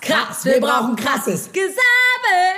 Krass, 0.00 0.42
krass, 0.42 0.44
wir 0.44 0.60
brauchen 0.60 0.96
krasses 0.96 1.50
Gesabel. 1.52 1.76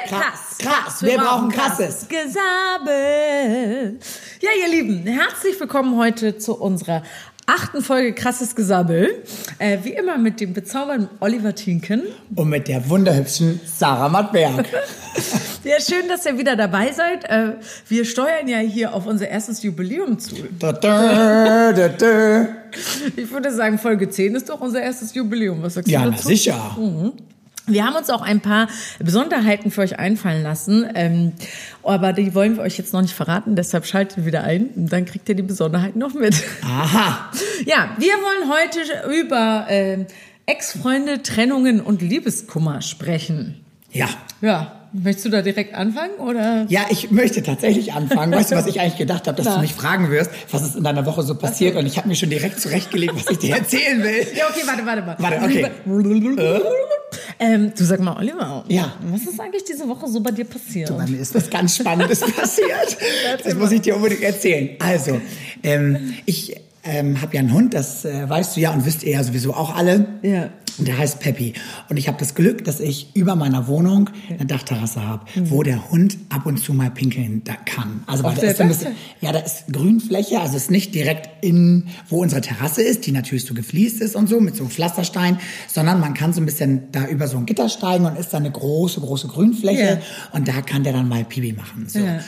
Krass, 0.07 0.59
krass, 0.59 1.03
wir 1.03 1.19
brauchen 1.19 1.51
krasses. 1.51 2.07
Gesabel. 2.09 3.99
Ja, 4.41 4.51
ihr 4.61 4.69
Lieben, 4.69 5.07
herzlich 5.07 5.59
willkommen 5.61 5.97
heute 5.97 6.39
zu 6.39 6.55
unserer 6.55 7.03
achten 7.47 7.83
Folge 7.83 8.13
Krasses 8.13 8.55
Gesabbel. 8.55 9.23
Äh, 9.59 9.79
wie 9.83 9.93
immer 9.93 10.19
mit 10.19 10.41
dem 10.41 10.53
bezaubernden 10.53 11.09
Oliver 11.21 11.55
Tinken. 11.55 12.03
Und 12.35 12.49
mit 12.49 12.69
der 12.69 12.89
wunderhübschen 12.89 13.61
Sarah 13.65 14.09
Mattberg. 14.09 14.67
Ja, 15.65 15.81
schön, 15.81 16.09
dass 16.09 16.25
ihr 16.25 16.39
wieder 16.39 16.57
dabei 16.57 16.93
seid. 16.93 17.29
Äh, 17.29 17.57
wir 17.89 18.05
steuern 18.07 18.49
ja 18.49 18.59
hier 18.59 18.95
auf 18.95 19.07
unser 19.07 19.29
erstes 19.29 19.63
Jubiläum 19.63 20.19
zu. 20.19 20.37
Da, 20.59 20.73
da, 20.73 21.73
da. 21.73 22.47
Ich 23.17 23.31
würde 23.31 23.53
sagen, 23.53 23.79
Folge 23.79 24.09
10 24.09 24.35
ist 24.35 24.49
doch 24.49 24.61
unser 24.61 24.81
erstes 24.83 25.15
Jubiläum. 25.15 25.63
Was 25.63 25.75
sagst 25.75 25.91
Ja, 25.91 26.05
du 26.05 26.11
dazu? 26.13 26.29
sicher. 26.29 26.77
Wir 27.67 27.85
haben 27.85 27.97
uns 27.97 28.09
auch 28.09 28.23
ein 28.23 28.41
paar 28.41 28.69
Besonderheiten 28.99 29.71
für 29.71 29.83
euch 29.83 29.99
einfallen 29.99 30.43
lassen, 30.43 30.87
ähm, 30.95 31.33
aber 31.83 32.15
die 32.15 32.35
wollen 32.35 32.57
wir 32.57 32.63
euch 32.63 32.79
jetzt 32.79 32.95
noch 32.95 33.03
nicht 33.03 33.13
verraten, 33.15 33.57
deshalb 33.57 33.85
schaltet 33.85 34.25
wieder 34.25 34.43
ein 34.43 34.69
und 34.75 34.91
dann 34.91 35.05
kriegt 35.05 35.29
ihr 35.29 35.35
die 35.35 35.43
Besonderheiten 35.43 35.99
noch 35.99 36.15
mit. 36.15 36.35
Aha. 36.65 37.31
Ja, 37.67 37.91
wir 37.99 38.13
wollen 38.15 38.51
heute 38.51 39.21
über 39.21 39.67
ähm, 39.69 40.07
Ex-Freunde, 40.47 41.23
Trennungen 41.23 41.81
und 41.83 42.01
Liebeskummer 42.01 42.81
sprechen. 42.81 43.61
Ja. 43.93 44.09
Ja, 44.41 44.78
möchtest 44.93 45.27
du 45.27 45.31
da 45.31 45.43
direkt 45.43 45.75
anfangen 45.75 46.15
oder? 46.19 46.67
Ja, 46.69 46.87
ich 46.91 47.11
möchte 47.11 47.43
tatsächlich 47.43 47.93
anfangen. 47.93 48.33
Weißt 48.33 48.53
du, 48.53 48.57
was 48.57 48.67
ich 48.67 48.81
eigentlich 48.81 48.97
gedacht 48.97 49.27
habe, 49.27 49.37
dass 49.37 49.47
Na. 49.47 49.57
du 49.57 49.61
mich 49.61 49.75
fragen 49.75 50.11
wirst, 50.11 50.31
was 50.51 50.63
ist 50.63 50.77
in 50.77 50.85
deiner 50.85 51.07
Woche 51.07 51.23
so 51.23 51.35
passiert? 51.35 51.77
Und 51.77 51.87
ich 51.87 51.97
habe 51.99 52.09
mir 52.09 52.15
schon 52.15 52.31
direkt 52.31 52.61
zurechtgelegt, 52.61 53.15
was 53.15 53.31
ich 53.31 53.39
dir 53.39 53.57
erzählen 53.57 54.03
will. 54.03 54.27
Ja, 54.37 54.47
okay, 54.49 54.63
warte, 54.67 54.87
warte 54.87 55.03
mal. 55.03 55.17
Warte, 55.19 55.45
okay. 55.45 55.71
Ähm, 57.41 57.73
du 57.77 57.85
sag 57.85 58.01
mal, 58.01 58.17
Oliver. 58.17 58.65
Ja. 58.69 58.93
Was 59.11 59.23
ist 59.23 59.41
eigentlich 59.41 59.65
diese 59.65 59.89
Woche 59.89 60.09
so 60.09 60.21
bei 60.21 60.31
dir 60.31 60.45
passiert? 60.45 60.95
Bei 60.97 61.07
mir 61.07 61.21
ist 61.21 61.35
was 61.35 61.49
ganz 61.49 61.77
Spannendes 61.77 62.21
passiert. 62.37 62.99
Das 63.45 63.55
muss 63.55 63.71
ich 63.71 63.81
dir 63.81 63.97
unbedingt 63.97 64.23
erzählen. 64.23 64.71
Also, 64.81 65.21
ähm, 65.63 66.15
ich 66.27 66.57
ähm, 66.85 67.21
habe 67.23 67.35
ja 67.35 67.41
einen 67.41 67.53
Hund, 67.53 67.75
das 67.75 68.05
äh, 68.05 68.29
weißt 68.29 68.57
du 68.57 68.61
ja 68.61 68.73
und 68.73 68.85
wisst 68.85 69.05
ihr 69.05 69.13
ja 69.13 69.23
sowieso 69.23 69.55
auch 69.55 69.75
alle. 69.75 70.07
Ja. 70.23 70.51
Und 70.79 70.87
der 70.89 70.99
heißt 70.99 71.21
Peppi. 71.21 71.55
Und 71.89 71.97
ich 71.97 72.09
habe 72.09 72.19
das 72.19 72.35
Glück, 72.35 72.65
dass 72.65 72.81
ich 72.81 73.15
über 73.15 73.37
meiner 73.37 73.67
Wohnung 73.67 74.11
eine 74.31 74.47
Dachterrasse 74.47 75.05
habe, 75.05 75.25
wo 75.45 75.63
der 75.63 75.91
Hund 75.91 76.17
ab 76.29 76.47
und 76.47 76.59
zu 76.59 76.73
mal 76.73 76.91
pinkeln 76.91 77.43
da 77.45 77.55
kann. 77.55 78.03
Also 78.07 78.25
weil 78.25 78.35
da 78.35 78.43
der 78.43 78.51
ist 78.53 78.61
ein 78.61 78.69
bisschen, 78.69 78.95
ja, 79.21 79.33
da 79.33 79.41
ist 79.41 79.65
Grünfläche, 79.73 80.41
also 80.41 80.57
es 80.57 80.65
ist 80.65 80.71
nicht 80.71 80.95
direkt 80.95 81.45
in, 81.45 81.89
wo 82.09 82.23
unsere 82.23 82.41
Terrasse 82.41 82.83
ist, 82.83 83.07
die 83.07 83.13
natürlich 83.13 83.45
so 83.45 83.55
gefliest 83.55 84.01
ist 84.01 84.15
und 84.17 84.29
so, 84.29 84.41
mit 84.41 84.57
so 84.57 84.67
Pflasterstein, 84.67 85.39
sondern 85.67 86.01
man 86.01 86.15
kann 86.15 86.33
so 86.33 86.41
ein 86.41 86.47
bisschen 86.47 86.91
da 86.93 87.07
über 87.07 87.27
so 87.29 87.39
ein 87.39 87.47
Gitter 87.47 87.69
steigen 87.69 88.05
und 88.07 88.19
ist 88.19 88.33
da 88.33 88.39
eine 88.39 88.51
große, 88.51 89.01
große 89.01 89.29
Grünfläche 89.29 89.79
Ja. 89.79 89.99
und 90.33 90.47
da 90.49 90.61
kann 90.63 90.85
der 90.85 90.93
dann 90.93 91.09
mal 91.09 91.25
Pipi 91.25 91.53
machen. 91.53 91.87
So. 91.89 91.99
Ja. 91.99 92.21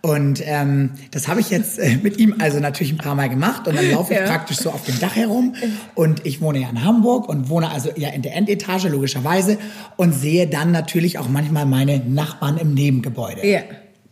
Und 0.00 0.40
ähm, 0.44 0.90
das 1.10 1.26
habe 1.26 1.40
ich 1.40 1.50
jetzt 1.50 1.78
äh, 1.78 1.96
mit 2.02 2.18
ihm 2.18 2.36
also 2.38 2.60
natürlich 2.60 2.92
ein 2.92 2.98
paar 2.98 3.16
Mal 3.16 3.28
gemacht 3.28 3.66
und 3.66 3.76
dann 3.76 3.90
laufe 3.90 4.14
ich 4.14 4.20
Ja. 4.20 4.26
praktisch 4.26 4.58
so 4.58 4.70
auf 4.70 4.84
dem 4.84 4.98
Dach 5.00 5.16
herum 5.16 5.54
und 5.96 6.24
ich 6.24 6.40
wohne 6.40 6.60
ja 6.60 6.70
in 6.70 6.84
Hamburg 6.84 7.28
und 7.28 7.48
wohne 7.48 7.70
also 7.70 7.90
ja 7.96 8.10
in 8.10 8.22
der 8.22 8.36
Endetage 8.36 8.88
logischerweise 8.88 9.58
und 9.96 10.12
sehe 10.12 10.46
dann 10.46 10.70
natürlich 10.70 11.18
auch 11.18 11.28
manchmal 11.28 11.66
meine 11.66 11.98
Nachbarn 11.98 12.58
im 12.58 12.74
Nebengebäude. 12.74 13.44
Ja. 13.46 13.60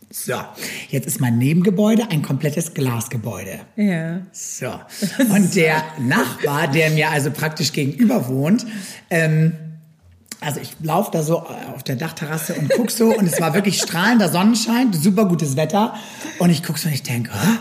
So, 0.09 0.35
jetzt 0.89 1.05
ist 1.05 1.19
mein 1.19 1.37
Nebengebäude 1.37 2.03
ein 2.09 2.21
komplettes 2.21 2.73
Glasgebäude. 2.73 3.59
Ja. 3.75 4.21
So. 4.31 4.71
Und 5.33 5.55
der 5.55 5.83
Nachbar, 5.99 6.69
der 6.69 6.91
mir 6.91 7.09
also 7.11 7.29
praktisch 7.31 7.73
gegenüber 7.73 8.27
wohnt, 8.29 8.65
ähm, 9.09 9.53
also 10.39 10.59
ich 10.59 10.75
laufe 10.81 11.11
da 11.11 11.23
so 11.23 11.39
auf 11.39 11.83
der 11.83 11.95
Dachterrasse 11.95 12.53
und 12.55 12.69
guck 12.75 12.91
so 12.91 13.15
und 13.15 13.25
es 13.25 13.41
war 13.41 13.53
wirklich 13.53 13.79
strahlender 13.79 14.29
Sonnenschein, 14.29 14.93
super 14.93 15.25
gutes 15.25 15.55
Wetter 15.55 15.95
und 16.39 16.49
ich 16.49 16.63
guck 16.63 16.77
so 16.77 16.87
und 16.87 16.93
ich 16.93 17.03
denke, 17.03 17.31
Hä? 17.33 17.57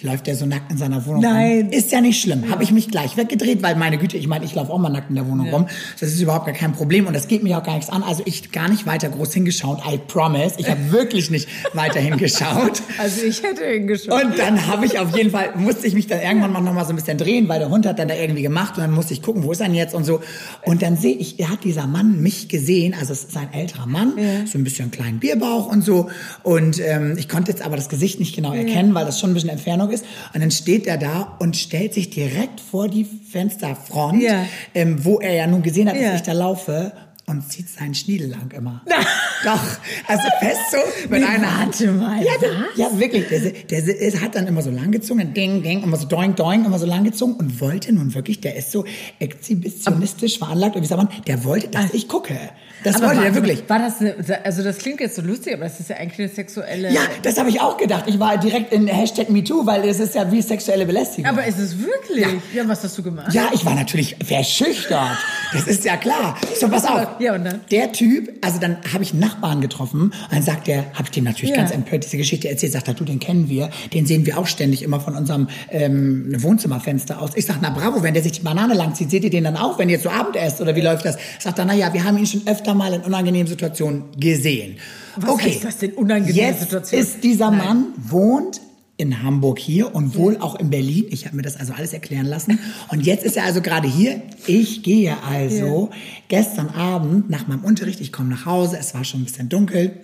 Läuft 0.00 0.28
der 0.28 0.36
so 0.36 0.46
nackt 0.46 0.70
in 0.70 0.78
seiner 0.78 1.04
Wohnung 1.06 1.22
Nein. 1.22 1.62
rum? 1.62 1.70
Ist 1.70 1.90
ja 1.90 2.00
nicht 2.00 2.20
schlimm. 2.20 2.50
Habe 2.50 2.62
ich 2.62 2.70
mich 2.70 2.88
gleich 2.88 3.16
weggedreht, 3.16 3.62
weil 3.62 3.74
meine 3.74 3.98
Güte, 3.98 4.16
ich 4.16 4.28
meine, 4.28 4.44
ich 4.44 4.54
laufe 4.54 4.72
auch 4.72 4.78
mal 4.78 4.90
nackt 4.90 5.10
in 5.10 5.16
der 5.16 5.28
Wohnung 5.28 5.48
rum. 5.50 5.66
Das 5.98 6.10
ist 6.10 6.20
überhaupt 6.20 6.46
gar 6.46 6.54
kein 6.54 6.72
Problem 6.72 7.06
und 7.06 7.14
das 7.14 7.26
geht 7.26 7.42
mich 7.42 7.54
auch 7.56 7.64
gar 7.64 7.74
nichts 7.74 7.90
an. 7.90 8.04
Also 8.04 8.22
ich 8.24 8.52
gar 8.52 8.68
nicht 8.68 8.86
weiter 8.86 9.08
groß 9.08 9.34
hingeschaut, 9.34 9.80
I 9.90 9.98
promise. 9.98 10.54
Ich 10.58 10.70
habe 10.70 10.78
wirklich 10.92 11.30
nicht 11.30 11.48
weiter 11.74 11.98
hingeschaut. 11.98 12.82
Also 12.98 13.24
ich 13.26 13.42
hätte 13.42 13.64
hingeschaut. 13.64 14.22
Und 14.22 14.38
dann 14.38 14.66
habe 14.68 14.86
ich 14.86 14.98
auf 14.98 15.16
jeden 15.16 15.30
Fall, 15.30 15.52
musste 15.56 15.86
ich 15.86 15.94
mich 15.94 16.06
dann 16.06 16.20
irgendwann 16.20 16.52
mal 16.52 16.60
noch 16.60 16.72
mal 16.72 16.84
so 16.84 16.90
ein 16.90 16.96
bisschen 16.96 17.18
drehen, 17.18 17.48
weil 17.48 17.58
der 17.58 17.70
Hund 17.70 17.84
hat 17.86 17.98
dann 17.98 18.08
da 18.08 18.14
irgendwie 18.14 18.42
gemacht 18.42 18.76
und 18.76 18.82
dann 18.82 18.92
musste 18.92 19.14
ich 19.14 19.22
gucken, 19.22 19.42
wo 19.42 19.50
ist 19.52 19.60
er 19.60 19.66
denn 19.66 19.74
jetzt 19.74 19.94
und 19.94 20.04
so. 20.04 20.20
Und 20.62 20.82
dann 20.82 20.96
sehe 20.96 21.14
ich, 21.14 21.40
er 21.40 21.50
hat 21.50 21.64
dieser 21.64 21.88
Mann 21.88 22.22
mich 22.22 22.48
gesehen, 22.48 22.94
also 22.98 23.12
es 23.12 23.24
ist 23.24 23.36
ein 23.36 23.52
älterer 23.52 23.86
Mann, 23.86 24.12
so 24.46 24.58
ein 24.58 24.64
bisschen 24.64 24.84
einen 24.84 24.90
kleinen 24.92 25.18
Bierbauch 25.18 25.66
und 25.70 25.84
so. 25.84 26.08
Und 26.44 26.80
ähm, 26.80 27.16
ich 27.18 27.28
konnte 27.28 27.50
jetzt 27.50 27.62
aber 27.62 27.76
das 27.76 27.88
Gesicht 27.88 28.20
nicht 28.20 28.36
genau 28.36 28.52
erkennen, 28.52 28.94
weil 28.94 29.04
das 29.04 29.18
schon 29.18 29.30
ein 29.30 29.34
bisschen 29.34 29.50
Entfernung 29.50 29.87
ist. 29.90 30.04
Und 30.34 30.40
dann 30.40 30.50
steht 30.50 30.86
er 30.86 30.96
da 30.98 31.36
und 31.38 31.56
stellt 31.56 31.94
sich 31.94 32.10
direkt 32.10 32.60
vor 32.60 32.88
die 32.88 33.04
Fensterfront, 33.04 34.22
Ja. 34.22 34.46
ähm, 34.74 35.04
wo 35.04 35.18
er 35.20 35.34
ja 35.34 35.46
nun 35.46 35.62
gesehen 35.62 35.88
hat, 35.88 35.96
Ja. 35.96 36.10
dass 36.12 36.20
ich 36.20 36.26
da 36.26 36.32
laufe. 36.32 36.92
Und 37.26 37.46
zieht 37.52 37.68
seinen 37.68 37.94
Schniedel 37.94 38.30
lang 38.30 38.50
immer. 38.56 38.82
Doch, 39.44 39.60
also 40.06 40.22
fest 40.40 40.60
so 40.72 40.78
mit 41.10 41.20
Nee, 41.20 41.26
einer 41.26 41.58
Hand. 41.58 41.78
mal, 41.98 42.22
Ja, 42.24 42.32
der, 42.40 42.50
ja, 42.76 42.98
wirklich. 42.98 43.28
Der, 43.28 43.40
der, 43.82 43.82
der 43.82 44.20
hat 44.22 44.34
dann 44.34 44.46
immer 44.46 44.62
so 44.62 44.70
lang 44.70 44.90
gezogen, 44.92 45.34
ding, 45.34 45.62
ding, 45.62 45.82
immer 45.82 45.98
so 45.98 46.06
doing, 46.06 46.34
doing, 46.36 46.64
immer 46.64 46.78
so 46.78 46.86
lang 46.86 47.04
gezogen 47.04 47.34
und 47.34 47.60
wollte 47.60 47.92
nun 47.92 48.14
wirklich, 48.14 48.40
der 48.40 48.56
ist 48.56 48.72
so 48.72 48.86
exhibitionistisch 49.18 50.38
veranlagt, 50.38 50.74
oder 50.76 50.82
wie 50.82 50.88
sagt 50.88 51.02
man, 51.02 51.12
der 51.26 51.44
wollte, 51.44 51.68
dass 51.68 51.92
ich 51.92 52.08
gucke. 52.08 52.38
Das 52.84 52.96
Aber 52.96 53.06
wollte 53.08 53.20
warte 53.22 53.30
mal, 53.32 53.34
wirklich. 53.46 53.68
War 53.68 53.78
das 53.78 54.00
eine, 54.00 54.14
also 54.44 54.62
das 54.62 54.78
klingt 54.78 55.00
jetzt 55.00 55.16
so 55.16 55.22
lustig, 55.22 55.54
aber 55.54 55.64
das 55.64 55.80
ist 55.80 55.90
ja 55.90 55.96
eigentlich 55.96 56.18
eine 56.20 56.28
sexuelle. 56.28 56.92
Ja, 56.92 57.00
das 57.22 57.38
habe 57.38 57.48
ich 57.50 57.60
auch 57.60 57.76
gedacht. 57.76 58.04
Ich 58.06 58.18
war 58.18 58.38
direkt 58.38 58.72
in 58.72 58.86
Hashtag 58.86 59.30
MeToo, 59.30 59.66
weil 59.66 59.86
es 59.88 60.00
ist 60.00 60.14
ja 60.14 60.30
wie 60.30 60.40
sexuelle 60.42 60.86
Belästigung. 60.86 61.30
Aber 61.30 61.44
ist 61.46 61.58
es 61.58 61.76
wirklich? 61.78 62.26
Ja. 62.54 62.68
was 62.68 62.84
hast 62.84 62.96
du 62.98 63.02
gemacht? 63.02 63.32
Ja, 63.34 63.48
ich 63.52 63.64
war 63.64 63.74
natürlich 63.74 64.16
verschüchtert. 64.24 65.18
Das 65.52 65.66
ist 65.66 65.84
ja 65.84 65.96
klar. 65.96 66.36
So, 66.58 66.68
pass 66.68 66.84
auf. 66.84 67.06
Ja, 67.20 67.34
und 67.34 67.44
dann? 67.44 67.60
Der 67.70 67.92
Typ, 67.92 68.30
also 68.44 68.58
dann 68.60 68.78
habe 68.92 69.02
ich 69.02 69.12
einen 69.12 69.20
Nachbarn 69.20 69.60
getroffen 69.60 70.02
und 70.02 70.12
dann 70.30 70.42
sagt 70.42 70.66
der, 70.66 70.84
habe 70.94 71.04
ich 71.04 71.10
dem 71.10 71.24
natürlich 71.24 71.50
Ja. 71.50 71.56
ganz 71.56 71.70
empört 71.72 72.04
diese 72.04 72.16
Geschichte 72.16 72.48
erzählt, 72.48 72.72
sagt 72.72 72.88
er, 72.88 72.94
du, 72.94 73.04
den 73.04 73.18
kennen 73.18 73.48
wir, 73.48 73.70
den 73.92 74.06
sehen 74.06 74.26
wir 74.26 74.38
auch 74.38 74.46
ständig 74.46 74.82
immer 74.82 75.00
von 75.00 75.14
unserem 75.16 75.48
ähm, 75.70 76.34
Wohnzimmerfenster 76.38 77.20
aus. 77.20 77.30
Ich 77.34 77.46
sag, 77.46 77.56
na 77.60 77.70
bravo, 77.70 78.02
wenn 78.02 78.14
der 78.14 78.22
sich 78.22 78.32
die 78.32 78.40
Banane 78.42 78.74
langzieht, 78.74 79.10
seht 79.10 79.24
ihr 79.24 79.30
den 79.30 79.44
dann 79.44 79.56
auch, 79.56 79.78
wenn 79.78 79.88
ihr 79.88 80.00
zu 80.00 80.10
Abend 80.10 80.36
esst 80.36 80.60
oder 80.60 80.76
wie 80.76 80.80
läuft 80.80 81.04
das? 81.04 81.16
Sagt 81.38 81.58
er, 81.58 81.64
na 81.64 81.74
ja, 81.74 81.92
wir 81.92 82.04
haben 82.04 82.16
ihn 82.18 82.26
schon 82.26 82.42
öfter 82.46 82.67
mal 82.74 82.92
in 82.92 83.02
unangenehmen 83.02 83.46
Situationen 83.46 84.04
gesehen. 84.18 84.76
Was 85.16 85.30
okay. 85.30 85.50
heißt 85.50 85.64
das 85.64 85.78
denn, 85.78 85.92
unangenehme 85.92 86.48
Jetzt 86.48 86.60
Situation? 86.60 87.00
ist 87.00 87.24
dieser 87.24 87.50
Nein. 87.50 87.58
Mann 87.58 87.86
wohnt 87.96 88.60
in 88.98 89.22
Hamburg 89.22 89.60
hier 89.60 89.94
und 89.94 90.16
wohl 90.16 90.38
auch 90.38 90.56
in 90.56 90.70
Berlin. 90.70 91.06
Ich 91.10 91.24
habe 91.24 91.36
mir 91.36 91.42
das 91.42 91.56
also 91.56 91.72
alles 91.72 91.92
erklären 91.92 92.26
lassen. 92.26 92.58
Und 92.90 93.06
jetzt 93.06 93.24
ist 93.24 93.36
er 93.36 93.44
also 93.44 93.62
gerade 93.62 93.88
hier. 93.88 94.20
Ich 94.46 94.82
gehe 94.82 95.16
also 95.22 95.90
gestern 96.26 96.68
Abend 96.70 97.30
nach 97.30 97.46
meinem 97.46 97.64
Unterricht, 97.64 98.00
ich 98.00 98.12
komme 98.12 98.28
nach 98.28 98.44
Hause, 98.44 98.76
es 98.78 98.94
war 98.94 99.04
schon 99.04 99.20
ein 99.20 99.24
bisschen 99.24 99.48
dunkel, 99.48 100.00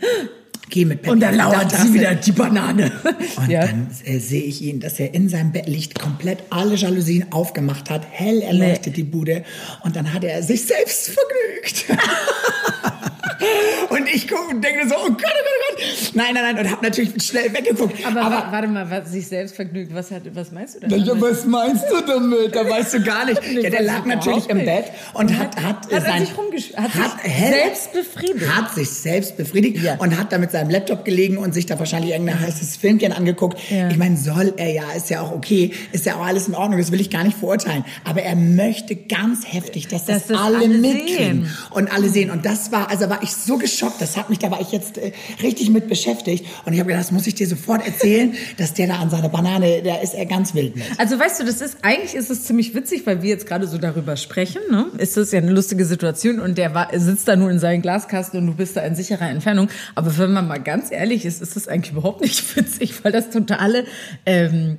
gehe 0.71 0.87
mit 0.87 1.03
Peppi 1.03 1.13
Und 1.13 1.21
dann 1.21 1.37
lauert 1.37 1.71
sie 1.71 1.95
wieder 1.95 2.15
die 2.15 2.33
Banane. 2.33 2.93
Und 3.37 3.51
ja. 3.51 3.67
dann 3.67 3.89
äh, 4.05 4.19
sehe 4.19 4.43
ich 4.43 4.63
ihn, 4.63 4.81
dass 4.81 4.99
er 5.01 5.15
in 5.15 5.29
seinem 5.29 5.53
Bett 5.53 5.67
liegt, 5.67 5.99
komplett 5.99 6.45
alle 6.51 6.75
Jalousien 6.75 7.33
aufgemacht 7.33 7.91
hat, 7.91 8.03
hell 8.11 8.41
erleuchtet 8.43 8.97
die 8.97 9.05
Bude. 9.05 9.45
Und 9.83 9.97
dann 9.97 10.13
hat 10.13 10.25
er 10.25 10.43
sich 10.43 10.65
selbst 10.65 11.11
vergnügt. 11.11 11.85
und 13.97 14.09
ich 14.15 14.28
gucke 14.28 14.49
und 14.55 14.62
denke 14.65 14.88
so, 14.88 14.94
oh 14.97 15.09
Gott, 15.09 15.10
oh 15.10 15.16
Gott, 15.19 15.25
oh 15.71 15.77
Gott. 15.77 16.15
Nein, 16.15 16.34
nein, 16.34 16.55
nein. 16.55 16.59
Und 16.65 16.71
habe 16.71 16.84
natürlich 16.84 17.10
schnell 17.22 17.53
weggeguckt. 17.53 18.05
aber, 18.06 18.21
wa- 18.21 18.49
warte 18.50 18.69
mal, 18.69 18.91
was 18.91 19.10
sich 19.12 19.27
selbst 19.27 19.55
vergnügt, 19.56 19.94
was, 19.94 20.10
hat, 20.10 20.22
was 20.34 20.53
meinst 20.53 20.77
du 20.77 20.81
da? 20.81 20.87
Na 20.91 20.97
ja, 20.97 21.21
was 21.21 21.44
meinst 21.47 21.84
du 21.91 22.00
damit? 22.06 22.54
Da 22.54 22.69
weißt 22.69 22.94
du 22.94 23.03
gar 23.03 23.25
nicht. 23.27 23.41
Ja, 23.65 23.71
der 23.71 23.83
lag 23.83 24.00
ich 24.00 24.04
natürlich 24.06 24.49
im. 24.49 24.59
Bett 24.65 24.87
und 25.15 25.37
hat 25.38 25.56
hat, 25.56 25.65
Hat 25.87 25.93
er 25.93 26.00
sein, 26.00 26.21
sich 26.27 26.34
rumgesch- 26.34 26.75
hat 26.77 26.93
sich 26.93 27.03
hä? 27.33 27.53
selbst 27.53 27.92
befriedigt? 27.92 28.48
Hat 28.57 28.74
sich 28.74 28.89
selbst 28.91 29.36
befriedigt 29.36 29.83
Ja. 29.83 29.95
und 29.98 30.19
hat 30.19 30.33
da 30.33 30.39
mit 30.39 30.51
seinem 30.51 30.71
Laptop 30.71 31.04
gelegen 31.04 31.39
und 31.39 31.53
sich 31.54 31.66
da 31.66 31.78
wahrscheinlich 31.78 32.13
irgendein 32.13 32.41
heißes 32.41 32.77
Filmchen 32.77 33.13
angeguckt. 33.13 33.59
Ja. 33.71 33.89
Ich 33.91 33.97
meine, 33.97 34.16
soll 34.16 34.54
er 34.57 34.71
ja, 34.72 34.84
ist 34.97 35.10
ja 35.10 35.21
auch 35.21 35.33
okay, 35.33 35.72
ist 35.92 36.07
ja 36.07 36.16
auch 36.16 36.24
alles 36.27 36.48
in 36.48 36.54
Ordnung, 36.54 36.78
das 36.80 36.91
will 36.92 37.01
ich 37.01 37.10
gar 37.10 37.24
nicht 37.24 37.36
verurteilen. 37.39 37.84
Aber 38.04 38.22
er 38.22 38.34
möchte 38.36 38.97
ganz 38.97 39.45
heftig, 39.53 39.89
dass 39.89 40.04
das, 40.07 40.27
Dass 40.27 40.27
das 40.28 40.41
alle, 40.41 40.57
alle 40.59 40.69
mitkriegen 40.69 41.51
und 41.71 41.92
alle 41.92 42.09
sehen. 42.09 42.30
Und 42.30 42.45
das 42.47 42.72
war, 42.72 42.91
also 42.91 43.09
war 43.10 43.22
ich 43.22 43.30
so 43.33 43.57
geschockt, 43.59 43.84
das 43.98 44.16
hat 44.16 44.31
mich, 44.31 44.39
da 44.39 44.51
war 44.51 44.60
ich 44.60 44.72
jetzt 44.72 44.98
äh, 44.98 45.13
richtig 45.42 45.71
mit 45.71 45.89
beschäftigt. 45.89 46.45
Und 46.65 46.72
ich 46.72 46.81
habe 46.81 46.89
gedacht, 46.89 47.04
das 47.04 47.13
muss 47.13 47.27
ich 47.27 47.34
dir 47.34 47.47
sofort 47.47 47.86
erzählen, 47.86 48.34
dass 48.57 48.75
der 48.75 48.86
da 48.86 48.97
an 48.97 49.10
seiner 49.10 49.28
Banane, 49.28 49.83
da 49.83 49.97
ist 49.97 50.15
er 50.15 50.27
ganz 50.27 50.54
wild 50.54 50.77
mit. 50.77 50.84
Also 50.98 51.19
weißt 51.19 51.41
du, 51.41 51.45
das 51.45 51.60
ist 51.60 51.78
eigentlich 51.83 52.15
ist 52.15 52.31
es 52.31 52.45
ziemlich 52.45 52.75
witzig, 52.75 53.07
weil 53.07 53.22
wir 53.22 53.31
jetzt 53.31 53.47
gerade 53.47 53.66
so 53.66 53.78
darüber 53.78 54.16
sprechen. 54.16 54.60
Ne? 54.71 54.86
Ist 54.98 55.16
das 55.16 55.33
ja 55.33 55.39
eine 55.39 55.53
lustige 55.53 55.84
Situation 55.84 56.41
und 56.41 56.59
der 56.59 56.75
war, 56.75 56.89
sitzt 56.92 57.28
da 57.28 57.36
nur 57.36 57.51
in 57.51 57.59
seinem 57.59 57.83
Glaskasten 57.83 58.41
und 58.41 58.47
du 58.47 58.54
bist 58.54 58.77
da 58.77 58.83
in 58.83 58.95
sicherer 58.95 59.28
Entfernung. 59.28 59.69
Aber 59.95 60.16
wenn 60.19 60.33
man 60.33 60.47
mal 60.47 60.59
ganz 60.59 60.91
ehrlich 60.91 61.25
ist, 61.25 61.42
ist 61.42 61.57
das 61.57 61.69
eigentlich 61.69 61.92
überhaupt 61.92 62.21
nicht 62.21 62.57
witzig, 62.57 63.04
weil 63.04 63.13
das 63.13 63.31
totale 63.31 63.84
ähm, 64.27 64.78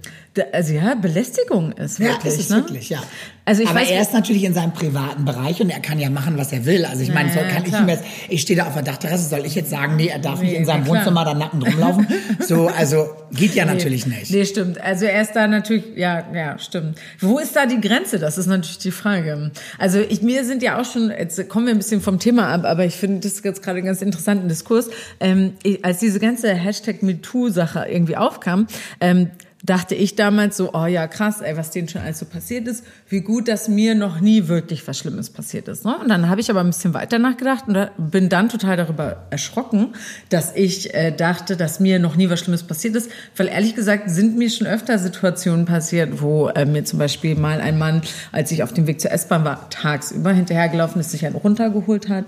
also 0.52 0.74
ja, 0.74 0.96
Belästigung 0.96 1.72
ist 1.74 2.00
wirklich. 2.00 2.24
Ja, 2.24 2.30
ist 2.30 2.40
es 2.40 2.50
ne? 2.50 2.56
wirklich, 2.58 2.90
ja. 2.90 3.02
Also 3.48 3.62
ich 3.62 3.70
aber 3.70 3.82
weiß, 3.82 3.92
er 3.92 4.02
ist 4.02 4.12
natürlich 4.12 4.44
in 4.44 4.56
seinem 4.56 4.74
privaten 4.74 5.24
Bereich 5.24 5.62
und 5.62 5.70
er 5.70 5.80
kann 5.80 6.00
ja 6.00 6.10
machen, 6.10 6.36
was 6.38 6.52
er 6.52 6.66
will. 6.66 6.84
Also 6.84 7.04
ich 7.04 7.14
meine, 7.14 7.30
Ja, 7.30 7.36
soll, 7.36 7.44
kann 7.44 7.64
ich 7.64 7.70
klar. 7.70 7.82
ihm 7.84 7.90
jetzt, 7.90 8.04
ich 8.28 8.42
stehe 8.42 8.58
da 8.58 8.66
auf 8.66 8.74
der 8.74 8.82
Dachterrasse, 8.82 9.30
soll 9.30 9.46
ich 9.46 9.54
jetzt 9.54 9.70
sagen, 9.70 9.98
nee, 9.98 10.08
er 10.08 10.18
darf 10.18 10.42
nicht 10.42 10.52
Nee, 10.54 10.58
in 10.58 10.66
seinem 10.66 10.84
klar. 10.84 10.98
Wohnzimmer 10.98 11.26
da 11.26 11.34
nackend 11.36 11.66
rumlaufen? 11.66 12.08
So, 12.40 12.68
also 12.68 13.08
geht 13.32 13.54
ja 13.56 13.66
natürlich 13.66 14.06
nicht. 14.08 14.32
Nee, 14.32 14.46
stimmt. 14.46 14.80
Also 14.82 15.06
er 15.06 15.22
ist 15.22 15.34
da 15.34 15.48
natürlich, 15.48 15.96
ja, 15.96 16.26
ja, 16.34 16.58
stimmt. 16.60 16.98
Wo 17.20 17.40
ist 17.40 17.56
da 17.56 17.66
die 17.66 17.80
Grenze? 17.80 18.20
Das 18.20 18.38
ist 18.38 18.48
natürlich 18.48 18.80
die 18.80 18.92
Frage. 18.92 19.52
Also 19.78 20.00
ich, 20.00 20.22
mir 20.22 20.44
sind 20.44 20.62
ja 20.64 20.80
auch 20.80 20.86
schon, 20.86 21.10
jetzt 21.12 21.48
kommen 21.50 21.68
wir 21.68 21.74
ein 21.74 21.78
bisschen 21.78 22.02
vom 22.02 22.20
Thema 22.20 22.48
ab, 22.50 22.66
aber 22.66 22.86
ich 22.86 22.96
finde 22.96 23.20
das 23.22 23.42
jetzt 23.44 23.62
gerade 23.64 23.78
einen 23.78 23.88
ganz 23.88 24.02
interessanten 24.02 24.48
Diskurs. 24.48 24.90
Ähm, 25.20 25.54
ich, 25.64 25.84
als 25.86 26.00
diese 26.00 26.20
ganze 26.20 26.54
Hashtag 26.54 27.04
MeToo-Sache 27.04 27.86
irgendwie 27.90 28.18
aufkam, 28.18 28.68
ähm, 29.00 29.30
dachte 29.66 29.96
ich 29.96 30.16
damals 30.16 30.58
so, 30.58 30.72
oh 30.74 30.86
ja, 30.86 31.08
krass, 31.08 31.42
ey, 31.42 31.58
was 31.58 31.72
denen 31.72 31.88
schon 31.90 32.02
alles 32.02 32.20
so 32.20 32.26
passiert 32.26 32.68
ist, 32.68 32.84
wie 33.10 33.22
gut, 33.22 33.48
dass 33.48 33.68
mir 33.68 33.96
noch 33.96 34.20
nie 34.20 34.48
wirklich 34.48 34.88
was 34.88 34.98
Schlimmes 35.00 35.30
passiert 35.30 35.68
ist. 35.68 35.86
Ne? 35.86 35.96
Und 35.98 36.10
dann 36.10 36.30
habe 36.30 36.40
ich 36.42 36.50
aber 36.50 36.60
ein 36.60 36.68
bisschen 36.68 36.94
weiter 36.94 37.18
nachgedacht 37.20 37.66
und 37.68 37.74
da- 37.74 37.90
bin 37.98 38.30
dann 38.30 38.50
total 38.50 38.78
darüber 38.78 39.24
erschrocken, 39.32 39.94
dass 40.30 40.56
ich 40.56 40.94
äh, 40.94 41.12
dachte, 41.12 41.58
dass 41.58 41.80
mir 41.80 42.00
noch 42.00 42.16
nie 42.16 42.30
was 42.30 42.40
Schlimmes 42.42 42.64
passiert 42.64 42.96
ist, 42.96 43.10
weil 43.38 43.48
ehrlich 43.48 43.76
gesagt 43.76 44.10
sind 44.10 44.38
mir 44.38 44.50
schon 44.50 44.68
öfter 44.68 45.00
Situationen 45.00 45.66
passiert, 45.66 46.22
wo 46.22 46.48
äh, 46.50 46.66
mir 46.66 46.84
zum 46.86 47.00
Beispiel 47.00 47.36
mal 47.36 47.60
ein 47.62 47.78
Mann, 47.78 48.02
als 48.32 48.52
ich 48.52 48.62
auf 48.64 48.74
dem 48.74 48.88
Weg 48.88 49.02
zur 49.02 49.12
S-Bahn 49.12 49.46
war, 49.46 49.70
tagsüber 49.70 50.32
hinterhergelaufen 50.32 51.02
ist, 51.02 51.12
sich 51.12 51.26
einen 51.26 51.36
runtergeholt 51.36 52.10
hat 52.10 52.26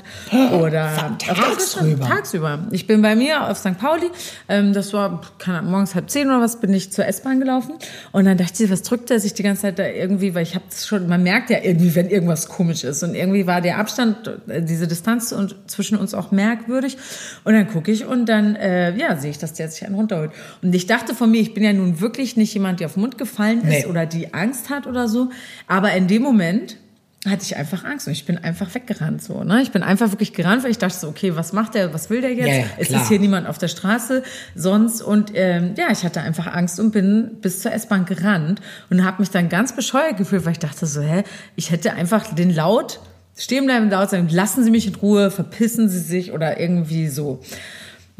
oder 0.54 1.18
Tagsüber? 1.19 2.06
tagsüber. 2.07 2.60
Ich 2.72 2.88
bin 2.88 3.01
bei 3.01 3.16
mir 3.16 3.50
auf 3.50 3.57
St. 3.57 3.78
Pauli, 3.78 4.10
ähm, 4.50 4.74
das 4.74 4.94
war 4.94 5.22
keine 5.38 5.60
Ahnung, 5.60 5.72
morgens 5.72 5.95
halb 5.95 6.10
zehn 6.10 6.28
oder 6.28 6.42
was, 6.42 6.60
bin 6.60 6.74
ich 6.74 6.92
zur 6.92 7.06
S-Bahn 7.06 7.26
gelaufen. 7.35 7.74
Und 8.12 8.25
dann 8.25 8.38
dachte 8.38 8.63
ich, 8.63 8.71
was 8.71 8.81
drückt 8.83 9.12
er 9.12 9.19
sich 9.19 9.33
die 9.33 9.44
ganze 9.44 9.63
Zeit 9.63 9.79
da 9.79 9.88
irgendwie, 9.88 10.33
weil 10.33 10.44
ich 10.44 10.56
habe 10.56 10.65
schon, 10.75 11.07
man 11.07 11.24
merkt 11.24 11.50
ja 11.50 11.57
irgendwie, 11.62 11.94
wenn 11.95 12.09
irgendwas 12.09 12.47
komisch 12.47 12.83
ist. 12.83 13.03
Und 13.03 13.15
irgendwie 13.15 13.45
war 13.47 13.62
der 13.62 13.77
Abstand, 13.77 14.27
äh, 14.47 14.62
diese 14.62 14.88
Distanz 14.88 15.31
und 15.31 15.56
zwischen 15.68 15.97
uns 15.97 16.13
auch 16.13 16.31
merkwürdig. 16.31 16.97
Und 17.44 17.53
dann 17.53 17.68
gucke 17.68 17.91
ich 17.91 18.06
und 18.06 18.27
dann, 18.27 18.56
äh, 18.56 18.95
ja, 18.97 19.18
sehe 19.18 19.31
ich, 19.31 19.38
dass 19.38 19.53
der 19.53 19.69
sich 19.69 19.85
einen 19.85 19.95
runterholt. 19.95 20.31
Und 20.62 20.74
ich 20.74 20.88
dachte 20.88 21.13
von 21.13 21.29
mir, 21.29 21.41
ich 21.41 21.53
bin 21.53 21.63
ja 21.63 21.74
nun 21.74 22.00
wirklich 22.00 22.38
nicht 22.38 22.53
jemand, 22.53 22.79
der 22.79 22.88
auf 22.88 22.94
den 22.94 23.01
Mund 23.01 23.18
gefallen 23.18 23.59
ist 23.62 23.68
Nee. 23.68 23.85
oder 23.85 24.06
die 24.06 24.33
Angst 24.33 24.69
hat 24.69 24.88
oder 24.88 25.07
so, 25.07 25.29
aber 25.68 25.94
in 25.94 26.07
dem 26.07 26.21
Moment 26.21 26.77
hatte 27.25 27.43
ich 27.43 27.57
einfach 27.57 27.83
Angst 27.83 28.07
und 28.07 28.13
ich 28.13 28.25
bin 28.25 28.37
einfach 28.37 28.73
weggerannt 28.73 29.23
so, 29.23 29.43
ne? 29.43 29.61
Ich 29.61 29.71
bin 29.71 29.83
einfach 29.83 30.11
wirklich 30.11 30.33
gerannt, 30.33 30.63
weil 30.63 30.71
ich 30.71 30.77
dachte 30.77 30.97
so, 30.97 31.07
okay, 31.07 31.35
was 31.35 31.51
macht 31.51 31.73
der, 31.73 31.93
was 31.93 32.09
will 32.09 32.21
der 32.21 32.33
jetzt? 32.33 32.47
Ja, 32.47 32.55
ja, 32.55 32.65
es 32.77 32.89
ist 32.89 33.07
hier 33.07 33.19
niemand 33.19 33.47
auf 33.47 33.57
der 33.57 33.67
Straße 33.67 34.23
sonst 34.55 35.01
und 35.01 35.31
ähm, 35.33 35.73
ja, 35.77 35.87
ich 35.91 36.03
hatte 36.03 36.21
einfach 36.21 36.47
Angst 36.47 36.79
und 36.79 36.91
bin 36.91 37.37
bis 37.41 37.61
zur 37.61 37.73
S-Bahn 37.73 38.05
gerannt 38.05 38.61
und 38.89 39.03
habe 39.03 39.21
mich 39.21 39.31
dann 39.31 39.49
ganz 39.49 39.75
bescheuert 39.75 40.17
gefühlt, 40.17 40.45
weil 40.45 40.53
ich 40.53 40.59
dachte 40.59 40.85
so, 40.85 41.01
hä, 41.01 41.23
ich 41.55 41.71
hätte 41.71 41.93
einfach 41.93 42.33
den 42.33 42.53
laut 42.53 42.99
stehen 43.35 43.65
bleiben, 43.65 43.89
laut 43.89 44.09
sagen, 44.09 44.27
lassen 44.29 44.63
Sie 44.63 44.71
mich 44.71 44.87
in 44.87 44.95
Ruhe, 44.95 45.31
verpissen 45.31 45.89
Sie 45.89 45.99
sich 45.99 46.31
oder 46.31 46.59
irgendwie 46.59 47.07
so. 47.07 47.41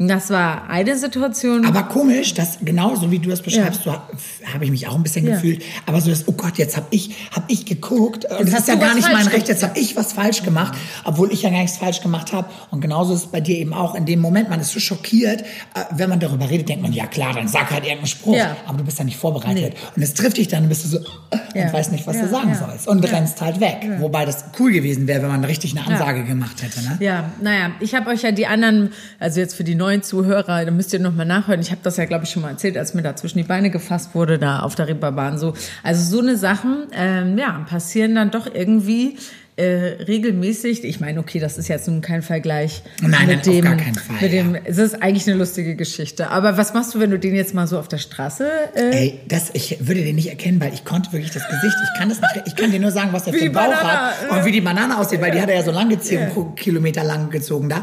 Das 0.00 0.30
war 0.30 0.70
eine 0.70 0.96
Situation. 0.96 1.64
Aber 1.66 1.82
komisch, 1.82 2.32
dass 2.32 2.58
genauso 2.62 3.10
wie 3.10 3.18
du 3.18 3.28
das 3.30 3.42
beschreibst, 3.42 3.82
so 3.82 3.90
habe 3.92 4.64
ich 4.64 4.70
mich 4.70 4.86
auch 4.86 4.94
ein 4.94 5.02
bisschen 5.02 5.26
Ja. 5.26 5.34
gefühlt. 5.34 5.60
Aber 5.86 6.00
so 6.00 6.08
das, 6.08 6.28
oh 6.28 6.32
Gott, 6.32 6.56
jetzt 6.56 6.76
habe 6.76 6.86
ich, 6.90 7.16
hab 7.34 7.42
ich 7.50 7.66
geguckt. 7.66 8.24
Und 8.26 8.52
das 8.52 8.60
ist 8.60 8.68
ja 8.68 8.76
gar 8.76 8.94
nicht 8.94 9.10
mein 9.12 9.26
Recht. 9.26 9.48
Jetzt 9.48 9.64
habe 9.64 9.76
ich 9.76 9.96
was 9.96 10.12
falsch 10.12 10.44
gemacht, 10.44 10.78
obwohl 11.04 11.32
ich 11.32 11.42
ja 11.42 11.50
gar 11.50 11.62
nichts 11.62 11.78
falsch 11.78 12.00
gemacht 12.00 12.32
habe. 12.32 12.48
Und 12.70 12.80
genauso 12.80 13.12
ist 13.12 13.20
es 13.24 13.26
bei 13.26 13.40
dir 13.40 13.58
eben 13.58 13.72
auch. 13.74 13.96
In 13.96 14.06
dem 14.06 14.20
Moment, 14.20 14.48
man 14.50 14.60
ist 14.60 14.70
so 14.70 14.78
schockiert, 14.78 15.40
äh, 15.42 15.44
wenn 15.90 16.08
man 16.08 16.20
darüber 16.20 16.48
redet, 16.48 16.68
denkt 16.68 16.82
man, 16.82 16.92
ja 16.92 17.06
klar, 17.06 17.34
dann 17.34 17.48
sag 17.48 17.70
halt 17.72 17.82
irgendeinen 17.82 18.06
Spruch. 18.06 18.36
Ja. 18.36 18.56
Aber 18.66 18.78
du 18.78 18.84
bist 18.84 19.00
ja 19.00 19.04
nicht 19.04 19.16
vorbereitet. 19.16 19.74
Nee. 19.74 19.88
Und 19.96 20.02
es 20.02 20.14
trifft 20.14 20.36
dich 20.36 20.46
dann, 20.46 20.68
bist 20.68 20.84
du 20.84 20.88
so 20.90 20.98
äh, 20.98 21.58
Ja. 21.58 21.66
und 21.66 21.72
weißt 21.72 21.90
nicht, 21.90 22.06
was 22.06 22.14
Ja, 22.14 22.22
du 22.22 22.28
sagen 22.28 22.50
ja. 22.50 22.54
sollst. 22.54 22.86
Und 22.86 23.02
rennst 23.02 23.40
halt 23.40 23.58
weg. 23.58 23.78
Wobei 23.98 24.24
das 24.26 24.44
cool 24.60 24.70
gewesen 24.70 25.08
wäre, 25.08 25.22
wenn 25.22 25.30
man 25.30 25.44
richtig 25.44 25.76
eine 25.76 25.84
Ansage 25.88 26.22
gemacht 26.22 26.62
hätte. 26.62 26.82
Ne? 26.82 26.98
Ja, 27.00 27.32
naja, 27.42 27.72
ich 27.80 27.96
habe 27.96 28.10
euch 28.10 28.22
ja 28.22 28.30
die 28.30 28.46
anderen, 28.46 28.92
also 29.18 29.40
jetzt 29.40 29.54
für 29.56 29.64
die 29.64 29.74
neuen 29.74 29.87
Zuhörer, 29.96 30.64
da 30.64 30.70
müsst 30.70 30.92
ihr 30.92 31.00
nochmal 31.00 31.26
nachhören. 31.26 31.60
Ich 31.60 31.70
habe 31.70 31.80
das 31.82 31.96
ja, 31.96 32.04
glaube 32.04 32.24
ich, 32.24 32.30
schon 32.30 32.42
mal 32.42 32.50
erzählt, 32.50 32.76
als 32.76 32.94
mir 32.94 33.02
da 33.02 33.16
zwischen 33.16 33.38
die 33.38 33.44
Beine 33.44 33.70
gefasst 33.70 34.14
wurde, 34.14 34.38
da 34.38 34.60
auf 34.60 34.74
der 34.74 34.88
Reeperbahn. 34.88 35.38
So. 35.38 35.54
Also 35.82 36.16
so 36.16 36.22
eine 36.22 36.36
Sachen, 36.36 36.86
ähm, 36.92 37.38
ja, 37.38 37.64
passieren 37.68 38.14
dann 38.14 38.30
doch 38.30 38.46
irgendwie 38.52 39.16
äh, 39.58 40.02
regelmäßig. 40.04 40.84
Ich 40.84 41.00
meine, 41.00 41.20
okay, 41.20 41.38
das 41.40 41.58
ist 41.58 41.68
jetzt 41.68 41.88
nun 41.88 42.00
kein 42.00 42.22
Vergleich 42.22 42.82
Nein, 43.00 43.10
mit 43.10 43.20
nein, 43.28 43.36
auf 43.38 43.42
dem, 43.42 43.64
gar 43.64 43.76
keinen 43.76 43.94
Fall, 43.94 44.16
mit 44.20 44.32
dem. 44.32 44.56
Es 44.64 44.78
ist 44.78 45.02
eigentlich 45.02 45.26
eine 45.28 45.36
lustige 45.36 45.76
Geschichte. 45.76 46.30
Aber 46.30 46.56
was 46.56 46.74
machst 46.74 46.94
du, 46.94 47.00
wenn 47.00 47.10
du 47.10 47.18
den 47.18 47.34
jetzt 47.34 47.54
mal 47.54 47.66
so 47.66 47.78
auf 47.78 47.88
der 47.88 47.98
Straße? 47.98 48.48
Äh, 48.74 48.90
Ey, 48.90 49.20
das, 49.28 49.50
ich 49.54 49.78
würde 49.80 50.02
den 50.02 50.14
nicht 50.16 50.28
erkennen, 50.28 50.60
weil 50.60 50.72
ich 50.72 50.84
konnte 50.84 51.12
wirklich 51.12 51.32
das 51.32 51.46
Gesicht, 51.48 51.76
ich 51.82 51.98
kann 51.98 52.08
das 52.08 52.20
nicht, 52.20 52.46
ich 52.46 52.56
kann 52.56 52.70
dir 52.70 52.80
nur 52.80 52.90
sagen, 52.90 53.10
was 53.12 53.26
er 53.26 53.32
Wie 53.32 53.38
für 53.38 53.44
einen 53.44 53.52
die 53.52 53.58
Bauch 53.58 53.64
Banane, 53.66 53.92
hat 53.92 54.14
ja. 54.30 54.36
und 54.36 54.44
wie 54.44 54.52
die 54.52 54.60
Banane 54.60 54.98
aussieht, 54.98 55.20
weil 55.20 55.30
die 55.32 55.40
hat 55.40 55.48
er 55.48 55.56
ja 55.56 55.62
so 55.64 55.70
lang 55.72 55.88
gezogen, 55.88 56.54
Kilometer 56.56 57.04
lang 57.04 57.30
gezogen 57.30 57.68
da. 57.68 57.82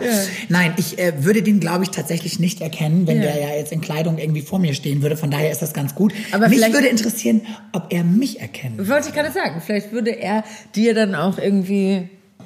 Nein, 0.49 0.73
ich 0.77 0.97
äh, 0.99 1.13
würde 1.23 1.41
den, 1.43 1.59
glaube 1.59 1.83
ich, 1.83 1.89
tatsächlich 1.91 2.39
nicht 2.39 2.61
erkennen, 2.61 3.07
wenn 3.07 3.17
Ja. 3.17 3.23
der 3.23 3.41
ja 3.41 3.55
jetzt 3.55 3.71
in 3.71 3.81
Kleidung 3.81 4.17
irgendwie 4.17 4.41
vor 4.41 4.59
mir 4.59 4.73
stehen 4.73 5.01
würde. 5.01 5.17
Von 5.17 5.31
daher 5.31 5.51
ist 5.51 5.61
das 5.61 5.73
ganz 5.73 5.95
gut. 5.95 6.13
Aber 6.31 6.47
mich 6.49 6.61
würde 6.73 6.87
interessieren, 6.87 7.41
ob 7.71 7.91
er 7.91 8.03
mich 8.03 8.39
erkennt. 8.39 8.77
wollte 8.87 9.09
ich 9.09 9.13
gerade 9.15 9.31
sagen. 9.31 9.61
Vielleicht 9.65 9.91
würde 9.91 10.11
er 10.11 10.43
dir 10.75 10.93
dann 10.93 11.15
auch 11.15 11.37
irgendwie, 11.37 11.64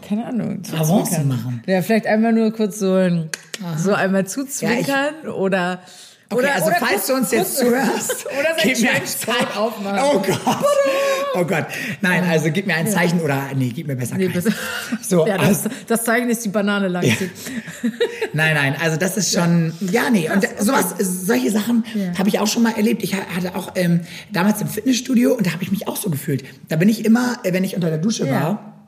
keine 0.07 0.25
Ahnung, 0.25 0.61
Avancen 0.73 1.05
zuzwinkern. 1.05 1.27
machen. 1.27 1.63
Ja, 1.67 1.81
vielleicht 1.81 2.07
einmal 2.07 2.33
nur 2.33 2.51
kurz 2.53 2.79
so, 2.79 2.93
ein, 2.93 3.29
so 3.77 3.93
einmal 3.93 4.25
zuzwinkern 4.27 5.27
oder. 5.35 5.81
Okay, 6.31 6.41
oder, 6.43 6.53
also 6.53 6.67
oder 6.67 6.75
falls 6.75 6.91
kurz- 6.91 7.07
du 7.07 7.13
uns 7.15 7.31
jetzt 7.31 7.57
zuhörst, 7.57 8.27
Oder 8.39 8.49
gib 8.61 8.79
mir 8.81 8.91
ein 8.91 9.03
Zeichen. 9.03 9.57
aufmachen. 9.57 9.99
Oh 10.13 10.19
Gott. 10.19 10.39
Oh 11.33 11.43
Gott. 11.43 11.65
Nein, 12.01 12.23
also 12.29 12.51
gib 12.51 12.67
mir 12.67 12.75
ein 12.75 12.87
Zeichen 12.87 13.19
oder 13.21 13.41
nee, 13.55 13.69
gib 13.73 13.87
mir 13.87 13.95
besser 13.95 14.15
Nee, 14.15 14.27
keins. 14.27 14.43
das, 14.45 14.53
So, 15.09 15.25
ja, 15.25 15.37
also, 15.37 15.63
das, 15.69 15.71
das 15.87 16.03
Zeichen 16.03 16.29
ist 16.29 16.45
die 16.45 16.49
Banane 16.49 16.87
lang. 16.87 17.03
Nein, 18.33 18.53
nein, 18.53 18.75
also 18.79 18.95
das 18.97 19.17
ist 19.17 19.33
schon, 19.33 19.73
ja, 19.79 20.11
nee, 20.11 20.29
und 20.29 20.47
sowas, 20.59 20.93
solche 20.99 21.49
Sachen 21.49 21.83
habe 22.17 22.29
ich 22.29 22.37
auch 22.39 22.45
schon 22.47 22.61
mal 22.61 22.73
erlebt. 22.75 23.01
Ich 23.01 23.15
hatte 23.15 23.55
auch 23.55 23.71
ähm, 23.73 24.01
damals 24.31 24.61
im 24.61 24.67
Fitnessstudio 24.67 25.33
und 25.33 25.47
da 25.47 25.51
habe 25.53 25.63
ich 25.63 25.71
mich 25.71 25.87
auch 25.87 25.95
so 25.95 26.11
gefühlt. 26.11 26.43
Da 26.67 26.75
bin 26.75 26.89
ich 26.89 27.05
immer, 27.05 27.39
äh, 27.43 27.53
wenn 27.53 27.63
ich 27.63 27.73
unter 27.75 27.89
der 27.89 27.97
Dusche 27.97 28.27
Ja. 28.27 28.33
war, 28.33 28.78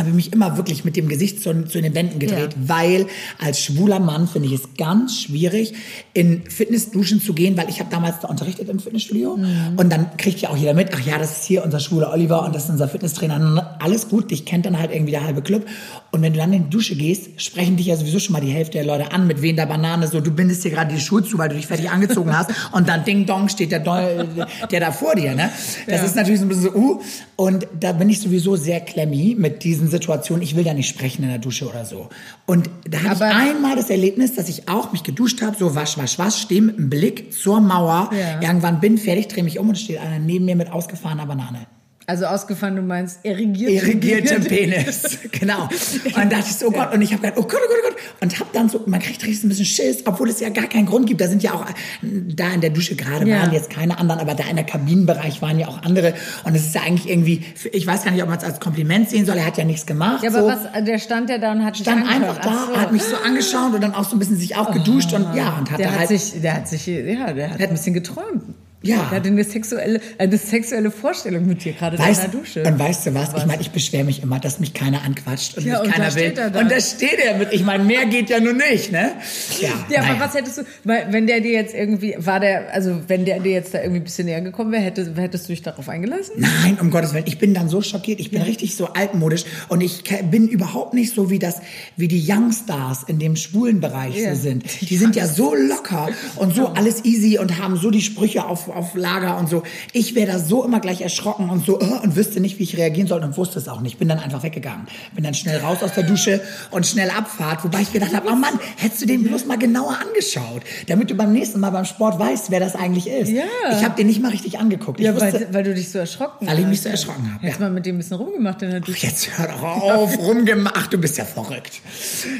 habe 0.00 0.08
ich 0.10 0.14
mich 0.16 0.32
immer 0.32 0.56
wirklich 0.56 0.84
mit 0.84 0.96
dem 0.96 1.08
Gesicht 1.08 1.40
zu, 1.42 1.64
zu 1.66 1.80
den 1.80 1.94
Wänden 1.94 2.18
gedreht, 2.18 2.54
Ja. 2.54 2.58
weil 2.68 3.06
als 3.38 3.62
schwuler 3.62 4.00
Mann 4.00 4.26
finde 4.26 4.48
ich 4.48 4.54
es 4.54 4.62
ganz 4.76 5.20
schwierig, 5.20 5.74
in 6.14 6.42
Fitnessduschen 6.48 7.20
zu 7.20 7.32
gehen, 7.34 7.56
weil 7.56 7.68
ich 7.68 7.78
habe 7.78 7.90
damals 7.90 8.16
da 8.20 8.28
unterrichtet 8.28 8.68
im 8.68 8.80
Fitnessstudio 8.80 9.36
Mhm. 9.36 9.76
und 9.78 9.90
dann 9.92 10.16
kriegt 10.16 10.40
ja 10.40 10.48
auch 10.50 10.56
jeder 10.56 10.74
mit, 10.74 10.88
ach 10.94 11.00
ja, 11.06 11.18
das 11.18 11.38
ist 11.40 11.44
hier 11.44 11.64
unser 11.64 11.78
schwuler 11.78 12.12
Oliver 12.12 12.44
und 12.44 12.54
das 12.54 12.64
ist 12.64 12.70
unser 12.70 12.88
Fitnesstrainer. 12.88 13.76
Alles 13.80 14.08
gut, 14.08 14.30
dich 14.30 14.44
kennt 14.44 14.66
dann 14.66 14.78
halt 14.78 14.90
irgendwie 14.92 15.12
der 15.12 15.24
halbe 15.24 15.42
Club. 15.42 15.66
Und 16.10 16.22
wenn 16.22 16.32
du 16.32 16.38
dann 16.40 16.52
in 16.52 16.64
die 16.64 16.70
Dusche 16.70 16.96
gehst, 16.96 17.28
sprechen 17.40 17.76
dich 17.76 17.86
ja 17.86 17.96
sowieso 17.96 18.18
schon 18.18 18.32
mal 18.32 18.40
die 18.40 18.50
Hälfte 18.50 18.72
der 18.78 18.84
Leute 18.84 19.12
an, 19.12 19.26
mit 19.26 19.42
wehender 19.42 19.66
Banane, 19.66 20.08
so 20.08 20.20
du 20.20 20.30
bindest 20.32 20.64
dir 20.64 20.70
gerade 20.70 20.92
die 20.94 21.00
Schuhe 21.00 21.22
zu, 21.22 21.38
weil 21.38 21.48
du 21.50 21.56
dich 21.56 21.66
fertig 21.66 21.90
angezogen 21.90 22.36
hast 22.36 22.50
und 22.72 22.88
dann 22.88 23.04
Ding 23.04 23.26
Dong 23.26 23.48
steht 23.48 23.70
der, 23.70 23.80
Dol 23.80 24.26
der 24.70 24.80
da 24.80 24.90
vor 24.92 25.14
dir. 25.14 25.34
Ne? 25.34 25.50
Das 25.86 26.00
Ja. 26.00 26.06
ist 26.06 26.16
natürlich 26.16 26.40
so 26.40 26.46
ein 26.46 26.48
bisschen 26.48 26.62
so, 26.64 26.74
uh, 26.74 27.00
und 27.36 27.66
da 27.78 27.92
bin 27.92 28.08
ich 28.08 28.20
sowieso 28.20 28.56
sehr 28.56 28.80
klemmy 28.80 29.36
mit 29.38 29.64
diesen 29.64 29.88
Situationen. 29.90 30.42
Ich 30.42 30.56
will 30.56 30.64
da 30.64 30.72
nicht 30.74 30.88
sprechen 30.88 31.22
in 31.22 31.28
der 31.28 31.38
Dusche 31.38 31.68
oder 31.68 31.84
so. 31.84 32.08
Und 32.46 32.70
da 32.88 33.02
hatte 33.02 33.24
ich 33.26 33.34
einmal 33.34 33.76
das 33.76 33.90
Erlebnis, 33.90 34.34
dass 34.34 34.48
ich 34.48 34.68
auch 34.68 34.92
mich 34.92 35.02
geduscht 35.02 35.42
habe, 35.42 35.56
so 35.58 35.74
wasch, 35.74 35.98
wasch, 35.98 36.18
wasch, 36.18 36.36
stehe 36.42 36.62
mit 36.62 36.78
dem 36.78 36.88
Blick 36.90 37.32
zur 37.32 37.60
Mauer, 37.60 38.10
Ja. 38.12 38.40
irgendwann 38.40 38.80
bin 38.80 38.96
fertig, 38.98 39.28
drehe 39.28 39.44
mich 39.44 39.58
um 39.58 39.68
und 39.68 39.76
steht 39.78 39.98
einer 39.98 40.18
neben 40.18 40.44
mir 40.46 40.56
mit 40.56 40.72
ausgefahrener 40.72 41.26
Banane. 41.26 41.66
Also 42.10 42.26
ausgefahren, 42.26 42.74
du 42.74 42.82
meinst 42.82 43.20
irrigierte, 43.22 43.72
Irrigierte 43.72 44.40
Penis, 44.40 45.18
genau. 45.30 45.68
Und 46.06 46.32
dachte 46.32 46.46
ich 46.46 46.56
so, 46.56 46.66
oh 46.66 46.70
Gott, 46.72 46.92
und 46.92 47.02
ich 47.02 47.12
habe 47.12 47.22
gedacht, 47.22 47.38
oh 47.38 47.42
Gott, 47.46 47.60
oh 47.64 47.68
Gott, 47.68 47.78
oh 47.84 47.88
Gott. 47.88 47.96
Und 48.20 48.40
hab 48.40 48.52
dann 48.52 48.68
so, 48.68 48.82
man 48.86 48.98
kriegt 48.98 49.24
richtig 49.24 49.44
ein 49.44 49.48
bisschen 49.48 49.64
Schiss, 49.64 50.02
obwohl 50.04 50.28
es 50.28 50.40
ja 50.40 50.48
gar 50.48 50.66
keinen 50.66 50.86
Grund 50.86 51.06
gibt. 51.06 51.20
Da 51.20 51.28
sind 51.28 51.40
ja 51.44 51.54
auch, 51.54 51.64
da 52.02 52.48
in 52.52 52.62
der 52.62 52.70
Dusche 52.70 52.96
gerade 52.96 53.28
Ja. 53.28 53.42
waren 53.42 53.52
jetzt 53.52 53.70
keine 53.70 53.96
anderen, 53.96 54.20
aber 54.20 54.34
da 54.34 54.42
in 54.50 54.56
der 54.56 54.66
Kabinenbereich 54.66 55.40
waren 55.40 55.60
ja 55.60 55.68
auch 55.68 55.82
andere. 55.84 56.14
Und 56.42 56.56
es 56.56 56.66
ist 56.66 56.74
ja 56.74 56.80
eigentlich 56.82 57.08
irgendwie, 57.08 57.44
ich 57.70 57.86
weiß 57.86 58.02
gar 58.02 58.10
nicht, 58.10 58.24
ob 58.24 58.28
man 58.28 58.38
es 58.38 58.44
als 58.44 58.58
Kompliment 58.58 59.08
sehen 59.08 59.24
soll, 59.24 59.36
er 59.36 59.46
hat 59.46 59.56
ja 59.56 59.64
nichts 59.64 59.86
gemacht. 59.86 60.24
Ja, 60.24 60.30
aber 60.30 60.40
so. 60.40 60.46
was, 60.48 60.84
der 60.84 60.98
stand 60.98 61.30
ja 61.30 61.38
da 61.38 61.52
und 61.52 61.64
hat 61.64 61.76
stand 61.76 62.08
einfach 62.08 62.40
da, 62.40 62.66
so. 62.74 62.76
hat 62.76 62.90
mich 62.90 63.04
so 63.04 63.14
angeschaut 63.24 63.72
und 63.72 63.82
dann 63.82 63.94
auch 63.94 64.02
so 64.02 64.16
ein 64.16 64.18
bisschen 64.18 64.36
sich 64.36 64.56
auch 64.56 64.72
geduscht 64.72 65.12
und 65.12 65.32
ja, 65.36 65.56
und 65.56 65.70
hat 65.70 65.78
der 65.78 65.86
da 65.86 65.92
hat 65.92 65.98
halt, 66.00 66.08
sich, 66.08 66.40
der 66.40 66.54
hat 66.54 66.66
sich, 66.66 66.84
ja, 66.88 67.32
der 67.32 67.50
hat 67.50 67.60
ein 67.60 67.70
bisschen 67.70 67.94
geträumt. 67.94 68.42
Ja. 68.82 68.96
Der 68.96 69.10
hatte 69.10 69.28
eine 69.28 69.44
sexuelle, 69.44 70.00
eine 70.16 70.38
sexuelle 70.38 70.90
Vorstellung 70.90 71.46
mit 71.46 71.64
dir, 71.64 71.72
gerade 71.74 71.98
Weißt, 71.98 72.24
in 72.24 72.30
der 72.30 72.40
Dusche. 72.40 72.62
und 72.62 72.78
weißt 72.78 73.06
du 73.06 73.14
was? 73.14 73.34
Ich 73.36 73.44
meine, 73.44 73.60
ich 73.60 73.70
beschwere 73.72 74.04
mich 74.04 74.22
immer, 74.22 74.38
dass 74.40 74.58
mich 74.58 74.72
keiner 74.72 75.02
anquatscht 75.04 75.58
und 75.58 75.64
Ja, 75.66 75.80
mich 75.80 75.88
und 75.88 75.92
keiner 75.92 76.08
da 76.08 76.14
will. 76.14 76.32
er. 76.36 76.60
Und 76.60 76.70
da 76.72 76.80
steht 76.80 77.18
er 77.22 77.36
mit. 77.36 77.52
Ich 77.52 77.62
meine, 77.62 77.84
mehr 77.84 78.06
geht 78.06 78.30
ja 78.30 78.40
nun 78.40 78.56
nicht, 78.56 78.90
ne? 78.90 79.12
Ja, 79.60 79.68
Ja, 79.90 80.02
aber 80.02 80.20
was 80.20 80.34
hättest 80.34 80.58
du, 80.58 80.62
weil, 80.84 81.08
wenn 81.12 81.26
der 81.26 81.40
dir 81.40 81.52
jetzt 81.52 81.74
irgendwie, 81.74 82.14
war 82.18 82.40
der, 82.40 82.72
also 82.72 83.02
wenn 83.06 83.26
der 83.26 83.40
dir 83.40 83.52
jetzt 83.52 83.74
da 83.74 83.80
irgendwie 83.80 84.00
ein 84.00 84.04
bisschen 84.04 84.24
näher 84.26 84.40
gekommen 84.40 84.72
wäre, 84.72 84.82
hättest, 84.82 85.14
hättest 85.14 85.44
du 85.44 85.52
dich 85.52 85.60
darauf 85.62 85.86
eingelassen? 85.90 86.34
Nein, 86.38 86.78
um 86.80 86.90
Gottes 86.90 87.12
Willen. 87.12 87.24
Ich 87.26 87.36
bin 87.38 87.52
dann 87.52 87.68
so 87.68 87.82
schockiert. 87.82 88.18
Ich 88.18 88.30
bin 88.30 88.40
richtig 88.40 88.76
so 88.76 88.86
altmodisch 88.86 89.44
und 89.68 89.82
ich 89.82 90.04
bin 90.30 90.48
überhaupt 90.48 90.94
nicht 90.94 91.14
so 91.14 91.28
wie 91.28 91.38
das, 91.38 91.56
wie 91.98 92.08
die 92.08 92.24
Youngstars 92.26 93.02
in 93.06 93.18
dem 93.18 93.36
schwulen 93.36 93.80
Bereich 93.80 94.16
Ja. 94.16 94.34
so 94.34 94.40
sind. 94.40 94.64
Die 94.80 94.96
sind 94.96 95.16
ja 95.16 95.26
so 95.26 95.54
locker 95.54 96.08
und 96.36 96.54
so 96.54 96.68
alles 96.68 97.04
easy 97.04 97.38
und 97.38 97.58
haben 97.58 97.76
so 97.76 97.90
die 97.90 98.00
Sprüche 98.00 98.46
auf, 98.46 98.69
auf 98.72 98.94
Lager 98.94 99.36
und 99.38 99.48
so. 99.48 99.62
Ich 99.92 100.14
wäre 100.14 100.32
da 100.32 100.38
so 100.38 100.64
immer 100.64 100.80
gleich 100.80 101.00
erschrocken 101.00 101.50
und 101.50 101.64
so 101.66 101.80
uh, 101.80 102.00
und 102.02 102.16
wüsste 102.16 102.40
nicht, 102.40 102.58
wie 102.58 102.62
ich 102.64 102.76
reagieren 102.76 103.06
soll 103.08 103.22
und 103.22 103.36
wusste 103.36 103.58
es 103.58 103.68
auch 103.68 103.80
nicht. 103.80 103.98
Bin 103.98 104.08
dann 104.08 104.18
einfach 104.18 104.42
weggegangen. 104.42 104.86
Bin 105.14 105.24
dann 105.24 105.34
schnell 105.34 105.58
raus 105.60 105.78
aus 105.82 105.92
der 105.94 106.04
Dusche 106.04 106.40
und 106.70 106.86
schnell 106.86 107.10
Abfahrt, 107.10 107.64
wobei 107.64 107.80
ich 107.80 107.92
gedacht 107.92 108.14
habe, 108.14 108.28
oh 108.30 108.34
Mann, 108.36 108.58
hättest 108.76 109.02
du 109.02 109.06
den 109.06 109.24
bloß 109.24 109.46
mal 109.46 109.58
genauer 109.58 109.96
angeschaut, 110.00 110.62
damit 110.86 111.10
du 111.10 111.14
beim 111.14 111.32
nächsten 111.32 111.60
Mal 111.60 111.70
beim 111.70 111.84
Sport 111.84 112.18
weißt, 112.18 112.50
wer 112.50 112.60
das 112.60 112.74
eigentlich 112.76 113.08
ist. 113.08 113.30
Ja. 113.30 113.42
Ich 113.72 113.84
habe 113.84 113.96
den 113.96 114.06
nicht 114.06 114.20
mal 114.22 114.30
richtig 114.30 114.58
angeguckt. 114.58 115.00
Ich 115.00 115.06
Ja, 115.06 115.12
wusste, 115.14 115.32
weil, 115.32 115.54
weil 115.54 115.64
du 115.64 115.74
dich 115.74 115.90
so 115.90 115.98
erschrocken 115.98 116.46
Weil 116.46 116.58
ich 116.60 116.66
mich 116.66 116.78
hast. 116.78 116.82
so 116.84 116.88
erschrocken 116.90 117.32
habe, 117.34 117.42
Hättest 117.42 117.60
ja. 117.60 117.66
mal 117.66 117.72
mit 117.72 117.86
dem 117.86 117.96
ein 117.96 117.98
bisschen 117.98 118.16
rumgemacht 118.16 118.62
in 118.62 118.70
der 118.70 118.80
Ach, 118.82 118.86
Dusche. 118.86 119.06
jetzt 119.06 119.28
hör 119.38 119.46
doch 119.48 119.62
auf, 119.62 120.18
rumgemacht, 120.18 120.92
du 120.92 120.98
bist 120.98 121.18
ja 121.18 121.24
verrückt. 121.24 121.80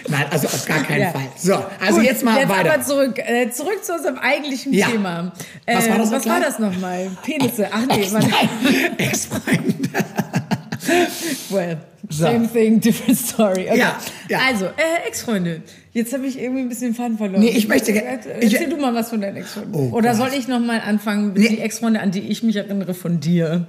Nein, 0.09 0.25
also 0.31 0.47
auf 0.47 0.65
gar 0.67 0.83
keinen 0.83 1.01
Ja. 1.01 1.11
Fall. 1.11 1.23
So, 1.37 1.55
also 1.81 1.97
Gut, 1.97 2.05
jetzt 2.05 2.25
mal 2.25 2.39
jetzt 2.39 2.49
weiter. 2.49 2.75
aber 2.75 2.83
zurück, 2.85 3.19
äh, 3.19 3.51
zurück 3.51 3.83
zu 3.85 3.95
unserem 3.95 4.19
eigentlichen 4.19 4.73
Ja. 4.73 4.87
Thema. 4.89 5.33
Was 5.67 5.89
war 5.89 5.99
das 5.99 6.11
noch 6.11 6.20
was 6.27 6.33
war 6.33 6.41
das 6.41 6.59
nochmal? 6.59 7.11
Penisse. 7.23 7.69
Ach 7.73 7.87
nee, 7.87 8.03
Ex, 8.03 8.13
warte. 8.13 8.29
nein, 8.29 8.49
Ex-Freund. 8.99 9.75
Well, 11.51 11.77
So. 12.09 12.25
same 12.25 12.49
thing, 12.49 12.81
different 12.81 13.17
story. 13.19 13.67
Okay. 13.69 13.79
Ja, 13.79 13.99
ja. 14.29 14.39
Also, 14.49 14.65
äh, 14.67 15.07
Ex-Freunde. 15.07 15.63
Jetzt 15.93 16.13
habe 16.13 16.27
ich 16.27 16.39
irgendwie 16.41 16.63
ein 16.63 16.69
bisschen 16.69 16.89
den 16.89 16.95
Faden 16.95 17.17
verloren. 17.19 17.41
Nee, 17.41 17.51
ich 17.51 17.69
möchte 17.69 17.93
ge- 17.93 18.03
Erzähl 18.03 18.43
ich- 18.43 18.69
du 18.69 18.77
mal 18.77 18.95
was 18.95 19.11
von 19.11 19.21
deinen 19.21 19.37
Ex-Freunden. 19.37 19.75
Oh 19.75 19.91
Oder 19.93 20.11
Gott. 20.15 20.19
soll 20.31 20.39
ich 20.39 20.49
nochmal 20.49 20.81
anfangen 20.85 21.29
mit 21.35 21.39
Nee. 21.39 21.49
die 21.51 21.61
Ex-Freunde, 21.61 22.01
an 22.01 22.11
die 22.11 22.21
ich 22.21 22.43
mich 22.43 22.57
erinnere, 22.57 22.95
von 22.95 23.21
dir? 23.21 23.67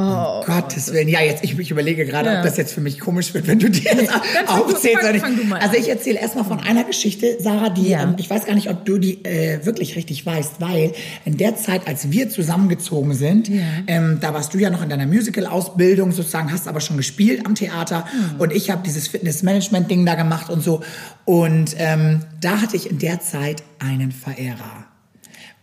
Oh, 0.00 0.44
Gottes 0.46 0.92
Willen. 0.92 1.08
Ja, 1.08 1.20
jetzt, 1.22 1.42
ich, 1.44 1.58
ich 1.58 1.70
überlege 1.70 2.06
gerade, 2.06 2.30
Ja. 2.30 2.38
ob 2.38 2.44
das 2.44 2.56
jetzt 2.56 2.72
für 2.72 2.80
mich 2.80 2.98
komisch 3.00 3.34
wird, 3.34 3.46
wenn 3.46 3.58
du 3.58 3.68
dir 3.70 3.90
du- 3.94 4.46
aufzählst. 4.46 5.02
fang- 5.02 5.18
fang 5.20 5.36
du 5.36 5.44
mal 5.44 5.58
also 5.60 5.76
ich 5.76 5.88
erzähle 5.88 6.18
erstmal 6.20 6.44
von 6.44 6.60
einer 6.60 6.84
Geschichte, 6.84 7.36
Sarah, 7.40 7.70
die, 7.70 7.88
Ja. 7.90 8.02
ähm, 8.02 8.14
ich 8.18 8.30
weiß 8.30 8.46
gar 8.46 8.54
nicht, 8.54 8.70
ob 8.70 8.84
du 8.84 8.98
die 8.98 9.24
äh, 9.24 9.64
wirklich 9.66 9.96
richtig 9.96 10.24
weißt, 10.24 10.60
weil 10.60 10.92
in 11.24 11.36
der 11.36 11.56
Zeit, 11.56 11.86
als 11.88 12.10
wir 12.10 12.30
zusammengezogen 12.30 13.14
sind, 13.14 13.50
ähm, 13.86 14.18
da 14.20 14.32
warst 14.34 14.54
du 14.54 14.58
ja 14.58 14.70
noch 14.70 14.82
in 14.82 14.88
deiner 14.88 15.06
Musical-Ausbildung 15.06 16.12
sozusagen, 16.12 16.52
hast 16.52 16.68
aber 16.68 16.80
schon 16.80 16.96
gespielt 16.96 17.44
am 17.46 17.54
Theater 17.54 18.04
Hm. 18.10 18.40
und 18.40 18.52
ich 18.52 18.70
habe 18.70 18.82
dieses 18.86 19.08
Fitness-Management-Ding 19.08 20.04
da 20.06 20.14
gemacht 20.14 20.50
und 20.50 20.62
so. 20.62 20.82
Und 21.24 21.74
ähm, 21.78 22.22
da 22.40 22.60
hatte 22.60 22.76
ich 22.76 22.90
in 22.90 22.98
der 22.98 23.20
Zeit 23.20 23.62
einen 23.78 24.12
Verehrer. 24.12 24.86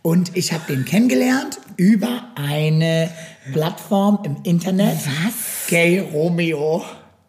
Und 0.06 0.36
ich 0.36 0.52
habe 0.52 0.62
den 0.68 0.84
kennengelernt 0.84 1.58
über 1.76 2.28
eine 2.36 3.10
Plattform 3.52 4.20
im 4.22 4.36
Internet. 4.44 4.94
Was? 5.04 5.66
Gay 5.66 5.98
Romeo. 5.98 6.84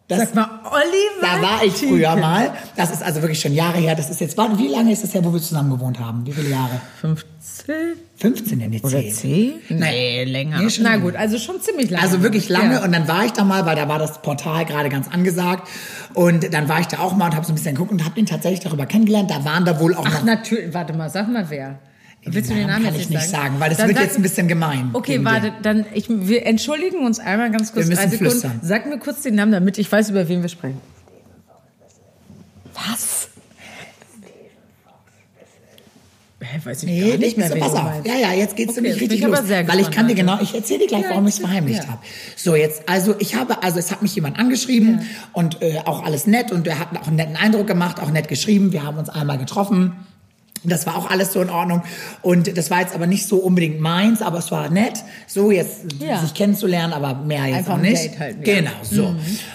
Das, 0.06 0.20
Sag 0.20 0.36
mal, 0.36 0.48
Oliver. 0.70 1.20
da 1.20 1.42
war 1.42 1.64
ich 1.64 1.72
früher 1.72 2.14
mal. 2.14 2.52
Das 2.76 2.92
ist 2.92 3.02
also 3.02 3.20
wirklich 3.20 3.40
schon 3.40 3.52
Jahre 3.52 3.78
her. 3.78 3.96
Das 3.96 4.08
ist 4.10 4.20
jetzt, 4.20 4.38
wie 4.38 4.68
lange 4.68 4.92
ist 4.92 5.02
das 5.02 5.12
her, 5.12 5.24
wo 5.24 5.32
wir 5.32 5.40
zusammen 5.42 5.70
gewohnt 5.70 5.98
haben? 5.98 6.24
Wie 6.24 6.30
viele 6.30 6.50
Jahre? 6.50 6.80
15 7.00 7.74
15 8.14 8.60
denn 8.60 8.72
jetzt 8.72 8.84
oder 8.84 9.00
zehn. 9.00 9.54
10? 9.66 9.76
Nee, 9.80 10.22
länger. 10.22 10.62
Nee, 10.62 10.72
Na 10.80 10.98
gut, 10.98 11.16
also 11.16 11.36
schon 11.36 11.60
ziemlich 11.60 11.90
lange. 11.90 12.04
Also 12.04 12.22
wirklich 12.22 12.48
lange 12.48 12.74
Ja. 12.74 12.84
und 12.84 12.92
dann 12.92 13.08
war 13.08 13.24
ich 13.24 13.32
da 13.32 13.42
mal, 13.42 13.66
weil 13.66 13.74
da 13.74 13.88
war 13.88 13.98
das 13.98 14.22
Portal 14.22 14.64
gerade 14.66 14.88
ganz 14.88 15.08
angesagt 15.08 15.68
und 16.14 16.54
dann 16.54 16.68
war 16.68 16.78
ich 16.78 16.86
da 16.86 17.00
auch 17.00 17.16
mal 17.16 17.26
und 17.26 17.34
habe 17.34 17.44
so 17.44 17.50
ein 17.52 17.56
bisschen 17.56 17.74
geguckt 17.74 17.90
und 17.90 18.04
habe 18.04 18.14
den 18.14 18.26
tatsächlich 18.26 18.60
darüber 18.60 18.86
kennengelernt. 18.86 19.32
Da 19.32 19.44
waren 19.44 19.64
da 19.64 19.80
wohl 19.80 19.96
auch 19.96 20.04
Ach, 20.06 20.14
noch 20.20 20.24
natürlich. 20.24 20.72
Warte 20.72 20.92
mal, 20.92 21.10
sag 21.10 21.28
mal 21.28 21.50
wer. 21.50 21.80
Willst 22.24 22.50
du 22.50 22.54
den 22.54 22.66
Namen 22.66 22.84
kann 22.84 22.94
jetzt 22.94 23.04
ich 23.04 23.10
nicht 23.10 23.28
sagen, 23.28 23.54
weil 23.58 23.70
das 23.70 23.78
Dann 23.78 23.88
wird 23.88 24.00
jetzt 24.00 24.16
ein 24.16 24.22
bisschen 24.22 24.48
gemein. 24.48 24.90
Okay, 24.92 25.24
warte, 25.24 25.52
dann 25.62 25.86
ich, 25.94 26.06
wir 26.10 26.44
entschuldigen 26.46 27.06
uns 27.06 27.18
einmal 27.20 27.50
ganz 27.50 27.72
kurz 27.72 27.88
Wir 27.88 27.96
müssen 27.96 28.10
Sekunden. 28.10 28.30
flüstern. 28.32 28.60
Sag 28.62 28.86
mir 28.86 28.98
kurz 28.98 29.22
den 29.22 29.34
Namen, 29.34 29.52
damit 29.52 29.78
ich 29.78 29.90
weiß, 29.90 30.10
über 30.10 30.28
wen 30.28 30.42
wir 30.42 30.48
sprechen. 30.48 30.80
Was? 32.74 33.28
Hä, 36.40 36.60
weiß 36.64 36.82
ich 36.84 36.88
Nee, 36.88 37.10
gar 37.10 37.18
nicht 37.18 37.36
mehr, 37.36 37.48
so, 37.48 37.56
pass 37.56 37.74
auf. 37.74 38.06
Ja, 38.06 38.14
ja, 38.14 38.32
jetzt 38.32 38.56
geht's 38.56 38.72
Okay, 38.72 38.80
nämlich 38.82 39.00
richtig 39.02 39.22
los. 39.22 39.40
sehr 39.44 39.66
weil 39.68 39.80
ich 39.80 39.90
kann 39.90 40.06
dir 40.06 40.14
also. 40.14 40.22
genau, 40.26 40.38
ich 40.40 40.54
erzähle 40.54 40.80
dir 40.80 40.86
gleich, 40.86 41.02
Ja, 41.02 41.10
warum 41.10 41.26
ich 41.26 41.34
es 41.34 41.40
verheimlicht 41.40 41.82
ja. 41.84 41.88
habe. 41.90 41.98
So, 42.36 42.54
jetzt, 42.54 42.88
also 42.88 43.14
ich 43.18 43.34
habe, 43.34 43.62
also 43.62 43.78
es 43.78 43.90
hat 43.90 44.02
mich 44.02 44.14
jemand 44.14 44.38
angeschrieben 44.38 45.00
und 45.32 45.60
äh, 45.62 45.80
auch 45.84 46.04
alles 46.04 46.26
nett 46.26 46.52
und 46.52 46.66
er 46.66 46.78
hat 46.78 46.88
auch 46.96 47.06
einen 47.08 47.16
netten 47.16 47.36
Eindruck 47.36 47.66
gemacht, 47.66 48.00
auch 48.00 48.10
nett 48.10 48.28
geschrieben. 48.28 48.72
Wir 48.72 48.84
haben 48.84 48.98
uns 48.98 49.08
einmal 49.08 49.36
getroffen. 49.38 49.94
Das 50.64 50.86
war 50.86 50.96
auch 50.96 51.08
alles 51.10 51.32
so 51.32 51.40
in 51.40 51.50
Ordnung. 51.50 51.82
Und 52.22 52.56
das 52.58 52.70
war 52.70 52.80
jetzt 52.80 52.94
aber 52.94 53.06
nicht 53.06 53.26
so 53.26 53.36
unbedingt 53.36 53.80
meins, 53.80 54.22
aber 54.22 54.38
es 54.38 54.50
war 54.50 54.68
nett, 54.70 55.02
so 55.26 55.50
jetzt 55.50 55.80
Ja. 56.00 56.18
sich 56.20 56.34
kennenzulernen, 56.34 56.92
aber 56.92 57.14
mehr 57.14 57.46
jetzt 57.46 57.56
Einfach 57.58 57.74
auch 57.74 57.78
nicht. 57.78 58.04
Date 58.04 58.18
halt, 58.18 58.46
ja. 58.46 58.54
Genau, 58.56 58.70
so. 58.82 59.14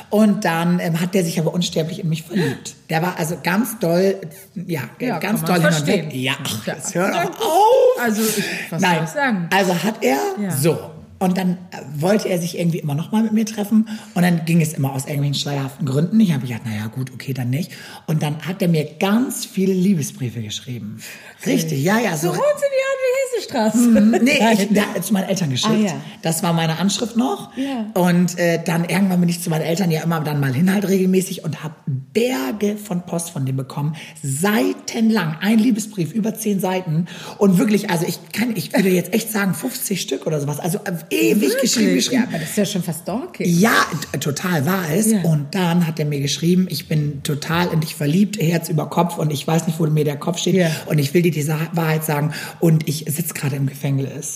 Und 0.09 0.45
dann 0.45 0.79
ähm, 0.79 0.99
hat 1.01 1.13
der 1.13 1.23
sich 1.25 1.39
aber 1.39 1.53
unsterblich 1.53 1.99
in 1.99 2.09
mich 2.09 2.23
verliebt. 2.23 2.75
Der 2.89 3.01
war 3.01 3.17
also 3.17 3.37
ganz 3.41 3.79
doll, 3.79 4.15
ja, 4.55 4.81
Ja, 4.99 5.19
ganz 5.19 5.43
doll 5.43 5.55
hin 5.57 5.65
und 5.65 5.71
weg. 5.87 6.03
verstehen. 6.05 6.11
Ja, 6.21 6.33
ach, 6.43 6.67
Ja. 6.67 6.73
jetzt 6.75 6.95
hör 6.95 7.11
Ja, 7.11 7.23
doch 7.23 7.31
gut. 7.31 7.41
auf. 7.41 8.01
Also, 8.03 8.21
ich, 8.21 8.43
was 8.69 8.81
soll 8.81 8.89
Nein, 8.89 9.01
ich 9.03 9.09
sagen? 9.09 9.49
also 9.53 9.83
hat 9.83 9.95
er 10.03 10.17
so. 10.51 10.77
Und 11.23 11.37
dann 11.37 11.51
äh, 11.71 11.77
wollte 11.95 12.27
er 12.27 12.39
sich 12.39 12.59
irgendwie 12.59 12.79
immer 12.79 12.95
noch 12.95 13.13
mal 13.13 13.23
mit 13.23 13.31
mir 13.31 13.45
treffen. 13.45 13.87
Und 14.13 14.23
dann 14.23 14.43
ging 14.43 14.61
es 14.61 14.73
immer 14.73 14.91
aus 14.91 15.05
irgendwelchen 15.05 15.35
schleierhaften 15.35 15.85
Gründen. 15.85 16.19
Ich 16.19 16.33
habe 16.33 16.45
gedacht, 16.45 16.65
naja, 16.65 16.87
gut, 16.87 17.13
okay, 17.13 17.33
dann 17.33 17.49
nicht. 17.49 17.71
Und 18.07 18.21
dann 18.21 18.45
hat 18.45 18.61
er 18.61 18.67
mir 18.67 18.83
ganz 18.99 19.45
viele 19.45 19.73
Liebesbriefe 19.73 20.41
geschrieben. 20.41 20.97
Richtig, 21.45 21.81
ja, 21.81 21.99
ja. 21.99 22.17
So 22.17 22.27
So, 22.27 22.33
wohnst 22.33 22.41
du 22.41 22.67
die 22.69 22.83
Hesse-Straße. 23.35 23.83
Nee, 24.23 24.39
ich, 24.53 24.79
hat 24.79 25.03
zu 25.03 25.13
meinen 25.13 25.27
Eltern 25.29 25.49
geschickt. 25.49 25.73
Ah, 25.73 25.77
ja. 25.77 25.93
Das 26.21 26.43
war 26.43 26.53
meine 26.53 26.79
Anschrift 26.79 27.17
noch. 27.17 27.55
Ja. 27.57 27.87
Und 27.93 28.37
äh, 28.37 28.63
dann 28.63 28.85
irgendwann 28.85 29.19
bin 29.19 29.29
ich 29.29 29.41
zu 29.41 29.49
meinen 29.49 29.63
Eltern 29.63 29.91
ja 29.91 30.01
immer 30.01 30.19
dann 30.21 30.39
mal 30.39 30.53
hin 30.53 30.71
halt 30.71 30.87
regelmäßig 30.87 31.43
und 31.43 31.63
habe 31.63 31.75
Berge 31.87 32.77
von 32.77 33.05
Post 33.05 33.31
von 33.31 33.45
dem 33.45 33.57
bekommen. 33.57 33.95
Seitenlang. 34.21 35.37
Ein 35.41 35.59
Liebesbrief, 35.59 36.13
über 36.13 36.35
zehn 36.35 36.59
Seiten. 36.59 37.07
Und 37.37 37.57
wirklich, 37.57 37.89
also 37.89 38.05
ich 38.07 38.19
kann, 38.31 38.55
ich 38.55 38.73
würde 38.73 38.89
jetzt 38.89 39.13
echt 39.13 39.31
sagen 39.31 39.53
50 39.53 39.99
Stück 39.99 40.25
oder 40.25 40.39
sowas. 40.39 40.59
Also 40.59 40.79
ewig 41.13 41.57
geschrieben, 41.61 41.89
Ja, 41.89 41.95
geschrieben. 41.95 42.23
aber 42.29 42.39
das 42.39 42.49
ist 42.49 42.57
ja 42.57 42.65
schon 42.65 42.83
fast 42.83 43.01
Stalking. 43.01 43.45
Ja, 43.59 43.73
total 44.19 44.65
war 44.65 44.89
es. 44.91 45.11
Ja. 45.11 45.21
Und 45.21 45.53
dann 45.55 45.85
hat 45.87 45.99
er 45.99 46.05
mir 46.05 46.19
geschrieben, 46.19 46.67
ich 46.69 46.87
bin 46.87 47.23
total 47.23 47.71
in 47.71 47.79
dich 47.81 47.95
verliebt, 47.95 48.41
Herz 48.41 48.69
über 48.69 48.89
Kopf 48.89 49.17
und 49.17 49.31
ich 49.31 49.45
weiß 49.47 49.67
nicht, 49.67 49.79
wo 49.79 49.85
mir 49.87 50.03
der 50.05 50.17
Kopf 50.17 50.39
steht. 50.39 50.55
Ja. 50.55 50.69
Und 50.87 50.99
ich 50.99 51.13
will 51.13 51.21
dir 51.21 51.31
die 51.31 51.41
Sa- 51.43 51.67
Wahrheit 51.73 52.03
sagen 52.05 52.33
und 52.59 52.87
ich 52.87 53.05
sitze 53.07 53.33
gerade 53.33 53.55
im 53.55 53.67
Gefängnis. 53.67 54.35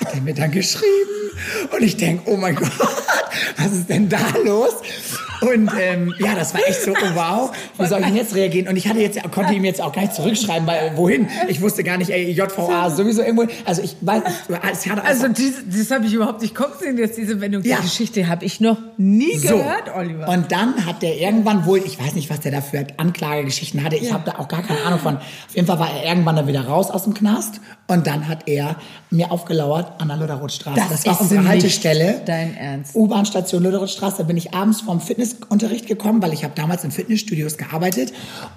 Hat 0.00 0.14
er 0.14 0.20
mir 0.22 0.34
dann 0.34 0.50
geschrieben. 0.50 0.86
Und 1.74 1.82
ich 1.82 1.96
denk, 1.96 2.22
oh 2.26 2.36
mein 2.36 2.54
Gott, 2.54 2.70
was 3.58 3.72
ist 3.72 3.88
denn 3.88 4.08
da 4.08 4.20
los? 4.44 4.72
Und 5.42 5.70
ähm, 5.80 6.14
ja, 6.18 6.34
das 6.34 6.54
war 6.54 6.60
echt 6.66 6.82
so, 6.82 6.92
oh 6.92 7.14
wow, 7.14 7.50
wie 7.78 7.86
soll 7.86 8.00
ich 8.00 8.06
denn 8.06 8.16
jetzt 8.16 8.34
reagieren? 8.34 8.68
Und 8.68 8.76
ich 8.76 8.86
hatte 8.88 9.00
jetzt, 9.00 9.20
konnte 9.32 9.52
ihm 9.54 9.64
jetzt 9.64 9.80
auch 9.80 9.92
gar 9.92 10.02
nicht 10.02 10.14
zurückschreiben, 10.14 10.66
weil 10.66 10.96
wohin? 10.96 11.28
Ich 11.48 11.60
wusste 11.60 11.82
gar 11.84 11.98
nicht, 11.98 12.10
ey, 12.10 12.30
JVA 12.30 12.90
sowieso 12.90 13.22
irgendwo. 13.22 13.46
Also 13.64 13.82
ich 13.82 13.96
weiß, 14.00 14.22
es 14.72 14.86
hatte 14.88 15.04
Also 15.04 15.28
diese, 15.28 15.64
das 15.64 15.90
habe 15.90 16.06
ich 16.06 16.12
überhaupt 16.14 16.42
nicht 16.42 16.54
kommen 16.54 16.72
sehen, 16.80 16.96
jetzt 16.98 17.16
diese 17.18 17.40
Wendung. 17.40 17.62
Ja. 17.64 17.76
Die 17.76 17.82
Geschichte 17.82 18.28
habe 18.28 18.44
ich 18.44 18.60
noch 18.60 18.78
nie 18.96 19.36
So. 19.38 19.56
gehört, 19.56 19.94
Oliver. 19.96 20.28
Und 20.28 20.52
dann 20.52 20.86
hat 20.86 21.02
der 21.02 21.16
irgendwann 21.18 21.66
wohl, 21.66 21.78
ich 21.84 21.98
weiß 21.98 22.14
nicht, 22.14 22.30
was 22.30 22.40
der 22.40 22.52
da 22.52 22.60
für 22.60 22.86
Anklagegeschichten 22.96 23.82
hatte, 23.84 23.96
ich 23.96 24.12
habe 24.12 24.24
da 24.30 24.38
auch 24.38 24.48
gar 24.48 24.62
keine 24.62 24.82
Ahnung 24.84 24.98
von. 25.00 25.16
Auf 25.16 25.54
jeden 25.54 25.66
Fall 25.66 25.78
war 25.78 25.90
er 25.92 26.08
irgendwann 26.08 26.36
dann 26.36 26.46
wieder 26.46 26.64
raus 26.66 26.90
aus 26.90 27.04
dem 27.04 27.14
Knast 27.14 27.60
und 27.88 28.06
dann 28.06 28.28
hat 28.28 28.46
er 28.48 28.76
mir 29.10 29.30
aufgelauert 29.30 30.00
an 30.00 30.08
der 30.08 30.16
Lutherrothstraße. 30.16 30.78
Das 30.80 30.88
Das, 30.90 31.06
war 31.06 31.12
ist 31.14 31.20
unsere 31.22 31.46
Haltestelle. 31.48 32.22
dein 32.24 32.56
Ernst. 32.56 32.94
U-Bahn-Station 32.94 33.62
Lutherstraße, 33.62 34.18
da 34.18 34.22
bin 34.24 34.36
ich 34.36 34.54
abends 34.54 34.80
vom 34.80 35.00
Fitnessunterricht 35.32 35.86
gekommen, 35.86 36.22
weil 36.22 36.32
ich 36.32 36.44
habe 36.44 36.52
damals 36.54 36.84
in 36.84 36.90
Fitnessstudios 36.90 37.56
gearbeitet 37.56 38.12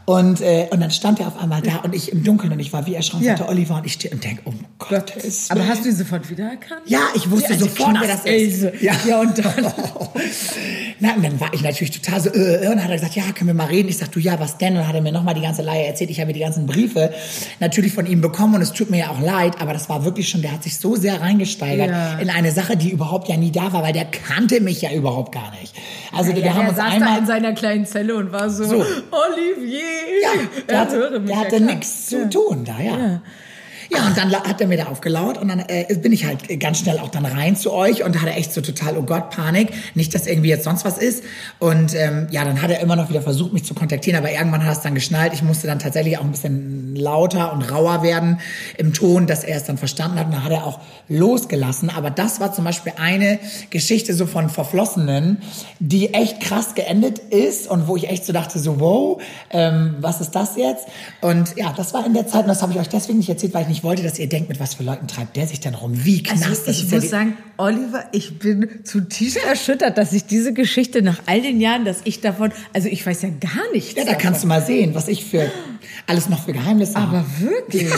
und, 0.06 0.42
äh, 0.42 0.68
und 0.72 0.80
dann 0.82 0.92
stand 0.92 1.20
er 1.20 1.28
auf 1.28 1.38
einmal 1.42 1.62
da 1.62 1.78
und 1.78 1.96
ich 1.96 2.12
im 2.12 2.24
Dunkeln 2.24 2.52
und 2.54 2.60
ich 2.60 2.72
war 2.74 2.86
wie 2.86 2.96
erschrocken, 2.96 3.26
Ja. 3.26 3.48
Oliver 3.48 3.76
und 3.78 3.86
ich 3.86 3.94
stehe 3.94 4.14
und 4.14 4.24
denke, 4.24 4.42
oh 4.46 4.54
Gottes 4.80 5.50
Aber 5.50 5.68
hast 5.68 5.84
du 5.86 5.90
ihn 5.90 5.96
sofort 5.96 6.30
wiedererkannt? 6.30 6.82
Ja, 6.86 7.00
ich 7.16 7.30
wusste 7.32 7.48
Die 7.50 7.54
alte 7.54 7.64
sofort, 7.66 7.98
wer 8.02 8.08
das 8.08 8.26
ist. 8.26 8.60
Knastelse. 8.62 8.74
Ja, 9.08 9.20
und 9.22 9.38
dann? 9.38 9.54
Na, 11.00 11.14
und 11.16 11.24
dann 11.24 11.40
war 11.40 11.54
ich 11.54 11.62
natürlich 11.62 12.00
total 12.00 12.22
so, 12.22 12.30
äh, 12.30 12.66
äh, 12.66 12.68
und 12.70 12.76
dann 12.78 12.84
hat 12.84 12.90
er 12.90 12.96
gesagt, 12.96 13.16
ja, 13.16 13.24
können 13.34 13.48
wir 13.48 13.54
mal 13.54 13.68
reden? 13.68 13.90
Ich 13.90 13.98
sag, 13.98 14.12
du, 14.12 14.20
ja, 14.20 14.40
was 14.40 14.58
denn? 14.58 14.70
Und 14.74 14.80
dann 14.80 14.88
hat 14.88 14.96
er 14.96 15.02
mir 15.02 15.12
nochmal 15.12 15.34
die 15.34 15.42
ganze 15.42 15.62
Leier 15.62 15.88
erzählt. 15.88 16.10
Ich 16.10 16.20
habe 16.22 16.34
die 16.34 16.40
ganzen 16.40 16.66
Briefe 16.66 17.14
natürlich 17.60 17.94
von 17.94 18.06
ihm 18.06 18.22
bekommen 18.22 18.56
und 18.56 18.62
es 18.62 18.72
tut 18.74 18.90
mir 18.90 19.00
ja 19.00 19.10
auch 19.10 19.20
leid, 19.20 19.62
aber 19.62 19.74
das 19.74 19.90
war 19.90 20.06
wirklich 20.06 20.30
schon, 20.30 20.42
der 20.42 20.52
hat 20.54 20.64
sich 20.64 20.78
so 20.78 20.96
sehr 20.96 21.20
reingesteigert 21.22 21.90
Ja. 21.90 22.18
in 22.20 22.30
eine 22.30 22.52
Sache, 22.52 22.78
die 22.78 22.90
überhaupt 22.92 23.28
ja 23.28 23.38
nie 23.38 23.52
da 23.52 23.74
war, 23.74 23.84
weil 23.84 23.94
der 23.94 24.06
kannte 24.06 24.62
mich 24.62 24.82
ja 24.82 24.92
überhaupt 24.92 25.32
gar 25.34 25.52
nicht. 25.60 25.74
Also 26.14 26.34
wir 26.34 26.40
Ja, 26.46 26.54
der 26.66 26.70
uns 26.70 26.78
saß 26.78 26.86
da 26.90 26.94
einmal... 27.06 27.20
in 27.20 27.26
seiner 27.26 27.54
kleinen 27.54 27.86
Zelle 27.86 28.16
und 28.16 28.32
war 28.32 28.50
so, 28.50 28.64
So. 28.64 28.76
Olivier. 28.76 29.80
Ja, 30.22 30.30
der, 30.68 30.76
er 30.76 30.82
hatte, 30.82 31.22
der 31.22 31.22
ja, 31.36 31.40
hatte 31.42 31.56
klar. 31.58 31.60
nichts 31.62 32.08
zu 32.08 32.20
Ja. 32.20 32.28
tun 32.28 32.66
da, 32.66 32.80
ja. 32.80 32.98
Ja, 32.98 33.22
und 33.90 34.18
dann 34.18 34.34
hat 34.34 34.62
er 34.62 34.68
mir 34.68 34.78
da 34.78 34.86
aufgelauert 34.86 35.38
und 35.38 35.48
dann 35.48 35.60
äh, 35.60 35.94
bin 35.96 36.12
ich 36.12 36.26
halt 36.26 36.60
ganz 36.60 36.80
schnell 36.80 37.00
auch 37.00 37.10
dann 37.10 37.26
rein 37.26 37.56
zu 37.56 37.72
euch 37.72 38.04
und 38.04 38.22
hatte 38.22 38.32
echt 38.32 38.54
so 38.54 38.62
total, 38.62 38.98
oh 38.98 39.04
Gott, 39.04 39.30
Panik. 39.30 39.70
Nicht, 39.94 40.14
dass 40.16 40.28
irgendwie 40.28 40.50
jetzt 40.50 40.64
sonst 40.64 40.86
was 40.86 40.98
ist. 40.98 41.24
Und 41.60 41.94
ähm, 41.96 42.28
ja, 42.32 42.44
dann 42.44 42.62
hat 42.62 42.72
er 42.72 42.80
immer 42.80 42.96
noch 42.96 43.10
wieder 43.10 43.22
versucht, 43.22 43.54
mich 43.54 43.64
zu 43.64 43.74
kontaktieren, 43.74 44.18
aber 44.18 44.32
irgendwann 44.32 44.66
hat 44.66 44.78
es 44.78 44.82
dann 44.82 44.96
geschnallt. 44.96 45.34
Ich 45.34 45.44
musste 45.44 45.68
dann 45.68 45.80
tatsächlich 45.80 46.18
auch 46.18 46.24
ein 46.24 46.32
bisschen 46.32 46.96
lauter 46.96 47.54
und 47.54 47.62
rauer 47.64 48.04
werden 48.04 48.40
im 48.78 48.94
Ton, 48.94 49.28
dass 49.28 49.44
er 49.44 49.58
es 49.58 49.64
dann 49.66 49.78
verstanden 49.78 50.20
hat. 50.20 50.28
Und 50.28 50.34
dann 50.34 50.44
hat 50.44 50.52
er 50.52 50.66
auch 50.66 50.80
losgelassen. 51.08 51.90
Aber 51.90 52.10
das 52.10 52.40
war 52.40 52.54
zum 52.54 52.66
Beispiel 52.66 52.94
eine 52.98 53.40
Geschichte 53.70 54.14
so 54.14 54.26
von 54.26 54.50
Verflossenen, 54.50 55.42
die 55.80 56.14
echt 56.14 56.40
krass 56.42 56.76
geendet 56.76 57.20
ist 57.20 57.68
und 57.68 57.88
wo 57.88 57.96
ich 57.96 58.10
echt 58.10 58.26
so 58.26 58.34
dachte, 58.34 58.60
so 58.60 58.80
wow, 58.80 59.22
ähm, 59.52 59.96
was 60.00 60.22
ist 60.22 60.32
das 60.32 60.56
jetzt? 60.56 60.88
Und 61.22 61.56
ja, 61.58 61.74
das 61.76 61.94
war 61.94 62.06
in 62.06 62.14
der 62.14 62.28
Zeit, 62.28 62.44
und 62.44 62.48
das 62.48 62.62
habe 62.62 62.74
ich 62.74 62.80
euch 62.80 62.90
deswegen 62.90 63.20
nicht 63.20 63.30
erzählt, 63.30 63.54
weil 63.54 63.64
ich 63.64 63.68
nicht 63.68 63.75
nicht 63.76 63.84
wollte, 63.84 64.04
dass 64.04 64.18
ihr 64.20 64.28
denkt, 64.28 64.48
mit 64.48 64.60
was 64.60 64.74
für 64.76 64.84
Leuten 64.84 65.08
treibt 65.08 65.36
der 65.36 65.46
sich 65.48 65.60
denn 65.60 65.76
rum? 65.76 66.06
Wie 66.06 66.24
Knast? 66.24 66.68
Also 66.68 66.72
ich 66.72 66.90
ja 66.90 66.98
muss 66.98 67.10
sagen, 67.10 67.38
Oliver, 67.58 68.06
ich 68.14 68.40
bin 68.40 68.70
zutiefst 68.86 69.38
erschüttert, 69.46 69.98
dass 69.98 70.14
ich 70.14 70.26
diese 70.26 70.54
Geschichte 70.54 71.02
nach 71.02 71.20
all 71.26 71.42
den 71.42 71.60
Jahren, 71.60 71.84
dass 71.84 71.98
ich 72.06 72.22
davon, 72.22 72.52
also 72.74 72.88
ich 72.88 73.06
weiß 73.06 73.22
ja 73.24 73.30
gar 73.30 73.72
nichts 73.74 73.96
ja, 73.96 74.04
da 74.04 74.12
davon. 74.12 74.22
kannst 74.22 74.44
du 74.44 74.48
mal 74.48 74.62
sehen, 74.66 74.96
was 74.96 75.08
ich 75.10 75.26
für 75.26 75.52
alles 76.08 76.30
noch 76.30 76.44
für 76.46 76.54
Geheimnisse 76.54 76.96
habe. 76.96 77.18
Aber 77.18 77.26
wirklich? 77.40 77.90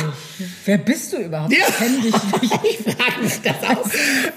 Wer 0.65 0.77
bist 0.79 1.13
du 1.13 1.17
überhaupt? 1.17 1.51
Ja. 1.53 1.59
Ich 1.67 1.77
kenn 1.77 2.01
dich 2.01 2.13
nicht. 2.13 2.59
ich 2.87 2.93
frage 2.95 3.23
mich 3.23 3.41
das 3.41 3.55
auch 3.69 3.89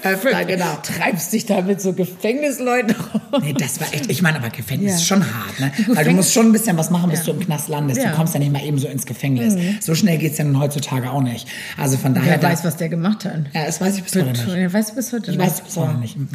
öfter, 0.03 0.45
genau. 0.45 0.77
Treibst 0.83 1.33
dich 1.33 1.45
da 1.45 1.61
mit 1.61 1.81
so 1.81 1.93
Gefängnisleuten 1.93 2.95
rum? 2.95 3.41
Nee, 3.41 3.53
das 3.53 3.79
war 3.79 3.93
echt, 3.93 4.09
ich 4.11 4.21
meine, 4.21 4.37
aber 4.37 4.49
Gefängnis 4.49 4.91
Ja. 4.91 4.95
ist 4.97 5.07
schon 5.07 5.23
hart, 5.23 5.59
ne? 5.59 5.71
Weil 5.95 6.05
du 6.05 6.11
musst 6.11 6.33
schon 6.33 6.47
ein 6.47 6.51
bisschen 6.51 6.77
was 6.77 6.89
machen, 6.89 7.09
bis 7.09 7.23
du 7.23 7.31
im 7.31 7.39
Knast 7.39 7.67
landest. 7.67 7.99
Ja. 7.99 8.07
Mhm. 8.07 8.11
Du 8.11 8.17
kommst 8.17 8.33
ja 8.33 8.39
nicht 8.39 8.51
mal 8.51 8.63
eben 8.63 8.77
so 8.77 8.87
ins 8.87 9.05
Gefängnis. 9.05 9.55
So 9.79 9.95
schnell 9.95 10.17
geht's 10.17 10.37
ja 10.37 10.43
nun 10.43 10.59
heutzutage 10.59 11.09
auch 11.11 11.21
nicht. 11.21 11.30
Also 11.77 11.97
von 11.97 12.13
daher. 12.13 12.39
Wer 12.41 12.49
weiß, 12.49 12.63
was 12.63 12.77
der 12.77 12.89
gemacht 12.89 13.25
hat. 13.25 13.33
Ja, 13.53 13.65
das 13.65 13.79
weiß 13.81 13.97
ich 13.97 14.03
bis 14.03 14.15
heute 14.15 14.27
nicht. 14.31 14.47
Ja, 14.47 14.73
weißt 14.73 14.91
du 14.91 14.95
bis 14.95 15.13
heute 15.13 15.31
Ich 15.31 15.37
nicht. 15.37 15.47
weiß 15.47 15.61
bis 15.61 15.77
heute 15.77 15.97
nicht. 15.99 16.17
Mhm. 16.17 16.27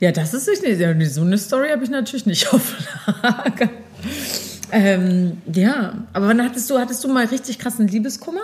Ja, 0.00 0.12
das 0.12 0.32
ist 0.34 0.46
nicht. 0.62 0.78
ja, 0.80 0.94
So 1.10 1.22
eine 1.22 1.38
Story 1.38 1.70
habe 1.70 1.82
ich 1.84 1.90
natürlich 1.90 2.26
nicht 2.26 2.52
auf 2.52 2.74
Lager. 3.22 3.68
Ähm, 4.70 5.38
ja, 5.52 5.94
aber 6.12 6.28
wann 6.28 6.42
hattest 6.42 6.68
du, 6.70 6.78
hattest 6.78 7.02
du 7.02 7.08
mal 7.08 7.24
richtig 7.26 7.58
krassen 7.58 7.88
Liebeskummer, 7.88 8.42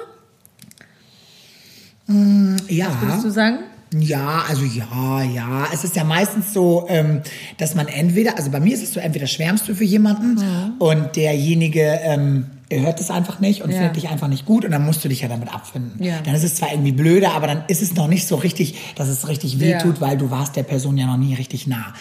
Ja. 2.68 2.88
würdest 3.00 3.24
du 3.24 3.30
sagen? 3.30 3.58
Ja, 3.96 4.42
also 4.48 4.64
ja, 4.64 5.22
ja. 5.22 5.66
Es 5.72 5.84
ist 5.84 5.94
ja 5.94 6.02
meistens 6.02 6.52
so, 6.52 6.86
ähm, 6.88 7.20
dass 7.58 7.74
man 7.76 7.86
entweder, 7.86 8.36
also 8.36 8.50
bei 8.50 8.58
mir 8.58 8.74
ist 8.74 8.82
es 8.82 8.92
so, 8.92 8.98
entweder 9.00 9.26
schwärmst 9.28 9.68
du 9.68 9.74
für 9.74 9.84
jemanden 9.84 10.40
und 10.80 11.14
derjenige 11.14 12.00
ähm, 12.02 12.46
er 12.70 12.80
hört 12.80 13.00
es 13.00 13.10
einfach 13.10 13.40
nicht 13.40 13.62
und 13.62 13.70
Ja. 13.70 13.76
findet 13.78 13.96
dich 13.96 14.08
einfach 14.08 14.28
nicht 14.28 14.46
gut 14.46 14.64
und 14.64 14.70
dann 14.70 14.84
musst 14.84 15.04
du 15.04 15.08
dich 15.08 15.20
ja 15.20 15.28
damit 15.28 15.52
abfinden. 15.52 16.02
Ja. 16.02 16.20
Dann 16.24 16.34
ist 16.34 16.44
es 16.44 16.54
zwar 16.56 16.70
irgendwie 16.72 16.92
blöder, 16.92 17.32
aber 17.34 17.46
dann 17.46 17.64
ist 17.68 17.82
es 17.82 17.94
noch 17.94 18.08
nicht 18.08 18.26
so 18.26 18.36
richtig, 18.36 18.76
dass 18.96 19.08
es 19.08 19.28
richtig 19.28 19.54
Ja. 19.54 19.60
wehtut, 19.60 20.00
weil 20.00 20.16
du 20.16 20.30
warst 20.30 20.56
der 20.56 20.62
Person 20.62 20.96
ja 20.96 21.06
noch 21.06 21.16
nie 21.18 21.34
richtig 21.34 21.66
nah. 21.66 21.92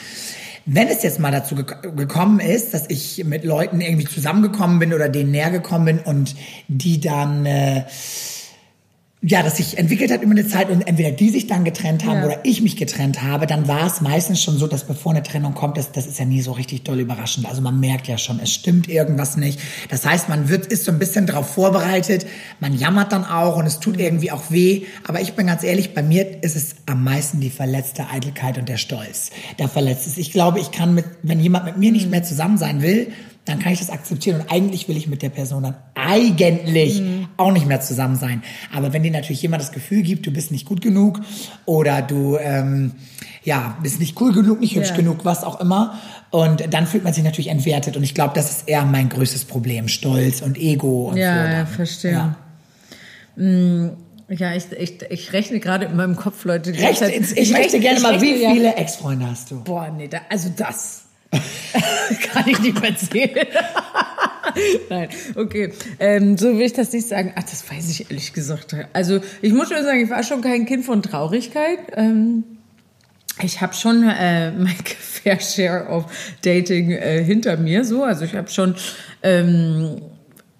Wenn 0.65 0.87
es 0.87 1.03
jetzt 1.03 1.19
mal 1.19 1.31
dazu 1.31 1.55
gek- 1.55 1.93
gekommen 1.95 2.39
ist, 2.39 2.73
dass 2.73 2.89
ich 2.89 3.23
mit 3.25 3.43
Leuten 3.43 3.81
irgendwie 3.81 4.05
zusammengekommen 4.05 4.79
bin 4.79 4.93
oder 4.93 5.09
denen 5.09 5.31
näher 5.31 5.51
gekommen 5.51 5.83
bin 5.85 5.99
und 5.99 6.35
die 6.69 7.01
dann 7.01 7.45
äh, 7.45 7.83
ja, 9.25 9.41
das 9.41 9.55
sich 9.55 9.77
entwickelt 9.77 10.11
hat 10.11 10.21
über 10.21 10.31
eine 10.31 10.45
Zeit 10.45 10.69
und 10.69 10.81
entweder 10.81 11.11
die 11.11 11.29
sich 11.29 11.47
dann 11.47 11.63
getrennt 11.63 12.05
haben 12.05 12.19
Ja. 12.19 12.25
oder 12.25 12.39
ich 12.43 12.61
mich 12.61 12.75
getrennt 12.75 13.23
habe, 13.23 13.47
dann 13.47 13.69
war 13.69 13.87
es 13.87 14.01
meistens 14.01 14.43
schon 14.43 14.57
so, 14.57 14.67
dass 14.67 14.85
bevor 14.85 15.13
eine 15.13 15.23
Trennung 15.23 15.53
kommt, 15.53 15.77
das, 15.77 15.93
das 15.93 16.07
ist 16.07 16.19
ja 16.19 16.25
nie 16.25 16.41
so 16.41 16.51
richtig 16.51 16.83
doll 16.83 16.99
überraschend. 16.99 17.47
Also 17.47 17.61
man 17.61 17.79
merkt 17.79 18.09
ja 18.09 18.17
schon, 18.17 18.41
es 18.41 18.51
stimmt 18.51 18.89
irgendwas 18.89 19.37
nicht. 19.37 19.61
Das 19.89 20.05
heißt, 20.05 20.27
man 20.27 20.49
wird, 20.49 20.65
ist 20.65 20.83
so 20.83 20.91
ein 20.91 20.99
bisschen 20.99 21.25
darauf 21.25 21.53
vorbereitet, 21.53 22.25
man 22.59 22.77
jammert 22.77 23.13
dann 23.13 23.23
auch 23.23 23.55
und 23.55 23.65
es 23.65 23.79
tut 23.79 23.97
irgendwie 23.97 24.31
auch 24.31 24.51
weh. 24.51 24.83
Aber 25.07 25.21
ich 25.21 25.33
bin 25.33 25.47
ganz 25.47 25.63
ehrlich, 25.63 25.93
bei 25.93 26.03
mir 26.03 26.43
ist 26.43 26.57
es 26.57 26.75
am 26.85 27.05
meisten 27.05 27.39
die 27.39 27.49
verletzte 27.49 28.09
Eitelkeit 28.09 28.57
und 28.57 28.67
der 28.67 28.77
Stolz, 28.77 29.31
der 29.57 29.69
verletzt 29.69 30.05
ist. 30.05 30.17
Ich 30.17 30.33
glaube, 30.33 30.59
ich 30.59 30.71
kann 30.71 30.93
mit, 30.93 31.05
wenn 31.21 31.39
jemand 31.39 31.63
mit 31.63 31.77
mir 31.77 31.93
nicht 31.93 32.11
mehr 32.11 32.23
zusammen 32.23 32.57
sein 32.57 32.81
will, 32.81 33.13
dann 33.45 33.59
kann 33.59 33.73
ich 33.73 33.79
das 33.79 33.89
akzeptieren 33.89 34.39
und 34.41 34.51
eigentlich 34.51 34.87
will 34.87 34.95
ich 34.95 35.07
mit 35.07 35.21
der 35.21 35.29
Person 35.29 35.63
dann 35.63 35.75
eigentlich 35.95 37.01
auch 37.35 37.51
nicht 37.51 37.65
mehr 37.67 37.81
zusammen 37.81 38.15
sein. 38.15 38.41
Aber 38.73 38.93
wenn 38.93 39.03
dir 39.03 39.11
natürlich 39.11 39.41
jemand 39.41 39.61
das 39.61 39.71
Gefühl 39.73 40.01
gibt, 40.01 40.25
du 40.25 40.31
bist 40.31 40.51
nicht 40.51 40.65
gut 40.65 40.81
genug 40.81 41.19
oder 41.65 42.01
du 42.01 42.37
ähm, 42.37 42.93
ja 43.43 43.77
bist 43.83 43.99
nicht 43.99 44.19
cool 44.21 44.31
genug, 44.33 44.61
nicht 44.61 44.75
hübsch 44.75 44.91
Ja. 44.91 44.95
genug, 44.95 45.25
was 45.25 45.43
auch 45.43 45.59
immer, 45.59 45.99
und 46.29 46.73
dann 46.73 46.87
fühlt 46.87 47.03
man 47.03 47.11
sich 47.13 47.23
natürlich 47.23 47.49
entwertet 47.49 47.97
und 47.97 48.03
ich 48.03 48.15
glaube, 48.15 48.33
das 48.33 48.49
ist 48.49 48.67
eher 48.69 48.85
mein 48.85 49.09
größtes 49.09 49.45
Problem, 49.45 49.87
Stolz 49.89 50.41
und 50.41 50.57
Ego 50.57 51.09
und 51.09 51.17
Ja, 51.17 51.43
so. 51.45 51.51
ja, 51.51 51.65
verstehe. 51.65 52.11
Ja. 52.11 52.35
Ja, 54.29 54.55
ich, 54.55 54.71
ich, 54.71 55.01
ich 55.09 55.33
rechne 55.33 55.59
gerade 55.59 55.85
in 55.85 55.95
meinem 55.95 56.15
Kopf, 56.15 56.45
Leute. 56.45 56.71
Recht, 56.71 57.01
ganze 57.01 57.05
Zeit- 57.05 57.37
ich, 57.37 57.51
möchte 57.51 57.77
rechne- 57.77 57.79
gerne 57.81 57.97
ich 57.97 58.03
mal, 58.03 58.21
wie 58.21 58.33
viele 58.35 58.75
Ex-Freunde 58.75 59.27
hast 59.29 59.51
du? 59.51 59.63
Boah, 59.63 59.89
nee, 59.95 60.07
da, 60.07 60.19
also 60.29 60.49
das 60.55 61.02
kann 62.33 62.47
ich 62.47 62.59
nicht 62.59 62.83
erzählen. 62.83 63.47
Nein, 64.89 65.09
okay. 65.35 65.73
Ähm, 65.99 66.37
so 66.37 66.53
will 66.53 66.65
ich 66.65 66.73
das 66.73 66.91
nicht 66.91 67.07
sagen. 67.07 67.33
Ach, 67.35 67.43
das 67.43 67.69
weiß 67.69 67.89
ich 67.89 68.09
ehrlich 68.09 68.33
gesagt. 68.33 68.75
Also 68.93 69.19
ich 69.41 69.53
muss 69.53 69.69
schon 69.69 69.83
sagen, 69.83 69.99
ich 70.03 70.09
war 70.09 70.23
schon 70.23 70.41
kein 70.41 70.65
Kind 70.65 70.85
von 70.85 71.01
Traurigkeit. 71.01 71.79
Ähm, 71.95 72.43
ich 73.41 73.61
habe 73.61 73.73
schon 73.73 74.03
äh, 74.03 74.51
mein 74.51 74.75
Fair 74.99 75.39
Share 75.39 75.87
of 75.87 76.05
Dating 76.43 76.91
äh, 76.91 77.23
hinter 77.23 77.57
mir, 77.57 77.83
so. 77.85 78.03
Also 78.03 78.25
ich 78.25 78.35
habe 78.35 78.49
schon 78.49 78.75
ähm, 79.23 80.01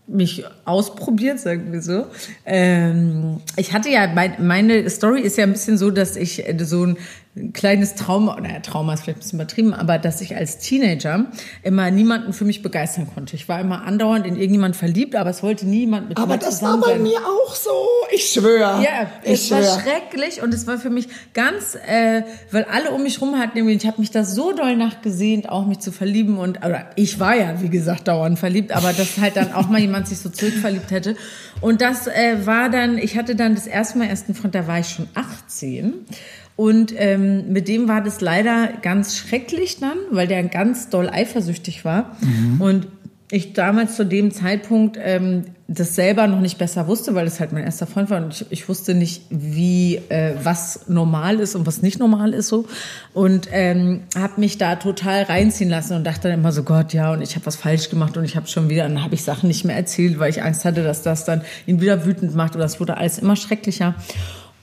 mich 0.08 0.44
ausprobiert, 0.66 1.40
sagen 1.40 1.72
wir 1.72 1.82
so. 1.82 2.08
Ähm, 2.46 3.42
ich 3.58 3.74
hatte 3.74 3.90
ja, 3.90 4.08
mein, 4.08 4.36
meine 4.46 4.90
Story 4.90 5.22
ist 5.22 5.38
ja 5.38 5.44
ein 5.44 5.54
bisschen 5.54 5.78
so, 5.78 5.92
dass 5.92 6.16
ich 6.16 6.48
äh, 6.48 6.58
so 6.64 6.86
ein 6.86 6.98
kleines 7.54 7.96
Trauma, 7.96 8.40
naja, 8.40 8.60
Trauma 8.60 8.94
ist 8.94 9.04
vielleicht 9.04 9.18
ein 9.18 9.22
bisschen 9.22 9.40
übertrieben, 9.40 9.74
aber 9.74 9.98
dass 9.98 10.22
ich 10.22 10.36
als 10.36 10.60
Teenager 10.60 11.26
immer 11.64 11.90
niemanden 11.90 12.32
für 12.32 12.46
mich 12.46 12.62
begeistern 12.62 13.08
konnte. 13.12 13.36
Ich 13.36 13.50
war 13.50 13.60
immer 13.60 13.86
andauernd 13.86 14.28
in 14.28 14.36
irgendjemand 14.36 14.76
verliebt, 14.76 15.16
aber 15.16 15.32
es 15.32 15.42
wollte 15.42 15.66
niemand 15.66 16.10
mit 16.10 16.18
Aber 16.18 16.36
mir 16.36 16.40
das 16.40 16.62
war 16.62 16.74
zusammen 16.80 16.84
bei 16.86 17.00
mir 17.00 17.18
auch 17.26 17.56
so. 17.56 17.72
Ich 18.12 18.30
schwöre. 18.30 18.84
Ja, 18.84 19.10
ich 19.24 19.46
es 19.46 19.52
war 19.52 19.64
schwöre. 19.64 19.82
schrecklich 19.82 20.44
und 20.44 20.54
es 20.54 20.68
war 20.68 20.78
für 20.78 20.92
mich 20.92 21.08
ganz, 21.34 21.76
äh, 21.76 22.22
weil 22.52 22.66
alle 22.66 22.92
um 22.92 23.02
mich 23.02 23.20
rum 23.20 23.40
hatten 23.40 23.58
irgendwie, 23.58 23.76
ich 23.76 23.88
habe 23.88 24.00
mich 24.00 24.12
da 24.12 24.24
so 24.24 24.54
doll 24.54 24.76
nachgesehnt, 24.78 25.50
auch 25.50 25.66
mich 25.66 25.80
zu 25.80 25.92
verlieben 25.92 26.38
und, 26.38 26.64
oder 26.64 26.92
ich 26.96 27.20
war 27.20 27.36
ja, 27.36 27.62
wie 27.62 27.70
gesagt, 27.70 28.08
dauernd 28.08 28.38
verliebt, 28.38 28.72
aber 28.72 28.94
dass 28.94 29.18
halt 29.18 29.38
dann 29.38 29.54
auch 29.54 29.70
mal 29.70 29.80
jemand 29.80 30.08
sich 30.08 30.20
so 30.20 30.30
zurückverliebt 30.30 30.92
hätte. 30.92 31.16
Und 31.62 31.82
das 31.82 32.06
äh, 32.06 32.46
war 32.46 32.70
dann, 32.70 33.00
ich 33.00 33.18
hatte 33.18 33.36
dann 33.36 33.56
das 33.56 33.66
erste 33.66 33.98
Mal 33.98 34.08
erst 34.10 34.28
einen 34.28 34.36
Freund, 34.36 34.54
da 34.54 34.68
war 34.68 34.80
ich 34.80 34.90
schon 34.90 35.08
18. 35.16 36.06
Und 36.56 36.94
ähm, 36.96 37.52
mit 37.52 37.68
dem 37.68 37.88
war 37.88 38.02
das 38.02 38.22
leider 38.22 38.70
ganz 38.82 39.18
schrecklich 39.18 39.80
dann, 39.80 39.98
weil 40.12 40.28
der 40.28 40.44
ganz 40.44 40.90
doll 40.90 41.10
eifersüchtig 41.10 41.84
war. 41.84 42.16
Und 42.60 42.88
ich 43.32 43.54
damals 43.54 43.96
zu 43.96 44.06
dem 44.06 44.30
Zeitpunkt 44.30 44.96
ähm, 45.02 45.46
das 45.68 45.96
selber 45.96 46.28
noch 46.28 46.40
nicht 46.40 46.60
besser 46.60 46.88
wusste, 46.88 47.16
weil 47.16 47.26
es 47.26 47.40
halt 47.40 47.52
mein 47.52 47.64
erster 47.64 47.88
Freund 47.88 48.12
war. 48.12 48.24
Und 48.24 48.32
ich, 48.32 48.46
ich 48.52 48.70
wusste 48.70 48.94
nicht, 48.94 49.24
wie 49.32 49.96
äh, 50.10 50.36
was 50.44 50.88
normal 50.88 51.40
ist 51.40 51.56
und 51.56 51.66
was 51.66 51.82
nicht 51.82 51.98
normal 51.98 52.32
ist 52.34 52.50
so. 52.50 52.68
Und 53.12 53.48
ähm, 53.52 54.02
habe 54.16 54.40
mich 54.40 54.60
da 54.60 54.76
total 54.76 55.24
reinziehen 55.24 55.72
lassen 55.72 55.96
und 55.96 56.04
dachte 56.04 56.28
dann 56.28 56.40
immer 56.40 56.52
so 56.52 56.62
Gott 56.62 56.94
ja 56.94 57.12
und 57.12 57.24
ich 57.24 57.34
habe 57.36 57.48
was 57.48 57.56
falsch 57.56 57.90
gemacht 57.90 58.18
und 58.18 58.24
ich 58.24 58.36
habe 58.36 58.46
schon 58.48 58.70
wieder 58.70 58.84
dann 58.84 59.04
habe 59.04 59.16
ich 59.16 59.24
Sachen 59.24 59.48
nicht 59.48 59.66
mehr 59.66 59.76
erzählt, 59.76 60.20
weil 60.20 60.30
ich 60.30 60.44
Angst 60.44 60.64
hatte, 60.64 60.84
dass 60.84 61.02
das 61.02 61.26
dann 61.26 61.42
ihn 61.66 61.82
wieder 61.82 62.06
wütend 62.06 62.36
macht 62.36 62.56
oder 62.56 62.66
es 62.66 62.80
wurde 62.80 62.98
alles 62.98 63.18
immer 63.18 63.36
schrecklicher 63.36 63.96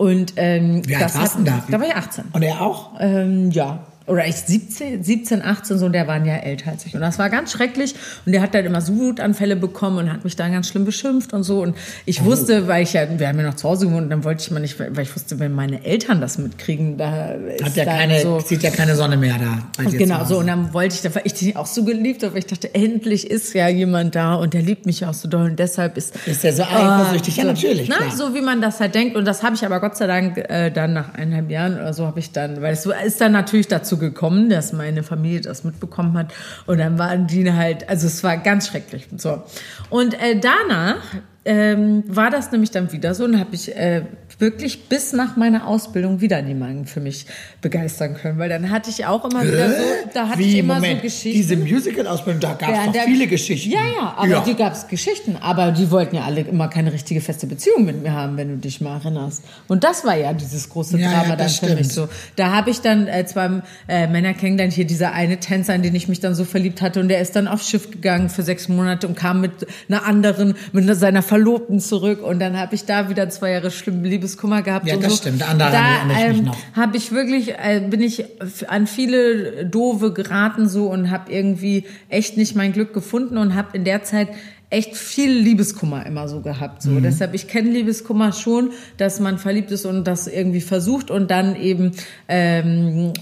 und 0.00 0.32
ähm, 0.36 0.80
Wie 0.86 0.96
alt 0.96 1.04
das 1.04 1.18
warst 1.18 1.36
hat, 1.36 1.46
da? 1.46 1.62
da 1.68 1.78
war 1.78 1.86
ich 1.86 1.94
18 1.94 2.24
Und 2.32 2.42
er 2.42 2.62
auch? 2.62 2.92
ähm, 3.00 3.50
ja. 3.50 3.80
Oder 4.10 4.26
ich 4.26 4.34
17, 4.34 5.04
17, 5.04 5.40
18, 5.40 5.78
so, 5.78 5.86
und 5.86 5.92
der 5.92 6.08
waren 6.08 6.24
ja 6.24 6.34
älter 6.34 6.72
als 6.72 6.84
ich. 6.84 6.94
Und 6.96 7.00
das 7.00 7.20
war 7.20 7.30
ganz 7.30 7.52
schrecklich. 7.52 7.94
Und 8.26 8.32
der 8.32 8.42
hat 8.42 8.54
dann 8.54 8.64
immer 8.64 8.80
so 8.80 8.96
Wutanfälle 8.96 9.54
bekommen 9.54 9.98
und 9.98 10.12
hat 10.12 10.24
mich 10.24 10.34
dann 10.34 10.50
ganz 10.50 10.66
schlimm 10.66 10.84
beschimpft 10.84 11.32
und 11.32 11.44
so. 11.44 11.62
Und 11.62 11.76
ich 12.06 12.24
wusste, 12.24 12.66
weil 12.66 12.82
ich 12.82 12.92
ja, 12.92 13.02
wir 13.08 13.28
haben 13.28 13.38
ja 13.38 13.44
noch 13.46 13.54
zu 13.54 13.68
Hause 13.68 13.86
gewohnt, 13.86 14.04
und 14.04 14.10
dann 14.10 14.24
wollte 14.24 14.42
ich 14.42 14.50
mal 14.50 14.58
nicht, 14.58 14.80
weil 14.80 14.98
ich 14.98 15.14
wusste, 15.14 15.38
wenn 15.38 15.52
meine 15.52 15.84
Eltern 15.84 16.20
das 16.20 16.38
mitkriegen, 16.38 16.96
da 16.96 17.34
ist 17.34 17.64
Hat 17.64 17.76
ja 17.76 17.84
dann 17.84 17.98
keine, 17.98 18.20
so. 18.20 18.40
sieht 18.40 18.64
ja 18.64 18.70
keine 18.70 18.96
Sonne 18.96 19.16
mehr 19.16 19.36
da. 19.38 19.84
Genau, 19.90 20.24
so. 20.24 20.38
Und 20.38 20.48
dann 20.48 20.74
wollte 20.74 20.96
ich, 20.96 21.02
da 21.02 21.14
war 21.14 21.24
ich 21.24 21.34
die 21.34 21.54
auch 21.54 21.66
so 21.66 21.84
geliebt, 21.84 22.24
aber 22.24 22.36
ich 22.36 22.46
dachte, 22.46 22.74
endlich 22.74 23.30
ist 23.30 23.54
ja 23.54 23.68
jemand 23.68 24.16
da 24.16 24.34
und 24.34 24.54
der 24.54 24.62
liebt 24.62 24.86
mich 24.86 25.06
auch 25.06 25.14
so 25.14 25.28
doll. 25.28 25.50
Und 25.50 25.58
deshalb 25.60 25.96
ist. 25.96 26.16
Ist 26.26 26.42
der 26.42 26.52
so 26.52 26.64
eifersüchtig? 26.64 27.36
Ja, 27.36 27.44
so, 27.44 27.48
natürlich, 27.50 27.88
Na, 27.88 27.98
klar. 27.98 28.10
so 28.10 28.34
wie 28.34 28.40
man 28.40 28.60
das 28.60 28.80
halt 28.80 28.96
denkt. 28.96 29.14
Und 29.14 29.24
das 29.24 29.44
habe 29.44 29.54
ich 29.54 29.64
aber 29.64 29.78
Gott 29.78 29.96
sei 29.96 30.08
Dank 30.08 30.36
äh, 30.36 30.70
dann 30.70 30.94
nach 30.94 31.14
eineinhalb 31.14 31.48
Jahren 31.48 31.74
oder 31.74 31.94
so 31.94 32.06
habe 32.06 32.18
ich 32.18 32.32
dann, 32.32 32.60
weil 32.60 32.72
es 32.72 32.86
ist 32.86 33.20
dann 33.20 33.30
natürlich 33.30 33.68
dazu 33.68 33.99
gekommen, 34.00 34.50
dass 34.50 34.72
meine 34.72 35.04
Familie 35.04 35.40
das 35.42 35.62
mitbekommen 35.62 36.18
hat. 36.18 36.32
Und 36.66 36.78
dann 36.78 36.98
waren 36.98 37.28
die 37.28 37.52
halt, 37.52 37.88
also 37.88 38.08
es 38.08 38.24
war 38.24 38.36
ganz 38.38 38.66
schrecklich. 38.68 39.06
So. 39.16 39.42
Und 39.88 40.14
äh, 40.14 40.40
danach 40.40 41.02
ähm, 41.44 42.04
war 42.06 42.28
das 42.30 42.52
nämlich 42.52 42.70
dann 42.70 42.92
wieder 42.92 43.14
so 43.14 43.24
und 43.24 43.38
habe 43.40 43.54
ich 43.54 43.74
äh, 43.74 44.02
wirklich 44.38 44.88
bis 44.88 45.12
nach 45.14 45.36
meiner 45.36 45.66
Ausbildung 45.66 46.20
wieder 46.20 46.40
niemanden 46.42 46.84
für 46.86 47.00
mich 47.00 47.26
begeistern 47.62 48.14
können, 48.14 48.38
weil 48.38 48.48
dann 48.48 48.70
hatte 48.70 48.90
ich 48.90 49.06
auch 49.06 49.24
immer 49.24 49.42
wieder 49.42 49.68
so, 49.70 49.82
da 50.14 50.28
hatte 50.28 50.38
Wie, 50.38 50.50
ich 50.52 50.58
immer 50.58 50.74
Moment, 50.76 50.98
so 50.98 51.02
Geschichten. 51.02 51.32
diese 51.38 51.56
Musical-Ausbildung, 51.56 52.40
da 52.40 52.52
gab 52.54 52.70
es 52.70 52.76
Ja, 52.76 52.86
doch 52.86 52.92
der- 52.92 53.02
viele 53.04 53.26
Geschichten. 53.26 53.70
Ja, 53.70 53.80
ja, 53.80 54.14
aber 54.16 54.44
die 54.46 54.54
gab 54.54 54.72
es 54.74 54.86
Geschichten. 54.88 55.36
Aber 55.40 55.72
die 55.72 55.90
wollten 55.90 56.16
ja 56.16 56.22
alle 56.24 56.42
immer 56.42 56.68
keine 56.68 56.92
richtige 56.92 57.20
feste 57.20 57.46
Beziehung 57.46 57.84
mit 57.84 58.02
mir 58.02 58.12
haben, 58.12 58.36
wenn 58.36 58.48
du 58.48 58.56
dich 58.56 58.80
mal 58.80 58.98
erinnerst. 58.98 59.42
Und 59.68 59.82
das 59.84 60.04
war 60.04 60.16
ja 60.16 60.32
dieses 60.34 60.68
große 60.68 60.98
Ja, 60.98 61.10
Drama 61.10 61.28
ja, 61.30 61.36
dann 61.36 61.48
für 61.48 61.74
mich 61.74 61.88
so. 61.88 62.08
Da 62.36 62.50
habe 62.52 62.70
ich 62.70 62.80
dann 62.82 63.06
äh, 63.08 63.24
zwei 63.26 63.62
äh, 63.88 64.06
Männer 64.06 64.34
kennengelernt, 64.34 64.72
hier 64.74 64.86
dieser 64.86 65.12
eine 65.12 65.38
Tänzer, 65.38 65.74
in 65.74 65.82
den 65.82 65.94
ich 65.94 66.08
mich 66.08 66.20
dann 66.20 66.34
so 66.34 66.44
verliebt 66.44 66.80
hatte. 66.82 67.00
Und 67.00 67.08
der 67.08 67.20
ist 67.20 67.34
dann 67.36 67.48
aufs 67.48 67.68
Schiff 67.68 67.90
gegangen 67.90 68.28
für 68.28 68.42
sechs 68.42 68.68
Monate 68.68 69.06
und 69.08 69.16
kam 69.16 69.40
mit 69.40 69.52
einer 69.88 70.04
anderen, 70.06 70.54
mit 70.72 70.94
seiner 70.96 71.22
Verlobten 71.30 71.78
zurück. 71.78 72.24
Und 72.24 72.40
dann 72.40 72.58
habe 72.58 72.74
ich 72.74 72.86
da 72.86 73.08
wieder 73.08 73.30
zwei 73.30 73.52
Jahre 73.52 73.70
schlimmen 73.70 74.02
Liebeskummer 74.02 74.62
gehabt. 74.62 74.88
Ja, 74.88 74.96
und 74.96 75.04
das 75.04 75.12
so. 75.12 75.18
stimmt. 75.18 75.48
An 75.48 75.60
daran 75.60 75.72
da 75.72 75.96
erinnere 75.96 76.32
ich 76.32 76.36
mich 76.38 76.46
noch. 76.46 76.56
habe 76.74 76.96
ich 76.96 77.12
wirklich, 77.12 77.52
äh, 77.52 77.86
bin 77.88 78.02
ich 78.02 78.24
an 78.66 78.88
viele 78.88 79.64
Dove 79.64 80.12
geraten 80.12 80.68
so 80.68 80.88
und 80.88 81.08
habe 81.12 81.30
irgendwie 81.30 81.84
echt 82.08 82.36
nicht 82.36 82.56
mein 82.56 82.72
Glück 82.72 82.92
gefunden 82.92 83.38
und 83.38 83.54
habe 83.54 83.76
in 83.76 83.84
der 83.84 84.02
Zeit 84.02 84.30
echt 84.70 84.96
viel 84.96 85.32
Liebeskummer 85.32 86.06
immer 86.06 86.28
so 86.28 86.40
gehabt. 86.40 86.82
So. 86.82 86.90
Mhm. 86.90 87.02
Deshalb, 87.02 87.34
ich 87.34 87.48
kenne 87.48 87.70
Liebeskummer 87.70 88.32
schon, 88.32 88.70
dass 88.96 89.18
man 89.18 89.38
verliebt 89.38 89.72
ist 89.72 89.84
und 89.84 90.04
das 90.04 90.28
irgendwie 90.28 90.60
versucht 90.60 91.10
und 91.10 91.30
dann 91.30 91.56
eben 91.56 91.92
ähm, 92.28 93.12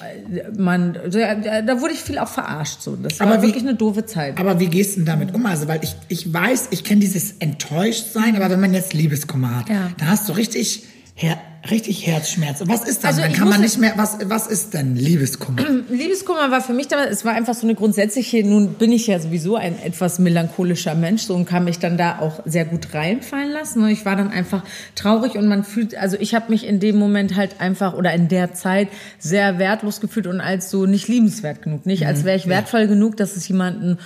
man, 0.57 0.99
da, 1.11 1.63
da 1.63 1.81
wurde 1.81 1.95
ich 1.95 2.01
viel 2.01 2.19
auch 2.19 2.29
verarscht. 2.29 2.83
So. 2.83 2.97
Das 2.97 3.19
war 3.19 3.29
aber 3.29 3.43
wirklich 3.43 3.63
eine 3.63 3.75
doofe 3.75 4.05
Zeit. 4.05 4.39
Aber 4.39 4.61
wie 4.61 4.67
gehst 4.67 4.93
du 4.93 5.01
denn 5.01 5.07
damit 5.07 5.35
um? 5.35 5.47
Also, 5.47 5.67
weil 5.69 5.81
ich, 5.83 5.97
ich 6.09 6.33
weiß, 6.33 6.69
ich 6.71 6.85
kenne 6.85 7.01
dieses 7.01 7.33
Enttäuschtsein, 7.39 8.37
aber 8.37 8.51
wenn 8.51 8.61
man 8.61 8.75
jetzt 8.75 8.93
Liebeskummer 8.93 9.61
hat, 9.61 9.71
ja. 9.71 9.91
da 9.99 10.07
hast 10.07 10.29
du 10.29 10.35
richtig 10.35 10.85
her 11.21 11.37
richtig 11.69 12.07
Herzschmerz. 12.07 12.63
Was 12.67 12.85
ist 12.89 13.03
das? 13.03 13.17
Also 13.17 13.23
dann 13.23 13.33
kann 13.33 13.49
man 13.49 13.61
nicht 13.61 13.77
mehr, 13.79 13.93
was, 13.97 14.19
was 14.25 14.47
ist 14.47 14.73
denn 14.73 14.95
Liebeskummer? 14.95 15.61
Liebeskummer 15.91 16.51
war 16.53 16.61
für 16.61 16.73
mich 16.73 16.87
damals, 16.87 17.11
es 17.11 17.25
war 17.25 17.33
einfach 17.35 17.55
so 17.55 17.67
eine 17.67 17.75
grundsätzliche, 17.75 18.45
nun 18.45 18.75
bin 18.75 18.93
ich 18.93 19.09
ja 19.09 19.19
sowieso 19.19 19.57
ein 19.57 19.77
etwas 19.83 20.21
melancholischer 20.21 20.95
Mensch, 20.95 21.23
so 21.23 21.35
und 21.35 21.47
kann 21.47 21.65
mich 21.65 21.81
dann 21.81 21.99
da 21.99 22.21
auch 22.21 22.41
sehr 22.45 22.65
gut 22.65 22.95
reinfallen 22.95 23.51
lassen. 23.51 23.83
Und 23.83 23.91
ich 23.91 24.05
war 24.05 24.15
dann 24.15 24.31
einfach 24.31 24.63
traurig 24.95 25.35
und 25.35 25.49
man 25.49 25.65
fühlt, 25.65 25.97
also 25.97 26.17
ich 26.21 26.35
habe 26.35 26.51
mich 26.51 26.65
in 26.65 26.79
dem 26.79 26.97
Moment 26.97 27.35
halt 27.35 27.61
einfach 27.61 27.95
oder 27.95 28.13
in 28.13 28.29
der 28.29 28.55
Zeit 28.55 28.89
sehr 29.19 29.59
wertlos 29.59 30.01
gefühlt 30.01 30.29
und 30.29 30.41
als 30.41 30.71
so 30.71 30.87
nicht 30.87 31.09
liebenswert 31.09 31.63
genug, 31.63 31.87
nicht 31.87 32.07
als 32.07 32.21
mhm. 32.21 32.27
wäre 32.27 32.37
ich 32.37 32.47
wertvoll 32.47 32.87
genug, 32.87 33.17
dass 33.17 33.37
es 33.37 33.49
jemanden 33.49 33.99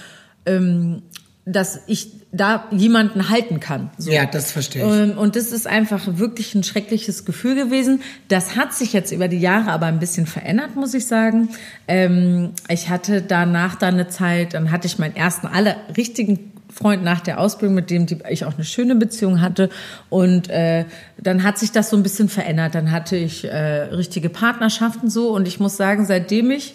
ähm, 0.46 1.02
dass 1.44 1.80
ich 1.86 2.12
da 2.30 2.66
jemanden 2.70 3.28
halten 3.28 3.60
kann. 3.60 3.90
So. 3.98 4.10
Ja, 4.10 4.26
das 4.26 4.52
verstehe 4.52 4.86
ich. 4.86 5.10
Ähm, 5.10 5.18
und 5.18 5.36
das 5.36 5.52
ist 5.52 5.66
einfach 5.66 6.00
wirklich 6.06 6.54
ein 6.54 6.62
schreckliches 6.62 7.24
Gefühl 7.24 7.56
gewesen. 7.56 8.00
Das 8.28 8.56
hat 8.56 8.72
sich 8.72 8.92
jetzt 8.92 9.12
über 9.12 9.28
die 9.28 9.38
Jahre 9.38 9.70
aber 9.70 9.86
ein 9.86 9.98
bisschen 9.98 10.26
verändert, 10.26 10.76
muss 10.76 10.94
ich 10.94 11.06
sagen. 11.06 11.50
Ähm, 11.88 12.52
ich 12.68 12.88
hatte 12.88 13.22
danach 13.22 13.74
dann 13.74 13.94
eine 13.94 14.08
Zeit, 14.08 14.54
dann 14.54 14.70
hatte 14.70 14.86
ich 14.86 14.98
meinen 14.98 15.16
ersten 15.16 15.46
aller 15.46 15.76
richtigen 15.96 16.52
Freund 16.72 17.04
nach 17.04 17.20
der 17.20 17.38
Ausbildung, 17.38 17.74
mit 17.74 17.90
dem 17.90 18.06
ich 18.30 18.46
auch 18.46 18.54
eine 18.54 18.64
schöne 18.64 18.94
Beziehung 18.94 19.42
hatte. 19.42 19.68
Und 20.08 20.48
äh, 20.48 20.86
dann 21.18 21.42
hat 21.42 21.58
sich 21.58 21.70
das 21.70 21.90
so 21.90 21.96
ein 21.96 22.02
bisschen 22.02 22.30
verändert. 22.30 22.74
Dann 22.74 22.90
hatte 22.90 23.16
ich 23.16 23.44
äh, 23.44 23.82
richtige 23.84 24.30
Partnerschaften 24.30 25.10
so. 25.10 25.30
Und 25.34 25.46
ich 25.46 25.60
muss 25.60 25.76
sagen, 25.76 26.06
seitdem 26.06 26.50
ich 26.50 26.74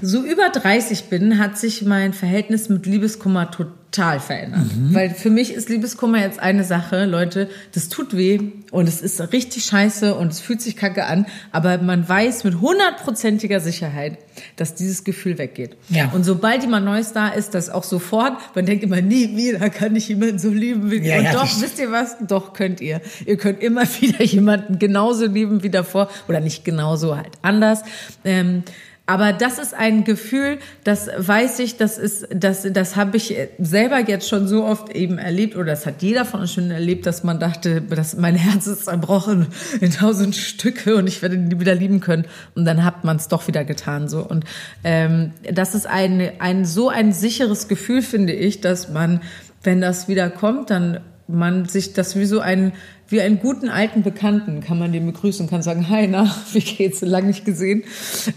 so 0.00 0.22
über 0.22 0.48
30 0.48 1.04
bin, 1.04 1.38
hat 1.38 1.58
sich 1.58 1.82
mein 1.82 2.12
Verhältnis 2.12 2.68
mit 2.68 2.86
Liebeskummer 2.86 3.50
total 3.50 4.20
verändert. 4.20 4.74
Mhm. 4.76 4.94
Weil 4.94 5.10
für 5.10 5.30
mich 5.30 5.52
ist 5.52 5.68
Liebeskummer 5.68 6.20
jetzt 6.20 6.40
eine 6.40 6.64
Sache, 6.64 7.04
Leute, 7.04 7.48
das 7.72 7.88
tut 7.88 8.16
weh 8.16 8.40
und 8.70 8.88
es 8.88 9.00
ist 9.00 9.20
richtig 9.32 9.64
scheiße 9.64 10.14
und 10.14 10.32
es 10.32 10.40
fühlt 10.40 10.60
sich 10.60 10.76
kacke 10.76 11.06
an, 11.06 11.26
aber 11.52 11.78
man 11.78 12.08
weiß 12.08 12.44
mit 12.44 12.60
hundertprozentiger 12.60 13.60
Sicherheit, 13.60 14.18
dass 14.56 14.74
dieses 14.74 15.04
Gefühl 15.04 15.38
weggeht. 15.38 15.76
Ja. 15.90 16.10
Und 16.12 16.24
sobald 16.24 16.62
jemand 16.62 16.84
Neues 16.84 17.12
da 17.12 17.28
ist, 17.28 17.54
das 17.54 17.70
auch 17.70 17.84
sofort, 17.84 18.32
man 18.54 18.66
denkt 18.66 18.82
immer, 18.82 19.00
nie 19.00 19.36
wieder 19.36 19.70
kann 19.70 19.94
ich 19.94 20.08
jemanden 20.08 20.38
so 20.38 20.50
lieben 20.50 20.90
wie 20.90 20.98
ja, 21.06 21.18
und 21.18 21.24
ja, 21.24 21.32
doch, 21.32 21.60
wisst 21.60 21.78
ihr 21.78 21.92
was? 21.92 22.16
Doch 22.26 22.52
könnt 22.52 22.80
ihr. 22.80 23.00
Ihr 23.26 23.36
könnt 23.36 23.62
immer 23.62 23.82
wieder 24.00 24.24
jemanden 24.24 24.78
genauso 24.78 25.26
lieben 25.26 25.62
wie 25.62 25.70
davor 25.70 26.10
oder 26.28 26.40
nicht 26.40 26.64
genauso, 26.64 27.16
halt 27.16 27.32
anders. 27.42 27.82
Ähm, 28.24 28.64
aber 29.06 29.34
das 29.34 29.58
ist 29.58 29.74
ein 29.74 30.04
Gefühl, 30.04 30.58
das 30.82 31.08
weiß 31.14 31.58
ich, 31.58 31.76
das 31.76 31.98
ist, 31.98 32.26
das, 32.30 32.66
das 32.70 32.96
habe 32.96 33.18
ich 33.18 33.36
selber 33.58 34.00
jetzt 34.00 34.26
schon 34.28 34.48
so 34.48 34.64
oft 34.64 34.94
eben 34.94 35.18
erlebt, 35.18 35.56
oder 35.56 35.66
das 35.66 35.84
hat 35.84 36.00
jeder 36.00 36.24
von 36.24 36.40
uns 36.40 36.54
schon 36.54 36.70
erlebt, 36.70 37.04
dass 37.04 37.22
man 37.22 37.38
dachte, 37.38 37.82
dass 37.82 38.16
mein 38.16 38.34
Herz 38.34 38.66
ist 38.66 38.86
zerbrochen 38.86 39.48
in 39.82 39.90
tausend 39.90 40.34
Stücke 40.34 40.96
und 40.96 41.06
ich 41.06 41.20
werde 41.20 41.36
ihn 41.36 41.60
wieder 41.60 41.74
lieben 41.74 42.00
können. 42.00 42.24
Und 42.54 42.64
dann 42.64 42.82
hat 42.82 43.04
man 43.04 43.16
es 43.16 43.28
doch 43.28 43.46
wieder 43.46 43.64
getan, 43.64 44.08
so. 44.08 44.22
Und 44.22 44.46
ähm, 44.84 45.32
das 45.52 45.74
ist 45.74 45.86
ein, 45.86 46.32
ein 46.38 46.64
so 46.64 46.88
ein 46.88 47.12
sicheres 47.12 47.68
Gefühl, 47.68 48.00
finde 48.00 48.32
ich, 48.32 48.62
dass 48.62 48.88
man, 48.88 49.20
wenn 49.62 49.82
das 49.82 50.08
wieder 50.08 50.30
kommt, 50.30 50.70
dann 50.70 51.00
man 51.26 51.66
sich 51.66 51.92
das 51.92 52.16
wie 52.16 52.26
so 52.26 52.40
ein 52.40 52.72
wie 53.08 53.20
einen 53.20 53.38
guten 53.38 53.68
alten 53.68 54.02
Bekannten 54.02 54.60
kann 54.60 54.78
man 54.78 54.92
den 54.92 55.06
begrüßen, 55.06 55.48
kann 55.48 55.62
sagen, 55.62 55.88
hi, 55.88 56.06
na, 56.08 56.34
wie 56.52 56.60
geht's? 56.60 57.02
Lang 57.02 57.26
nicht 57.26 57.44
gesehen. 57.44 57.84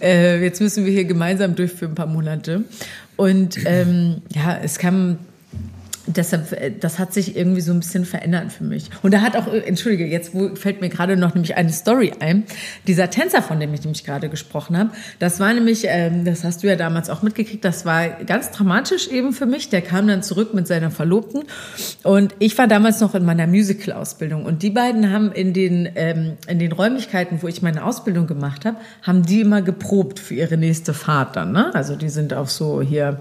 Äh, 0.02 0.43
jetzt 0.43 0.60
müssen 0.62 0.86
wir 0.86 0.91
hier 0.91 1.06
gemeinsam 1.06 1.56
durch 1.56 1.71
für 1.71 1.86
ein 1.86 1.95
paar 1.95 2.08
Monate. 2.08 2.65
Und 3.15 3.58
ähm, 3.65 4.21
ja, 4.36 4.60
es 4.62 4.78
kam 4.78 5.19
deshalb, 6.08 6.52
äh, 6.54 6.72
das 6.72 7.00
hat 7.00 7.13
sich 7.13 7.36
irgendwie 7.36 7.62
so 7.62 7.72
ein 7.72 7.80
bisschen 7.80 8.06
verändert 8.06 8.52
für 8.52 8.63
mich. 8.63 8.89
Und 9.04 9.13
da 9.13 9.22
hat 9.22 9.36
auch, 9.36 9.48
äh, 9.48 9.60
entschuldige, 9.60 10.06
jetzt 10.06 10.32
fällt 10.56 10.82
mir 10.82 10.89
gerade 10.89 11.17
noch 11.17 11.34
nämlich 11.34 11.56
eine 11.56 11.72
Story 11.72 12.13
ein. 12.20 12.43
Dieser 12.88 13.10
Tänzer, 13.10 13.41
von 13.41 13.60
dem 13.60 13.74
ich 13.74 13.82
nämlich 13.82 14.04
gerade 14.04 14.30
gesprochen 14.30 14.78
habe, 14.78 14.91
das 15.20 15.39
war 15.39 15.54
nämlich, 15.54 15.86
ähm, 15.88 16.26
das 16.26 16.43
hast 16.43 16.63
du 16.63 16.67
ja 16.67 16.76
damals 16.76 17.10
auch 17.10 17.22
mitgekriegt, 17.22 17.63
das 17.63 17.86
war 17.86 18.08
ganz 18.26 18.52
dramatisch 18.52 19.08
eben 19.10 19.34
für 19.34 19.46
mich. 19.46 19.70
Der 19.70 19.82
kam 19.82 20.08
dann 20.08 20.24
zurück 20.24 20.54
mit 20.54 20.67
seiner 20.67 20.91
Verlobten 20.91 21.43
und 22.04 22.34
ich 22.39 22.58
war 22.58 22.67
damals 22.67 23.00
noch 23.02 23.15
in 23.15 23.26
meiner 23.26 23.48
Musical-Ausbildung 23.48 24.46
und 24.46 24.63
die 24.63 24.70
beiden 24.70 25.12
haben 25.12 25.32
in 25.32 25.54
den, 25.54 25.89
ähm, 25.96 26.34
in 26.48 26.60
den 26.60 26.72
Räumlichkeiten, 26.72 27.41
wo 27.41 27.48
ich 27.48 27.62
meine 27.62 27.84
Ausbildung 27.84 28.28
gemacht 28.28 28.65
habe, 28.65 28.78
haben 29.04 29.24
die 29.24 29.41
immer 29.41 29.62
geprobt 29.62 30.20
für 30.20 30.36
ihre 30.36 30.58
nächste 30.58 30.93
Fahrt 30.93 31.36
dann. 31.36 31.52
Ne? 31.52 31.74
Also 31.74 31.96
die 31.96 32.10
sind 32.10 32.34
auch 32.34 32.48
so 32.48 32.82
hier, 32.82 33.20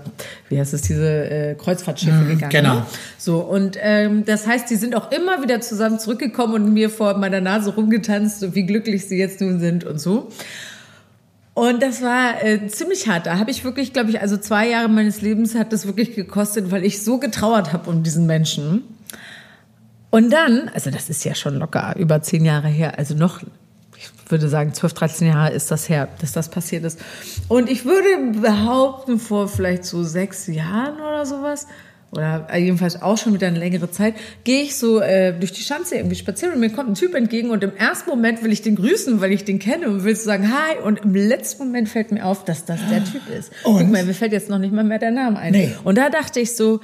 wie 0.49 0.59
heißt 0.59 0.75
es, 0.75 0.83
diese 0.83 1.31
äh, 1.31 1.55
Kreuzfahrtschiffe 1.55 2.13
mhm, 2.13 2.29
gegangen. 2.29 2.51
Genau. 2.51 2.76
So, 3.19 3.39
und 3.39 3.77
ähm, 3.81 4.25
das 4.25 4.47
heißt, 4.47 4.69
die 4.71 4.77
sind 4.77 4.95
auch 4.95 5.11
immer 5.13 5.43
wieder 5.43 5.61
zusammen 5.61 5.99
zurückgekommen 5.99 6.55
und 6.55 6.73
mir 6.73 6.91
vor 6.91 7.19
meiner 7.19 7.41
Nase 7.41 7.75
rumgetanzt, 7.75 8.55
wie 8.55 8.67
glücklich 8.67 9.09
sie 9.09 9.19
jetzt 9.19 9.41
nun 9.41 9.61
sind 9.61 9.85
und 9.85 9.99
so. 10.01 10.29
Und 11.57 11.83
das 11.83 12.03
war 12.03 12.45
äh, 12.45 12.67
ziemlich 12.67 13.09
hart. 13.09 13.25
Da 13.25 13.39
habe 13.39 13.51
ich 13.51 13.65
wirklich, 13.65 13.95
glaube 13.95 14.11
ich, 14.11 14.21
also 14.21 14.37
zwei 14.37 14.69
Jahre 14.69 14.89
meines 14.89 15.23
Lebens 15.23 15.55
hat 15.55 15.73
das 15.73 15.87
wirklich 15.87 16.15
gekostet, 16.15 16.71
weil 16.71 16.85
ich 16.85 17.03
so 17.03 17.19
getrauert 17.19 17.73
habe 17.73 17.89
um 17.89 18.03
diesen 18.03 18.27
Menschen. 18.27 18.83
Und 20.11 20.31
dann, 20.31 20.71
also 20.75 20.91
das 20.91 21.09
ist 21.09 21.25
ja 21.25 21.35
schon 21.35 21.57
locker 21.57 21.95
über 21.97 22.21
zehn 22.21 22.45
Jahre 22.45 22.69
her, 22.69 22.99
also 22.99 23.15
noch, 23.15 23.41
ich 23.97 24.31
würde 24.31 24.49
sagen, 24.51 24.75
12, 24.75 24.93
13 24.93 25.29
Jahre 25.29 25.53
ist 25.53 25.71
das 25.71 25.89
her, 25.89 26.09
dass 26.21 26.33
das 26.33 26.51
passiert 26.51 26.85
ist. 26.85 27.01
Und 27.49 27.71
ich 27.71 27.87
würde 27.87 28.39
behaupten, 28.39 29.19
vor 29.19 29.49
vielleicht 29.49 29.85
so 29.85 30.05
sechs 30.05 30.47
Jahren 30.49 31.01
oder 31.01 31.25
sowas, 31.25 31.67
oder 32.13 32.47
jedenfalls 32.57 33.03
auch 33.03 33.19
schon 33.19 33.35
wieder 33.35 33.49
eine 33.49 33.59
längere 33.59 33.91
Zeit, 33.91 34.15
gehe 34.45 34.63
ich 34.63 34.77
so 34.77 35.01
äh, 35.01 35.33
durch 35.39 35.53
die 35.53 35.63
Schanze 35.63 35.97
irgendwie 35.97 36.17
spazieren 36.17 36.55
und 36.55 36.61
mir 36.61 36.71
kommt 36.71 36.89
ein 36.89 36.95
Typ 36.95 37.15
entgegen 37.15 37.51
und 37.51 37.63
im 37.65 37.77
ersten 37.77 38.09
Moment 38.09 38.43
will 38.43 38.53
ich 38.53 38.63
den 38.63 38.77
grüßen, 38.77 39.21
weil 39.21 39.33
ich 39.33 39.45
den 39.45 39.59
kenne 39.59 39.89
und 39.89 40.05
will 40.05 40.15
so 40.15 40.25
sagen 40.25 40.51
Hi 40.53 40.79
und 40.83 41.01
im 41.01 41.15
letzten 41.15 41.65
Moment 41.65 41.89
fällt 41.89 42.13
mir 42.13 42.25
auf, 42.25 42.45
dass 42.45 42.65
das 42.65 42.81
der 42.91 43.05
Typ 43.05 43.23
ist. 43.37 43.53
Und? 43.65 43.79
Guck 43.79 43.91
mal, 43.91 44.05
mir 44.05 44.15
fällt 44.15 44.33
jetzt 44.33 44.49
noch 44.49 44.59
nicht 44.59 44.73
mal 44.73 44.85
mehr 44.85 44.99
der 44.99 45.11
Name 45.11 45.39
ein. 45.39 45.53
Nee. 45.53 45.73
Und 45.85 45.99
da 45.99 46.09
dachte 46.09 46.41
ich 46.41 46.55
so, 46.55 46.81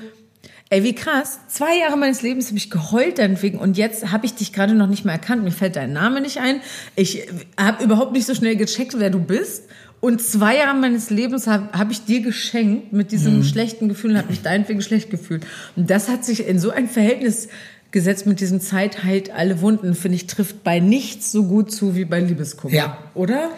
Ey, 0.72 0.84
wie 0.84 0.94
krass. 0.94 1.38
Zwei 1.48 1.76
Jahre 1.76 1.98
meines 1.98 2.22
Lebens 2.22 2.46
habe 2.46 2.56
ich 2.56 2.70
geheult 2.70 3.18
deswegen 3.18 3.58
und 3.58 3.76
jetzt 3.76 4.10
habe 4.10 4.24
ich 4.24 4.34
dich 4.34 4.54
gerade 4.54 4.72
noch 4.74 4.86
nicht 4.86 5.04
mehr 5.04 5.12
erkannt. 5.12 5.44
Mir 5.44 5.50
fällt 5.50 5.76
dein 5.76 5.92
Name 5.92 6.22
nicht 6.22 6.38
ein. 6.38 6.62
Ich 6.96 7.28
habe 7.60 7.84
überhaupt 7.84 8.12
nicht 8.12 8.24
so 8.24 8.34
schnell 8.34 8.56
gecheckt, 8.56 8.94
wer 8.96 9.10
du 9.10 9.18
bist. 9.18 9.64
Und 10.02 10.20
zwei 10.20 10.56
Jahre 10.56 10.76
meines 10.76 11.10
Lebens 11.10 11.46
habe 11.46 11.78
hab 11.78 11.92
ich 11.92 12.04
dir 12.04 12.22
geschenkt 12.22 12.92
mit 12.92 13.12
diesem 13.12 13.36
mhm. 13.36 13.44
schlechten 13.44 13.88
Gefühl 13.88 14.10
und 14.10 14.18
habe 14.18 14.30
mich 14.30 14.42
deinetwegen 14.42 14.82
schlecht 14.82 15.10
gefühlt. 15.10 15.46
Und 15.76 15.90
das 15.90 16.08
hat 16.08 16.24
sich 16.24 16.44
in 16.48 16.58
so 16.58 16.70
ein 16.70 16.88
Verhältnis 16.88 17.48
gesetzt 17.92 18.26
mit 18.26 18.40
diesem 18.40 18.60
Zeit 18.60 19.04
heilt 19.04 19.30
alle 19.30 19.60
Wunden, 19.60 19.94
finde 19.94 20.16
ich, 20.16 20.26
trifft 20.26 20.64
bei 20.64 20.80
nichts 20.80 21.30
so 21.30 21.44
gut 21.44 21.70
zu 21.70 21.94
wie 21.94 22.04
bei 22.04 22.18
Liebeskummer. 22.18 22.74
Ja. 22.74 22.98
Oder? 23.14 23.50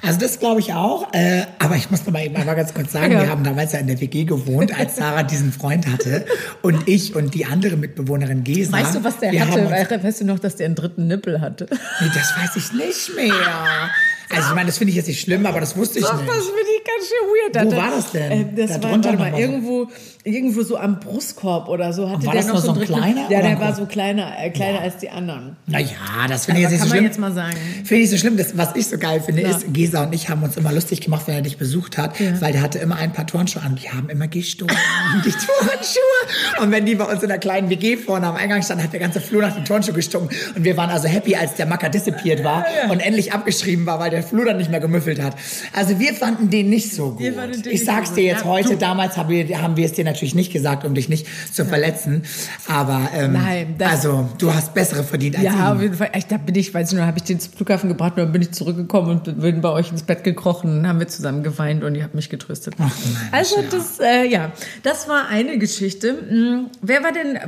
Also 0.00 0.20
das 0.20 0.38
glaube 0.38 0.60
ich 0.60 0.72
auch. 0.72 1.12
Äh, 1.14 1.46
aber 1.58 1.74
ich 1.74 1.90
muss 1.90 2.06
noch 2.06 2.12
mal 2.12 2.24
eben 2.24 2.36
einmal 2.36 2.54
ganz 2.54 2.74
kurz 2.74 2.92
sagen, 2.92 3.14
ja. 3.14 3.22
wir 3.22 3.28
haben 3.28 3.42
damals 3.42 3.72
ja 3.72 3.80
in 3.80 3.88
der 3.88 4.00
WG 4.00 4.22
gewohnt, 4.22 4.78
als 4.78 4.96
Sarah 4.96 5.24
diesen 5.24 5.52
Freund 5.52 5.90
hatte. 5.90 6.26
Und 6.62 6.86
ich 6.86 7.16
und 7.16 7.34
die 7.34 7.44
andere 7.44 7.76
Mitbewohnerin 7.76 8.44
Gesa. 8.44 8.70
Weißt 8.70 8.94
du, 8.94 9.02
was 9.02 9.18
der 9.18 9.32
hatte? 9.40 10.04
Weißt 10.04 10.20
du 10.20 10.26
noch, 10.26 10.38
dass 10.38 10.54
der 10.54 10.66
einen 10.66 10.76
dritten 10.76 11.08
Nippel 11.08 11.40
hatte? 11.40 11.66
Nee, 12.00 12.10
das 12.14 12.36
weiß 12.36 12.54
ich 12.54 12.72
nicht 12.72 13.16
mehr. 13.16 13.32
Also 14.30 14.48
ich 14.48 14.54
meine, 14.54 14.66
das 14.66 14.78
finde 14.78 14.90
ich 14.90 14.96
jetzt 14.96 15.08
nicht 15.08 15.20
schlimm, 15.20 15.46
aber 15.46 15.60
das 15.60 15.76
wusste 15.76 15.98
ich 15.98 16.04
Doch, 16.04 16.16
nicht. 16.16 16.28
Das 16.28 16.44
finde 16.44 16.60
ich 16.60 16.84
ganz 16.84 17.08
schön 17.08 17.64
weird. 17.64 17.72
Wo 17.72 17.76
war 17.76 17.90
das 17.90 18.12
denn? 18.12 18.32
Äh, 18.32 18.66
das 18.66 18.80
da 18.80 18.82
war 18.82 18.90
warte 18.92 19.16
mal, 19.16 19.38
irgendwo, 19.38 19.88
irgendwo 20.24 20.62
so 20.62 20.76
am 20.76 21.00
Brustkorb 21.00 21.68
oder 21.68 21.92
so. 21.92 22.08
Hatte 22.08 22.26
war 22.26 22.34
der 22.34 22.42
das 22.42 22.52
noch 22.52 22.60
so 22.60 22.72
ein 22.72 22.80
kleiner? 22.80 23.30
Ja, 23.30 23.42
der 23.42 23.58
war 23.58 23.74
so 23.74 23.86
kleiner, 23.86 24.32
äh, 24.38 24.50
kleiner 24.50 24.78
ja. 24.78 24.80
als 24.80 24.98
die 24.98 25.08
anderen. 25.08 25.56
Naja, 25.66 25.88
das 26.28 26.44
finde 26.46 26.60
ich 26.60 26.70
jetzt 26.70 26.72
nicht 26.72 26.82
so 26.82 26.88
schlimm. 26.88 26.96
kann 26.96 27.02
man 27.02 27.10
jetzt 27.10 27.18
mal 27.18 27.32
sagen. 27.32 27.56
Finde 27.84 28.02
ich 28.04 28.10
so 28.10 28.16
schlimm. 28.16 28.36
Das, 28.36 28.56
was 28.56 28.76
ich 28.76 28.86
so 28.86 28.98
geil 28.98 29.22
finde, 29.24 29.42
ja. 29.42 29.50
ist, 29.50 29.72
Gesa 29.72 30.04
und 30.04 30.14
ich 30.14 30.28
haben 30.28 30.42
uns 30.42 30.56
immer 30.56 30.72
lustig 30.72 31.00
gemacht, 31.00 31.22
wenn 31.26 31.34
er 31.34 31.42
dich 31.42 31.56
besucht 31.56 31.96
hat, 31.96 32.18
ja. 32.20 32.40
weil 32.40 32.52
der 32.52 32.62
hatte 32.62 32.78
immer 32.78 32.96
ein 32.96 33.12
paar 33.12 33.26
Turnschuhe 33.26 33.62
an. 33.62 33.76
Die 33.76 33.88
haben 33.90 34.08
immer 34.10 34.28
gestohlen, 34.28 34.76
die 35.24 35.30
Turnschuhe. 35.30 36.62
Und 36.62 36.70
wenn 36.70 36.84
die 36.84 36.94
bei 36.94 37.04
uns 37.04 37.22
in 37.22 37.28
der 37.28 37.38
kleinen 37.38 37.70
WG 37.70 37.96
vorne 37.96 38.26
am 38.26 38.36
Eingang 38.36 38.62
standen, 38.62 38.84
hat 38.84 38.92
der 38.92 39.00
ganze 39.00 39.20
Flur 39.20 39.42
nach 39.42 39.54
den 39.54 39.64
Turnschuhen 39.64 39.96
gestunken. 39.96 40.34
Und 40.54 40.64
wir 40.64 40.76
waren 40.76 40.90
also 40.90 41.08
happy, 41.08 41.36
als 41.36 41.54
der 41.54 41.66
Macker 41.66 41.88
dissipiert 41.88 42.44
war 42.44 42.64
und 42.90 43.00
endlich 43.00 43.32
abgeschrieben 43.32 43.86
war, 43.86 43.98
weil 43.98 44.10
der 44.10 44.17
der 44.18 44.24
Flur 44.26 44.44
dann 44.44 44.56
nicht 44.56 44.70
mehr 44.70 44.80
gemüffelt 44.80 45.22
hat. 45.22 45.36
Also 45.74 45.98
wir 45.98 46.12
fanden 46.14 46.50
den 46.50 46.68
nicht 46.68 46.92
so 46.92 47.12
gut. 47.12 47.32
Ich 47.70 47.84
sag's 47.84 48.12
dir 48.12 48.24
jetzt 48.24 48.44
heute, 48.44 48.76
damals 48.76 49.16
haben 49.16 49.28
wir, 49.28 49.62
haben 49.62 49.76
wir 49.76 49.86
es 49.86 49.92
dir 49.92 50.04
natürlich 50.04 50.34
nicht 50.34 50.52
gesagt, 50.52 50.84
um 50.84 50.94
dich 50.94 51.08
nicht 51.08 51.26
zu 51.52 51.64
verletzen. 51.64 52.22
Aber 52.66 53.08
ähm, 53.14 53.32
Nein, 53.32 53.76
also 53.80 54.28
du 54.38 54.52
hast 54.52 54.74
bessere 54.74 55.04
verdient 55.04 55.36
als 55.36 55.44
Ja, 55.44 55.70
auf 55.72 55.76
ihn. 55.78 55.82
jeden 55.82 55.94
Fall. 55.94 56.10
Ich, 56.16 56.26
da 56.26 56.36
bin 56.36 56.54
ich, 56.54 56.74
weiß 56.74 56.90
ich 56.90 56.96
nur, 56.96 57.06
habe 57.06 57.18
ich 57.18 57.24
den 57.24 57.38
zum 57.40 57.52
Flughafen 57.52 57.88
gebracht 57.88 58.12
und 58.16 58.18
dann 58.24 58.32
bin 58.32 58.42
ich 58.42 58.50
zurückgekommen 58.52 59.10
und 59.10 59.40
bin 59.40 59.60
bei 59.60 59.70
euch 59.70 59.90
ins 59.92 60.02
Bett 60.02 60.24
gekrochen. 60.24 60.82
Dann 60.82 60.88
haben 60.88 60.98
wir 61.00 61.08
zusammen 61.08 61.42
geweint 61.42 61.84
und 61.84 61.94
ihr 61.94 62.02
habt 62.02 62.14
mich 62.14 62.28
getröstet. 62.28 62.74
Ach, 62.78 62.90
also 63.30 63.56
ja. 63.56 63.62
das, 63.70 64.00
äh, 64.00 64.24
ja, 64.26 64.52
das 64.82 65.08
war 65.08 65.28
eine 65.28 65.58
Geschichte. 65.58 66.16
Hm, 66.28 66.66
Wer 66.82 67.02
war 67.02 67.12
denn 67.12 67.38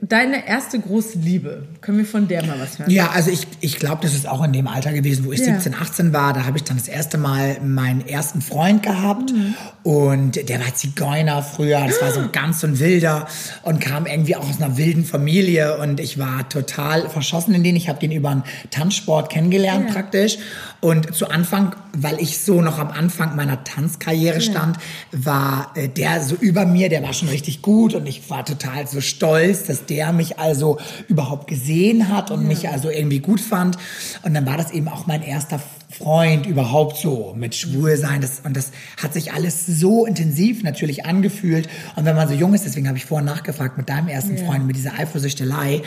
deine 0.00 0.46
erste 0.46 0.78
große 0.78 1.18
Liebe? 1.18 1.64
Können 1.80 1.98
wir 1.98 2.04
von 2.06 2.28
der 2.28 2.44
mal 2.46 2.58
was 2.60 2.78
hören? 2.78 2.90
Ja, 2.90 3.10
also 3.10 3.30
ich, 3.30 3.46
ich 3.60 3.76
glaube, 3.76 3.98
das 4.02 4.14
ist 4.14 4.28
auch 4.28 4.44
in 4.44 4.52
dem 4.52 4.66
Alter 4.68 4.92
gewesen, 4.92 5.24
wo 5.24 5.32
ich 5.32 5.40
Ja. 5.40 5.46
17, 5.54 5.74
18 5.74 6.12
war. 6.12 6.19
Da 6.32 6.44
habe 6.44 6.58
ich 6.58 6.64
dann 6.64 6.76
das 6.76 6.88
erste 6.88 7.18
Mal 7.18 7.60
meinen 7.60 8.06
ersten 8.06 8.42
Freund 8.42 8.82
gehabt. 8.82 9.32
Mhm. 9.32 9.54
Und 9.82 10.48
der 10.48 10.60
war 10.60 10.74
Zigeuner 10.74 11.42
früher. 11.42 11.80
Das 11.86 12.00
war 12.02 12.12
so 12.12 12.20
ein 12.20 12.32
ganz 12.32 12.60
so 12.60 12.66
ein 12.66 12.78
wilder 12.78 13.26
und 13.62 13.80
kam 13.80 14.06
irgendwie 14.06 14.36
auch 14.36 14.48
aus 14.48 14.60
einer 14.60 14.76
wilden 14.76 15.04
Familie. 15.04 15.78
Und 15.78 15.98
ich 16.00 16.18
war 16.18 16.48
total 16.48 17.08
verschossen 17.08 17.54
in 17.54 17.64
den. 17.64 17.76
Ich 17.76 17.88
habe 17.88 17.98
den 17.98 18.12
über 18.12 18.30
einen 18.30 18.44
Tanzsport 18.70 19.30
kennengelernt 19.30 19.86
Ja. 19.88 19.94
praktisch. 19.94 20.38
Und 20.80 21.14
zu 21.14 21.28
Anfang, 21.28 21.74
weil 21.92 22.18
ich 22.20 22.38
so 22.38 22.62
noch 22.62 22.78
am 22.78 22.90
Anfang 22.90 23.36
meiner 23.36 23.64
Tanzkarriere 23.64 24.40
stand, 24.40 24.78
war 25.12 25.72
äh, 25.74 25.88
der 25.88 26.22
so 26.22 26.34
über 26.36 26.64
mir, 26.64 26.88
der 26.88 27.02
war 27.02 27.12
schon 27.12 27.28
richtig 27.28 27.60
gut 27.60 27.94
und 27.94 28.06
ich 28.06 28.30
war 28.30 28.44
total 28.44 28.86
so 28.86 29.00
stolz, 29.00 29.64
dass 29.64 29.84
der 29.86 30.12
mich 30.12 30.38
also 30.38 30.78
überhaupt 31.08 31.48
gesehen 31.48 32.08
hat 32.08 32.30
und 32.30 32.46
mich 32.46 32.68
also 32.68 32.88
irgendwie 32.90 33.18
gut 33.18 33.40
fand. 33.40 33.76
Und 34.22 34.32
dann 34.34 34.46
war 34.46 34.56
das 34.56 34.70
eben 34.70 34.88
auch 34.88 35.06
mein 35.06 35.22
erster 35.22 35.60
Freund 35.90 36.09
überhaupt 36.48 36.96
so 36.96 37.34
mit 37.36 37.54
Schwulsein. 37.54 38.20
Das, 38.20 38.40
und 38.44 38.56
das 38.56 38.70
hat 39.02 39.12
sich 39.12 39.32
alles 39.32 39.66
so 39.66 40.06
intensiv 40.06 40.62
natürlich 40.62 41.04
angefühlt. 41.06 41.68
Und 41.96 42.04
wenn 42.04 42.16
man 42.16 42.28
so 42.28 42.34
jung 42.34 42.54
ist, 42.54 42.64
deswegen 42.64 42.88
habe 42.88 42.98
ich 42.98 43.04
vorhin 43.06 43.26
nachgefragt 43.26 43.76
mit 43.76 43.88
deinem 43.88 44.08
ersten 44.08 44.38
Freund, 44.38 44.66
mit 44.66 44.76
dieser 44.76 44.98
Eifersüchtelei, 44.98 45.82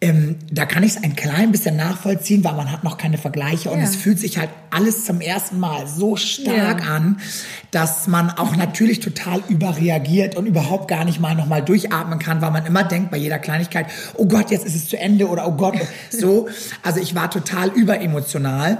ähm, 0.00 0.34
da 0.50 0.66
kann 0.66 0.82
ich 0.82 0.96
es 0.96 1.02
ein 1.04 1.14
klein 1.14 1.52
bisschen 1.52 1.76
nachvollziehen, 1.76 2.42
weil 2.42 2.54
man 2.54 2.72
hat 2.72 2.82
noch 2.82 2.98
keine 2.98 3.18
Vergleiche 3.18 3.70
und 3.70 3.78
Ja. 3.78 3.84
es 3.84 3.94
fühlt 3.94 4.18
sich 4.18 4.36
halt 4.36 4.50
alles 4.70 5.04
zum 5.04 5.20
ersten 5.20 5.60
Mal 5.60 5.86
so 5.86 6.16
stark 6.16 6.80
Ja. 6.84 6.96
an, 6.96 7.18
dass 7.70 8.08
man 8.08 8.28
auch 8.30 8.56
natürlich 8.56 8.98
total 8.98 9.40
überreagiert 9.48 10.34
und 10.34 10.46
überhaupt 10.46 10.88
gar 10.88 11.04
nicht 11.04 11.20
mal 11.20 11.36
nochmal 11.36 11.62
durchatmen 11.62 12.18
kann, 12.18 12.40
weil 12.42 12.50
man 12.50 12.66
immer 12.66 12.82
denkt 12.82 13.12
bei 13.12 13.16
jeder 13.16 13.38
Kleinigkeit, 13.38 13.86
oh 14.14 14.26
Gott, 14.26 14.50
jetzt 14.50 14.66
ist 14.66 14.74
es 14.74 14.88
zu 14.88 14.98
Ende 14.98 15.28
oder 15.28 15.46
oh 15.46 15.52
Gott, 15.52 15.76
so. 16.10 16.48
Also 16.82 16.98
ich 16.98 17.14
war 17.14 17.30
total 17.30 17.68
überemotional 17.68 18.78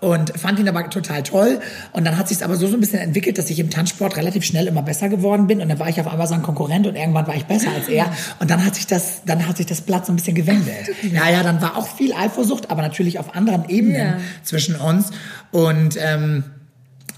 und 0.00 0.38
fand 0.38 0.58
ihn 0.58 0.68
aber 0.68 0.88
total 0.90 1.22
toll. 1.22 1.60
Und 1.92 2.04
dann 2.04 2.16
hat 2.18 2.28
sich 2.28 2.44
aber 2.44 2.56
so, 2.56 2.66
so 2.66 2.74
ein 2.74 2.80
bisschen 2.80 2.98
entwickelt, 3.00 3.38
dass 3.38 3.50
ich 3.50 3.58
im 3.58 3.70
Tanzsport 3.70 4.16
relativ 4.16 4.44
schnell 4.44 4.66
immer 4.66 4.82
besser 4.82 5.08
geworden 5.08 5.46
bin. 5.46 5.60
Und 5.60 5.68
dann 5.68 5.78
war 5.78 5.88
ich 5.88 6.00
auf 6.00 6.08
einmal 6.08 6.26
sein 6.26 6.42
Konkurrent 6.42 6.86
und 6.86 6.96
irgendwann 6.96 7.26
war 7.26 7.36
ich 7.36 7.44
besser 7.44 7.70
als 7.72 7.88
er. 7.88 8.12
Und 8.40 8.50
dann 8.50 8.64
hat 8.64 8.74
sich 8.74 8.86
das, 8.86 9.22
dann 9.26 9.46
hat 9.46 9.56
sich 9.56 9.66
das 9.66 9.80
Blatt 9.82 10.06
so 10.06 10.12
ein 10.12 10.16
bisschen 10.16 10.34
gewendet. 10.34 10.72
Ja, 11.12 11.28
ja, 11.28 11.42
dann 11.42 11.60
war 11.60 11.76
auch 11.76 11.86
viel 11.88 12.12
Eifersucht, 12.14 12.70
aber 12.70 12.80
natürlich 12.80 13.18
auf 13.18 13.34
anderen 13.34 13.68
Ebenen 13.68 13.96
Ja. 13.96 14.16
zwischen 14.44 14.76
uns. 14.76 15.10
Und 15.50 15.96
ähm, 16.00 16.44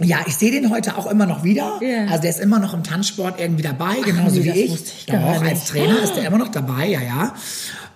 ja, 0.00 0.18
ich 0.26 0.34
sehe 0.36 0.50
den 0.50 0.70
heute 0.70 0.98
auch 0.98 1.06
immer 1.06 1.26
noch 1.26 1.44
wieder. 1.44 1.78
Ja. 1.80 2.06
Also 2.06 2.22
der 2.22 2.30
ist 2.30 2.40
immer 2.40 2.58
noch 2.58 2.74
im 2.74 2.82
Tanzsport 2.82 3.40
irgendwie 3.40 3.62
dabei, 3.62 3.94
genauso 4.04 4.40
nee, 4.40 4.46
wie 4.46 4.60
ich. 4.62 4.72
ich 4.74 5.06
Doch, 5.06 5.42
als 5.42 5.66
Trainer 5.66 6.02
ist 6.02 6.14
der 6.16 6.24
immer 6.26 6.38
noch 6.38 6.48
dabei, 6.48 6.86
ja, 6.86 7.00
ja. 7.00 7.34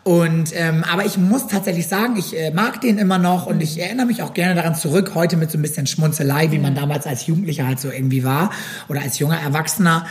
Und 0.08 0.52
ähm, 0.54 0.84
aber 0.90 1.04
ich 1.04 1.18
muss 1.18 1.48
tatsächlich 1.48 1.86
sagen, 1.86 2.16
ich 2.16 2.34
äh, 2.34 2.50
mag 2.50 2.80
den 2.80 2.96
immer 2.96 3.18
noch 3.18 3.44
und 3.44 3.60
ich 3.62 3.78
erinnere 3.78 4.06
mich 4.06 4.22
auch 4.22 4.32
gerne 4.32 4.54
daran 4.54 4.74
zurück, 4.74 5.12
heute 5.14 5.36
mit 5.36 5.50
so 5.50 5.58
ein 5.58 5.62
bisschen 5.62 5.86
Schmunzelei, 5.86 6.50
wie 6.50 6.58
man 6.58 6.74
damals 6.74 7.06
als 7.06 7.26
Jugendlicher 7.26 7.66
halt 7.66 7.78
so 7.78 7.90
irgendwie 7.90 8.24
war 8.24 8.48
oder 8.88 9.02
als 9.02 9.18
junger 9.18 9.38
Erwachsener. 9.38 10.06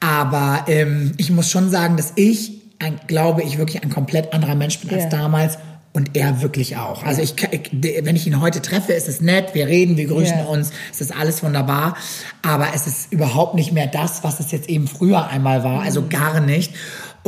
Aber 0.00 0.64
ähm, 0.66 1.12
ich 1.18 1.30
muss 1.30 1.50
schon 1.52 1.70
sagen, 1.70 1.96
dass 1.96 2.14
ich, 2.16 2.62
ein, 2.80 2.98
glaube 3.06 3.42
ich, 3.44 3.58
wirklich 3.58 3.80
ein 3.84 3.90
komplett 3.90 4.32
anderer 4.32 4.56
Mensch 4.56 4.80
bin 4.80 4.90
Ja. 4.90 4.96
als 5.04 5.08
damals. 5.08 5.58
Und 5.92 6.16
er 6.16 6.42
wirklich 6.42 6.76
auch. 6.76 7.02
Also 7.04 7.22
ich, 7.22 7.34
ich, 7.50 7.70
wenn 8.04 8.14
ich 8.14 8.26
ihn 8.26 8.40
heute 8.40 8.60
treffe, 8.60 8.92
ist 8.92 9.08
es 9.08 9.20
nett, 9.20 9.54
wir 9.54 9.66
reden, 9.66 9.96
wir 9.96 10.06
grüßen 10.06 10.38
Ja. 10.40 10.44
uns, 10.44 10.70
es 10.92 11.00
ist 11.00 11.16
alles 11.16 11.42
wunderbar. 11.42 11.96
Aber 12.42 12.68
es 12.74 12.86
ist 12.86 13.12
überhaupt 13.12 13.54
nicht 13.54 13.72
mehr 13.72 13.86
das, 13.86 14.22
was 14.22 14.38
es 14.38 14.50
jetzt 14.52 14.68
eben 14.68 14.86
früher 14.86 15.28
einmal 15.28 15.64
war. 15.64 15.80
Also 15.82 16.02
Mhm. 16.02 16.08
gar 16.10 16.40
nicht. 16.40 16.72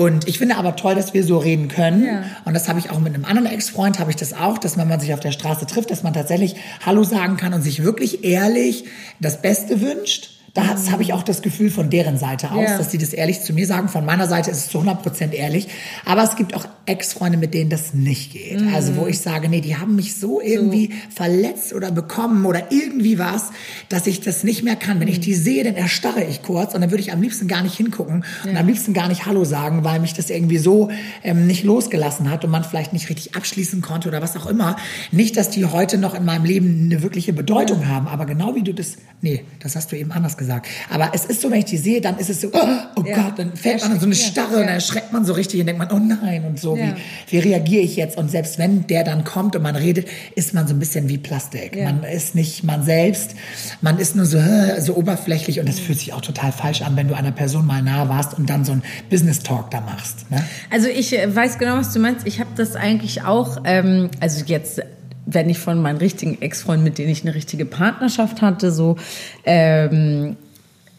Und 0.01 0.27
ich 0.27 0.39
finde 0.39 0.57
aber 0.57 0.77
toll, 0.77 0.95
dass 0.95 1.13
wir 1.13 1.25
so 1.25 1.37
reden 1.37 1.69
können. 1.69 2.07
Ja. 2.07 2.23
Und 2.47 2.55
das 2.55 2.71
habe 2.71 2.79
ich 2.79 2.89
auch 2.89 3.01
mit 3.01 3.15
einem 3.15 3.27
anderen 3.27 3.47
Ex-Freund, 3.47 3.99
habe 3.99 4.09
ich 4.09 4.17
das 4.17 4.33
auch, 4.33 4.57
dass 4.57 4.79
wenn 4.79 4.89
man 4.89 4.99
sich 4.99 5.13
auf 5.13 5.21
der 5.21 5.31
Straße 5.31 5.67
trifft, 5.67 5.91
dass 5.91 6.03
man 6.03 6.15
tatsächlich 6.15 6.57
Hallo 6.87 7.05
sagen 7.05 7.37
kann 7.37 7.53
und 7.53 7.61
sich 7.61 7.83
wirklich 7.83 8.25
ehrlich 8.25 8.87
das 9.21 9.43
Beste 9.43 9.83
wünscht. 9.83 10.40
Da 10.55 10.67
hat- 10.67 10.91
habe 10.91 11.03
ich 11.03 11.13
auch 11.13 11.23
das 11.23 11.43
Gefühl 11.43 11.71
von 11.71 11.91
deren 11.91 12.19
Seite 12.19 12.51
aus, 12.51 12.65
Ja. 12.69 12.79
dass 12.79 12.91
sie 12.91 12.99
das 12.99 13.13
ehrlich 13.13 13.41
zu 13.43 13.53
mir 13.53 13.67
sagen. 13.67 13.89
Von 13.89 14.05
meiner 14.05 14.27
Seite 14.27 14.51
ist 14.51 14.59
es 14.59 14.69
zu 14.69 14.79
100% 14.81 15.33
ehrlich. 15.35 15.69
Aber 16.05 16.23
es 16.25 16.35
gibt 16.37 16.55
auch 16.55 16.67
Ex-Freunde, 16.87 17.39
mit 17.39 17.55
denen 17.55 17.71
das 17.71 17.95
nicht 17.95 18.33
geht. 18.33 18.61
Mhm. 18.61 18.75
Also 18.75 18.97
wo 18.97 19.07
ich 19.07 19.21
sage, 19.21 19.49
nee, 19.49 19.61
die 19.61 19.77
haben 19.77 19.95
mich 19.95 20.17
so 20.17 20.41
irgendwie 20.41 20.91
verletzt 21.15 21.73
oder 21.73 21.93
bekommen 21.93 22.47
oder 22.47 22.73
irgendwie 22.73 23.19
was, 23.19 23.51
dass 23.89 24.07
ich 24.09 24.21
das 24.21 24.43
nicht 24.43 24.65
mehr 24.65 24.75
kann. 24.77 24.99
Wenn 24.99 25.07
Mhm. 25.07 25.13
ich 25.13 25.21
die 25.21 25.35
sehe, 25.35 25.63
dann 25.63 25.77
erstarre 25.77 26.25
ich 26.25 26.43
kurz 26.43 26.75
und 26.75 26.81
dann 26.81 26.91
würde 26.91 27.03
ich 27.03 27.13
am 27.13 27.23
liebsten 27.23 27.47
gar 27.47 27.63
nicht 27.63 27.77
hingucken 27.77 28.25
und 28.45 28.57
am 28.57 28.67
liebsten 28.67 28.93
gar 28.93 29.07
nicht 29.09 29.27
Hallo 29.27 29.45
sagen, 29.45 29.85
weil 29.85 30.01
mich 30.01 30.15
das 30.15 30.31
irgendwie 30.31 30.59
so 30.59 30.91
ähm, 31.23 31.47
nicht 31.47 31.63
losgelassen 31.65 32.29
hat 32.31 32.45
und 32.45 32.51
man 32.51 32.65
vielleicht 32.65 32.93
nicht 32.93 33.09
richtig 33.09 33.37
abschließen 33.37 33.83
konnte 33.83 34.09
oder 34.09 34.21
was 34.21 34.37
auch 34.37 34.47
immer. 34.47 34.77
Nicht, 35.13 35.37
dass 35.37 35.51
die 35.51 35.65
heute 35.67 35.97
noch 35.99 36.15
in 36.15 36.25
meinem 36.25 36.45
Leben 36.45 36.89
eine 36.91 37.03
wirkliche 37.03 37.33
Bedeutung 37.33 37.87
haben, 37.87 38.09
aber 38.09 38.27
genau 38.27 38.55
wie 38.57 38.63
du 38.63 38.75
das, 38.75 38.95
nee, 39.21 39.45
das 39.61 39.77
hast 39.77 39.93
du 39.93 39.97
eben 39.97 40.11
anders 40.11 40.37
gesagt. 40.41 40.67
Aber 40.91 41.13
es 41.15 41.25
ist 41.25 41.41
so, 41.41 41.51
wenn 41.53 41.61
ich 41.61 41.67
die 41.67 41.77
sehe, 41.77 42.01
dann 42.01 42.19
ist 42.19 42.29
es 42.29 42.41
so, 42.41 42.49
oh, 42.53 42.59
oh 42.97 43.05
Ja. 43.07 43.15
Gott, 43.15 43.39
dann 43.39 43.55
fällt 43.55 43.81
man 43.83 43.93
in 43.93 44.01
so 44.01 44.07
eine 44.07 44.15
Ja. 44.17 44.21
Starre 44.25 44.55
und 44.57 44.63
dann 44.63 44.75
erschreckt 44.75 45.13
man 45.13 45.25
so 45.25 45.35
richtig 45.35 45.61
und 45.61 45.67
denkt 45.67 45.79
man, 45.79 45.93
oh 45.93 45.99
nein 46.01 46.45
und 46.45 46.59
so, 46.59 46.77
Ja. 46.77 46.95
wie, 47.29 47.33
wie 47.33 47.39
reagiere 47.51 47.83
ich 47.83 47.95
jetzt? 47.95 48.19
Und 48.19 48.29
selbst 48.31 48.59
wenn 48.59 48.89
der 48.89 49.05
dann 49.05 49.23
kommt 49.23 49.55
und 49.55 49.63
man 49.63 49.77
redet, 49.77 50.09
ist 50.35 50.53
man 50.55 50.67
so 50.67 50.75
ein 50.75 50.81
bisschen 50.81 51.09
wie 51.09 51.19
Plastik. 51.19 51.77
Ja. 51.77 51.85
Man 51.85 52.03
ist 52.03 52.35
nicht 52.35 52.65
man 52.65 52.83
selbst, 52.83 53.37
man 53.81 53.99
ist 54.01 54.17
nur 54.17 54.25
so, 54.27 54.41
so 54.81 54.97
oberflächlich 54.97 55.61
und 55.61 55.69
das 55.69 55.79
fühlt 55.79 55.99
sich 56.01 56.13
auch 56.13 56.23
total 56.23 56.51
falsch 56.51 56.83
an, 56.83 56.97
wenn 56.97 57.07
du 57.07 57.15
einer 57.15 57.31
Person 57.33 57.67
mal 57.67 57.83
nahe 57.83 58.09
warst 58.09 58.37
und 58.37 58.51
dann 58.51 58.65
so 58.65 58.73
ein 58.73 58.83
Business-Talk 59.11 59.71
da 59.71 59.81
machst. 59.83 60.31
Ne? 60.31 60.43
Also 60.71 60.89
ich 60.89 61.17
äh, 61.17 61.35
weiß 61.37 61.59
genau, 61.59 61.77
was 61.77 61.93
du 61.93 62.01
meinst. 62.01 62.27
Ich 62.27 62.41
habe 62.41 62.51
das 62.57 62.75
eigentlich 62.75 63.23
auch, 63.23 63.59
ähm, 63.65 64.11
also 64.19 64.43
jetzt, 64.47 64.81
wenn 65.27 65.49
ich 65.51 65.59
von 65.59 65.81
meinen 65.81 65.99
richtigen 65.99 66.41
Ex-Freunden, 66.41 66.85
mit 66.85 66.99
denen 66.99 67.11
ich 67.11 67.23
eine 67.23 67.35
richtige 67.35 67.65
Partnerschaft 67.65 68.43
hatte, 68.43 68.73
so, 68.73 68.97
ähm, 69.45 70.37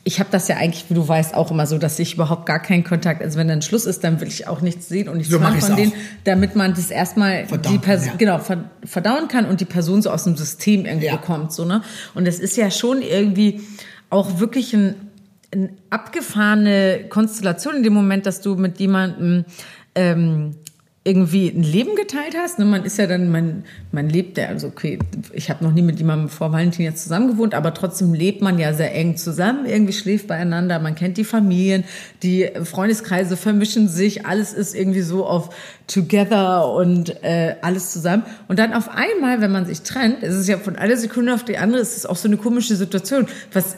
ich 0.03 0.19
habe 0.19 0.29
das 0.31 0.47
ja 0.47 0.57
eigentlich, 0.57 0.86
wie 0.89 0.95
du 0.95 1.07
weißt, 1.07 1.36
auch 1.36 1.51
immer 1.51 1.67
so, 1.67 1.77
dass 1.77 1.99
ich 1.99 2.15
überhaupt 2.15 2.47
gar 2.47 2.60
keinen 2.60 2.84
Kontakt, 2.84 3.21
also 3.21 3.38
wenn 3.38 3.47
dann 3.47 3.62
Schluss 3.62 3.86
ist, 3.86 4.03
dann 4.03 4.19
will 4.19 4.27
ich 4.27 4.47
auch 4.47 4.62
nichts 4.62 4.89
sehen 4.89 5.07
und 5.10 5.17
nichts 5.17 5.31
So 5.31 5.39
hören 5.39 5.62
von 5.62 5.75
denen, 5.75 5.91
auch. 5.91 5.97
damit 6.23 6.55
man 6.55 6.73
das 6.73 6.89
erstmal 6.89 7.45
Verdauen 7.45 7.73
die 7.73 7.79
Person, 7.79 8.07
kann, 8.10 8.19
ja. 8.19 8.34
genau, 8.34 8.39
ver 8.39 8.63
verdauen 8.84 9.27
kann 9.27 9.45
und 9.45 9.62
die 9.62 9.65
Person 9.65 10.01
so 10.01 10.10
aus 10.10 10.23
dem 10.23 10.36
System 10.36 10.86
irgendwie 10.86 11.05
Ja. 11.07 11.17
bekommt, 11.17 11.51
so, 11.53 11.65
ne? 11.65 11.84
Und 12.15 12.27
es 12.27 12.39
ist 12.39 12.57
ja 12.57 12.71
schon 12.71 13.03
irgendwie 13.03 13.62
auch 14.10 14.39
wirklich 14.39 14.73
ein, 14.73 14.95
eine 15.53 15.69
abgefahrene 15.91 17.01
Konstellation 17.10 17.75
in 17.75 17.84
dem 17.84 17.93
Moment, 17.93 18.25
dass 18.25 18.41
du 18.41 18.55
mit 18.55 18.79
jemandem 18.79 19.45
ähm, 19.93 20.55
irgendwie 21.03 21.47
ein 21.49 21.63
Leben 21.63 21.95
geteilt 21.95 22.35
hast. 22.37 22.59
Ne? 22.59 22.65
Man 22.65 22.85
ist 22.85 22.99
ja 22.99 23.07
dann, 23.07 23.29
man, 23.31 23.63
man 23.91 24.07
lebt 24.07 24.37
ja, 24.37 24.47
also 24.47 24.67
okay, 24.67 24.99
ich 25.33 25.49
habe 25.49 25.63
noch 25.63 25.73
nie 25.73 25.81
mit 25.81 25.97
jemandem 25.97 26.29
vor 26.29 26.51
Valentin 26.51 26.85
jetzt 26.85 27.01
zusammen 27.01 27.27
gewohnt, 27.29 27.55
aber 27.55 27.73
trotzdem 27.73 28.13
lebt 28.13 28.43
man 28.43 28.59
ja 28.59 28.71
sehr 28.73 28.93
eng 28.93 29.17
zusammen, 29.17 29.65
irgendwie 29.65 29.93
schläft 29.93 30.27
beieinander, 30.27 30.77
man 30.77 30.93
kennt 30.93 31.17
die 31.17 31.23
Familien, 31.23 31.85
die 32.21 32.51
Freundeskreise 32.63 33.35
vermischen 33.35 33.87
sich, 33.87 34.27
alles 34.27 34.53
ist 34.53 34.75
irgendwie 34.75 35.01
so 35.01 35.25
auf 35.25 35.49
together 35.87 36.71
und 36.71 37.23
äh, 37.23 37.55
alles 37.61 37.91
zusammen. 37.91 38.23
Und 38.47 38.59
dann 38.59 38.73
auf 38.73 38.89
einmal, 38.89 39.41
wenn 39.41 39.51
man 39.51 39.65
sich 39.65 39.81
trennt, 39.81 40.23
ist 40.23 40.35
es 40.35 40.47
ja 40.47 40.57
von 40.57 40.75
einer 40.75 40.95
Sekunde 40.97 41.33
auf 41.33 41.43
die 41.43 41.57
andere, 41.57 41.81
ist 41.81 41.97
es 41.97 42.05
auch 42.05 42.15
so 42.15 42.27
eine 42.27 42.37
komische 42.37 42.75
Situation. 42.75 43.27
Was, 43.51 43.77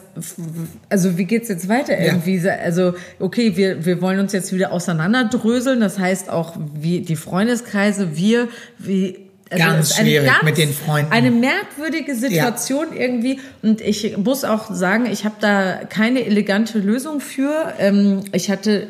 also 0.90 1.18
wie 1.18 1.26
geht's 1.26 1.50
jetzt 1.50 1.68
weiter 1.70 1.94
Ja. 1.94 2.14
irgendwie? 2.14 2.48
Also 2.48 2.94
okay, 3.20 3.58
wir, 3.58 3.86
wir 3.86 4.02
wollen 4.02 4.20
uns 4.20 4.32
jetzt 4.34 4.54
wieder 4.54 4.72
auseinanderdröseln. 4.72 5.80
Das 5.80 5.98
heißt 5.98 6.30
auch, 6.30 6.56
wie 6.76 7.02
die 7.02 7.13
Freundeskreise, 7.16 8.16
wir, 8.16 8.48
wie 8.78 9.24
also 9.54 9.66
Ganz 9.66 9.96
schwierig 9.98 10.32
mit 10.44 10.58
den 10.58 10.74
Freunden. 10.74 11.12
Eine 11.12 11.30
merkwürdige 11.30 12.16
Situation 12.16 12.88
irgendwie. 12.96 13.40
Und 13.62 13.82
ich 13.82 14.18
muss 14.18 14.44
auch 14.44 14.74
sagen, 14.74 15.06
ich 15.06 15.26
habe 15.26 15.36
da 15.40 15.82
keine 15.88 16.26
elegante 16.26 16.80
Lösung 16.80 17.20
für. 17.20 17.74
Ähm, 17.78 18.24
ich 18.32 18.50
hatte, 18.50 18.88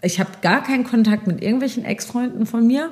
ich 0.00 0.18
habe 0.18 0.30
gar 0.40 0.62
keinen 0.62 0.84
Kontakt 0.84 1.26
mit 1.26 1.42
irgendwelchen 1.42 1.84
Ex-Freunden 1.84 2.46
von 2.46 2.66
mir. 2.66 2.90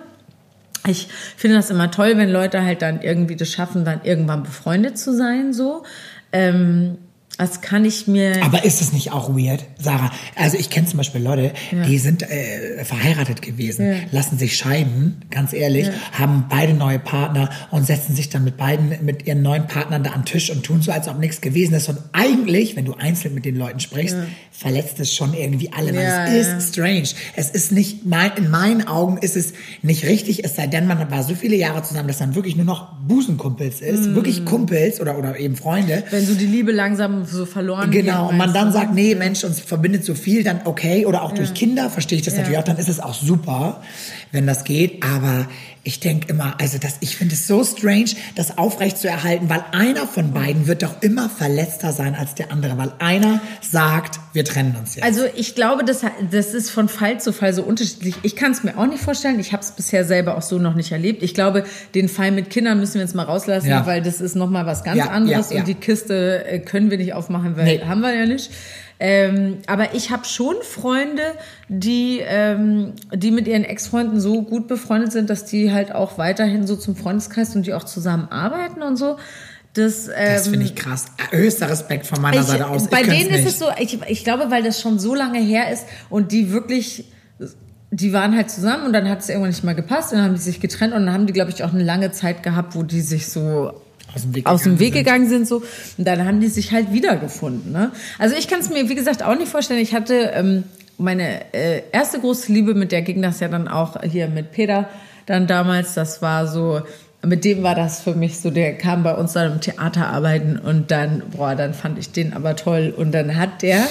Ich 0.87 1.09
finde 1.37 1.57
das 1.57 1.71
immer 1.71 1.91
toll, 1.91 2.17
wenn 2.17 2.31
Leute 2.31 2.63
halt 2.63 2.83
dann 2.83 3.01
irgendwie 3.01 3.37
das 3.37 3.51
schaffen, 3.51 3.87
dann 3.87 4.03
irgendwann 4.05 4.43
befreundet 4.43 4.99
zu 4.99 5.17
sein, 5.17 5.55
so. 5.55 5.85
Ähm, 6.31 6.99
das 7.39 7.61
kann 7.61 7.85
ich 7.85 8.07
mir. 8.07 8.43
Aber 8.45 8.65
ist 8.65 8.81
es 8.81 8.93
nicht 8.93 9.13
auch 9.13 9.31
weird, 9.31 9.65
Sarah? 9.79 10.13
Also 10.37 10.57
ich 10.57 10.71
kenne 10.71 10.87
zum 10.87 10.99
Beispiel 10.99 11.21
Leute, 11.21 11.53
ja. 11.73 11.85
die 11.85 11.99
sind 11.99 12.23
äh, 12.23 12.85
verheiratet 12.85 13.43
gewesen, 13.43 13.87
ja. 13.87 13.97
lassen 14.13 14.39
sich 14.39 14.57
scheiden, 14.57 15.23
ganz 15.31 15.53
ehrlich, 15.53 15.89
ja. 15.89 15.93
haben 16.13 16.47
beide 16.49 16.75
neue 16.75 16.99
Partner 16.99 17.51
und 17.71 17.87
setzen 17.87 18.15
sich 18.15 18.29
dann 18.29 18.45
mit 18.45 18.57
beiden, 18.57 19.05
mit 19.05 19.27
ihren 19.27 19.43
neuen 19.43 19.67
Partnern 19.67 20.05
da 20.05 20.13
am 20.13 20.25
Tisch 20.25 20.51
und 20.51 20.63
tun 20.63 20.81
so, 20.81 20.93
als 20.93 21.09
ob 21.09 21.19
nichts 21.19 21.41
gewesen 21.41 21.75
ist. 21.75 21.89
Und 21.89 21.99
eigentlich, 22.13 22.77
wenn 22.77 22.85
du 22.85 22.95
einzeln 22.95 23.35
mit 23.35 23.45
den 23.45 23.57
Leuten 23.57 23.81
sprichst, 23.81 24.17
verletzt 24.53 25.01
es 25.01 25.13
schon 25.13 25.35
irgendwie 25.35 25.73
alle. 25.73 25.93
Weil 25.95 26.37
es 26.37 26.49
ist 26.49 26.75
strange. 26.75 27.09
Es 27.35 27.51
ist 27.51 27.73
nicht, 27.73 28.05
in 28.05 28.51
meinen 28.51 28.87
Augen 28.87 29.19
ist 29.19 29.37
es 29.37 29.55
nicht 29.83 30.05
richtig, 30.05 30.45
es 30.45 30.55
sei 30.55 30.69
denn, 30.69 30.87
man 30.87 31.11
war 31.11 31.23
so 31.25 31.35
viele 31.35 31.57
Jahre 31.57 31.83
zusammen, 31.83 32.09
dass 32.09 32.19
dann 32.19 32.35
wirklich 32.35 32.55
nur 32.55 32.65
noch 32.65 32.93
Busenkumpels 33.07 33.81
ist, 33.81 34.07
mm. 34.07 34.15
wirklich 34.15 34.45
Kumpels 34.45 35.01
oder, 35.01 35.19
oder 35.19 35.39
eben 35.39 35.57
Freunde. 35.57 36.05
Wenn 36.11 36.25
so 36.25 36.35
die 36.35 36.47
Liebe 36.47 36.73
langsam 36.73 37.24
so 37.31 37.47
verloren 37.47 37.91
Genau, 37.91 38.29
und 38.29 38.37
man 38.37 38.53
dann 38.53 38.73
sagt, 38.73 38.95
nee, 38.95 39.15
Mensch, 39.15 39.45
uns 39.45 39.61
verbindet 39.61 40.05
so 40.05 40.15
viel, 40.15 40.43
dann 40.45 40.61
okay. 40.65 41.07
Oder 41.07 41.23
auch 41.23 41.31
ja. 41.31 41.37
durch 41.37 41.55
Kinder 41.55 41.91
verstehe 41.91 42.19
ich 42.19 42.25
das 42.25 42.35
ja. 42.35 42.41
natürlich 42.41 42.59
auch, 42.59 42.65
dann 42.65 42.79
ist 42.79 42.89
es 42.89 43.01
auch 43.01 43.15
super, 43.15 43.83
wenn 44.35 44.47
das 44.47 44.65
geht. 44.65 45.03
Aber 45.05 45.47
ich 45.85 46.01
denke 46.01 46.29
immer, 46.29 46.55
also 46.61 46.79
das, 46.79 46.97
ich 47.01 47.17
finde 47.17 47.35
es 47.35 47.47
so 47.47 47.63
strange, 47.63 48.11
das 48.35 48.57
aufrecht 48.57 48.99
zu 48.99 49.09
erhalten, 49.09 49.49
weil 49.51 49.65
einer 49.73 50.07
von 50.07 50.33
beiden 50.33 50.67
wird 50.67 50.83
doch 50.83 51.03
immer 51.03 51.29
verletzter 51.29 51.93
sein 51.93 52.15
als 52.15 52.35
der 52.35 52.51
andere, 52.51 52.77
weil 52.79 52.93
einer 52.99 53.41
sagt, 53.61 54.19
wir 54.33 54.45
trennen 54.45 54.77
uns 54.77 54.95
jetzt. 54.97 55.05
Also 55.05 55.25
ich 55.37 55.55
glaube, 55.55 55.85
das, 55.85 56.01
das 56.31 56.55
ist 56.55 56.71
von 56.71 56.89
Fall 56.89 57.21
zu 57.21 57.33
Fall 57.33 57.53
so 57.53 57.63
unterschiedlich. 57.63 58.17
Ich 58.23 58.35
kann 58.35 58.53
es 58.53 58.65
mir 58.65 58.79
auch 58.79 58.87
nicht 58.87 59.03
vorstellen. 59.03 59.39
Ich 59.39 59.53
habe 59.53 59.63
es 59.63 59.73
bisher 59.73 60.05
selber 60.05 60.37
auch 60.37 60.43
so 60.43 60.59
noch 60.59 60.75
nicht 60.75 60.91
erlebt. 60.91 61.23
Ich 61.23 61.35
glaube, 61.35 61.65
den 61.95 62.09
Fall 62.09 62.33
mit 62.33 62.51
Kindern 62.51 62.81
müssen 62.81 62.95
wir 62.95 63.03
jetzt 63.03 63.15
mal 63.15 63.25
rauslassen, 63.25 63.69
ja. 63.69 63.87
weil 63.87 64.03
das 64.03 64.21
ist 64.21 64.37
nochmal 64.37 64.65
was 64.67 64.85
ganz 64.85 64.99
ja, 64.99 65.11
anderes 65.11 65.51
ja, 65.51 65.61
und 65.61 65.69
die 65.69 65.75
Kiste 65.75 66.45
äh, 66.47 66.59
können 66.61 66.91
wir 66.91 66.97
nicht 66.97 67.13
aufmachen, 67.13 67.57
weil 67.57 67.65
nee. 67.65 67.81
haben 67.85 68.01
wir 68.01 68.15
ja 68.15 68.27
nicht. 68.27 68.51
Ähm, 69.01 69.59
aber 69.67 69.95
ich 69.95 70.11
habe 70.11 70.25
schon 70.25 70.57
Freunde, 70.63 71.23
die, 71.69 72.21
ähm, 72.25 72.93
die 73.13 73.31
mit 73.31 73.49
ihren 73.49 73.65
Ex-Freunden 73.65 74.21
so 74.21 74.43
gut 74.43 74.69
befreundet 74.69 75.13
sind, 75.13 75.31
dass 75.31 75.45
die 75.45 75.73
halt 75.73 75.93
auch 75.93 76.17
weiterhin 76.17 76.67
so 76.67 76.77
zum 76.77 76.95
Freundeskreis 76.95 77.57
und 77.57 77.67
die 77.67 77.75
auch 77.75 77.85
zusammen 77.85 78.29
arbeiten 78.31 78.83
und 78.83 78.97
so. 78.97 79.17
Das, 79.75 80.07
ähm, 80.07 80.15
das 80.17 80.49
finde 80.49 80.67
ich 80.67 80.77
krass. 80.77 81.07
Höchster 81.31 81.69
Respekt 81.69 82.07
von 82.07 82.23
meiner 82.23 82.41
ich, 82.41 82.47
Seite 82.47 82.69
aus. 82.69 82.89
Bei 82.89 83.03
denen 83.03 83.31
ist 83.31 83.47
es 83.47 83.59
so, 83.59 83.67
ich, 83.79 83.99
ich 84.09 84.23
glaube, 84.23 84.51
weil 84.51 84.63
das 84.63 84.81
schon 84.81 85.01
so 85.01 85.15
lange 85.15 85.41
her 85.41 85.73
ist 85.73 85.87
und 86.09 86.31
die 86.31 86.53
wirklich 86.53 87.07
die 87.91 88.13
waren 88.13 88.35
halt 88.35 88.51
zusammen 88.51 88.87
und 88.87 88.93
dann 88.93 89.09
hat 89.09 89.21
es 89.21 89.29
irgendwann 89.29 89.51
nicht 89.51 89.63
mal 89.63 89.75
gepasst 89.75 90.13
und 90.13 90.19
dann 90.19 90.27
haben 90.27 90.35
die 90.35 90.41
sich 90.41 90.59
getrennt 90.59 90.95
und 90.95 91.07
dann 91.07 91.15
haben 91.15 91.27
die, 91.27 91.33
glaube 91.33 91.53
ich, 91.53 91.63
auch 91.63 91.73
eine 91.73 91.85
lange 91.85 92.11
Zeit 92.11 92.43
gehabt, 92.43 92.75
wo 92.75 92.83
die 92.83 93.01
sich 93.01 93.29
so 93.29 93.73
aus 94.15 94.23
dem 94.23 94.35
Weg, 94.35 94.47
aus 94.47 94.63
dem 94.63 94.79
Weg 94.79 94.95
gegangen 94.95 95.29
sind 95.29 95.47
so 95.47 95.63
und 95.99 96.07
dann 96.07 96.25
haben 96.25 96.41
die 96.41 96.49
sich 96.49 96.73
halt 96.73 96.93
wiedergefunden. 96.93 97.73
Ne? 97.73 97.93
Also 98.19 98.37
ich 98.37 98.49
kann 98.49 98.61
es 98.61 98.71
mir 98.71 98.89
wie 98.89 98.95
gesagt 98.95 99.23
auch 99.23 99.37
nicht 99.37 99.51
vorstellen. 99.51 99.81
Ich 99.81 99.95
hatte 99.95 100.33
ähm, 100.35 100.65
meine 100.99 101.53
äh, 101.53 101.83
erste 101.93 102.21
große 102.21 102.53
Liebe, 102.53 102.75
mit 102.75 102.93
der 102.93 103.03
ging 103.03 103.23
das 103.23 103.41
ja 103.41 103.49
dann 103.49 103.69
auch 103.69 104.01
hier 104.03 104.29
mit 104.29 104.53
Peter 104.53 104.89
dann 105.27 105.47
damals. 105.47 105.95
Das 105.95 106.23
war 106.23 106.47
so 106.47 106.83
mit 107.27 107.45
dem 107.45 107.63
war 107.63 107.75
das 107.75 108.03
für 108.03 108.15
mich 108.15 108.39
so, 108.39 108.51
der 108.51 108.77
kam 108.77 109.03
bei 109.03 109.15
uns 109.15 109.33
dann 109.33 109.53
im 109.53 109.61
Theater 109.61 110.09
arbeiten 110.09 110.59
und 110.59 110.91
dann, 110.91 111.23
boah, 111.35 111.55
dann 111.55 111.75
fand 111.75 111.99
ich 111.99 112.13
den 112.13 112.33
aber 112.35 112.57
toll. 112.57 112.93
Und 112.95 113.13
dann 113.13 113.37
hat 113.37 113.63
der 113.63 113.87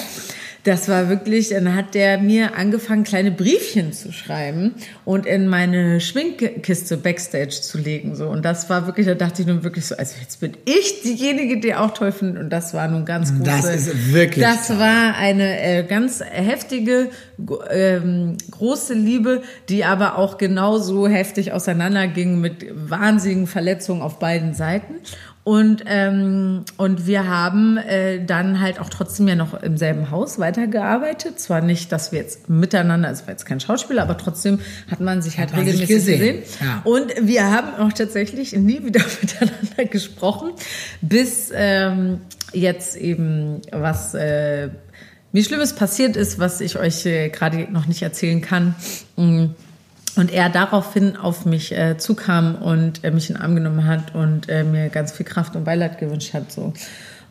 das 0.64 0.88
war 0.88 1.10
wirklich, 1.10 1.50
dann 1.50 1.74
hat 1.74 1.94
der 1.94 2.18
mir 2.18 2.56
angefangen, 2.56 3.04
kleine 3.04 3.30
Briefchen 3.30 3.92
zu 3.92 4.12
schreiben 4.12 4.74
und 5.04 5.26
in 5.26 5.46
meine 5.46 6.00
Schminkkiste 6.00 6.96
Backstage 6.96 7.60
zu 7.60 7.76
legen. 7.76 8.16
So. 8.16 8.28
Und 8.28 8.46
das 8.46 8.70
war 8.70 8.86
wirklich, 8.86 9.06
da 9.06 9.14
dachte 9.14 9.42
ich 9.42 9.48
nun 9.48 9.62
wirklich 9.62 9.84
so, 9.84 9.94
also 9.94 10.14
jetzt 10.20 10.40
bin 10.40 10.56
ich 10.64 11.02
diejenige, 11.02 11.60
die 11.60 11.74
auch 11.74 11.92
toll 11.92 12.12
findet. 12.12 12.44
Und 12.44 12.50
das 12.50 12.72
war 12.72 12.88
nun 12.88 13.04
ganz 13.04 13.30
große. 13.30 13.44
Das 13.44 13.64
ist 13.66 14.14
wirklich. 14.14 14.42
Das 14.42 14.68
toll. 14.68 14.78
war 14.78 15.16
eine 15.16 15.60
äh, 15.60 15.82
ganz 15.84 16.24
heftige, 16.24 17.10
ähm, 17.70 18.38
große 18.50 18.94
Liebe, 18.94 19.42
die 19.68 19.84
aber 19.84 20.16
auch 20.16 20.38
genauso 20.38 21.06
heftig 21.06 21.52
auseinanderging 21.52 22.40
mit 22.40 22.66
wahnsinnigen 22.72 23.46
Verletzungen 23.46 24.00
auf 24.00 24.18
beiden 24.18 24.54
Seiten. 24.54 24.94
Und, 25.44 25.84
ähm, 25.86 26.64
und 26.78 27.06
wir 27.06 27.28
haben 27.28 27.76
äh, 27.76 28.24
dann 28.24 28.60
halt 28.60 28.80
auch 28.80 28.88
trotzdem 28.88 29.28
ja 29.28 29.34
noch 29.34 29.62
im 29.62 29.76
selben 29.76 30.10
Haus 30.10 30.38
weitergearbeitet. 30.38 31.38
Zwar 31.38 31.60
nicht, 31.60 31.92
dass 31.92 32.12
wir 32.12 32.18
jetzt 32.18 32.48
miteinander, 32.48 33.08
also 33.08 33.26
war 33.26 33.32
jetzt 33.32 33.44
kein 33.44 33.60
Schauspieler, 33.60 34.02
aber 34.02 34.16
trotzdem 34.16 34.58
hat 34.90 35.00
man 35.00 35.20
sich 35.20 35.38
halt 35.38 35.52
hat 35.52 35.60
regelmäßig 35.60 35.88
gesehen. 35.88 36.42
gesehen. 36.42 36.42
Ja. 36.62 36.80
Und 36.84 37.12
wir 37.20 37.50
haben 37.50 37.74
auch 37.78 37.92
tatsächlich 37.92 38.54
nie 38.54 38.84
wieder 38.86 39.02
miteinander 39.20 39.84
gesprochen, 39.84 40.52
bis 41.02 41.52
ähm, 41.54 42.22
jetzt 42.54 42.96
eben 42.96 43.60
was 43.70 44.14
äh, 44.14 44.70
mir 45.32 45.44
Schlimmes 45.44 45.74
passiert 45.74 46.16
ist, 46.16 46.38
was 46.38 46.62
ich 46.62 46.78
euch 46.78 47.04
äh, 47.04 47.28
gerade 47.28 47.70
noch 47.70 47.86
nicht 47.86 48.00
erzählen 48.00 48.40
kann. 48.40 48.74
Mhm 49.16 49.54
und 50.16 50.32
er 50.32 50.48
daraufhin 50.48 51.16
auf 51.16 51.44
mich 51.44 51.72
äh, 51.72 51.96
zukam 51.98 52.54
und 52.56 53.04
äh, 53.04 53.10
mich 53.10 53.30
in 53.30 53.36
den 53.36 53.42
Arm 53.42 53.54
genommen 53.54 53.86
hat 53.86 54.14
und 54.14 54.48
äh, 54.48 54.64
mir 54.64 54.88
ganz 54.88 55.12
viel 55.12 55.26
Kraft 55.26 55.56
und 55.56 55.64
Beileid 55.64 55.98
gewünscht 55.98 56.34
hat. 56.34 56.52
So. 56.52 56.72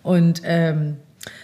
Und 0.02 0.42
ähm, 0.44 0.98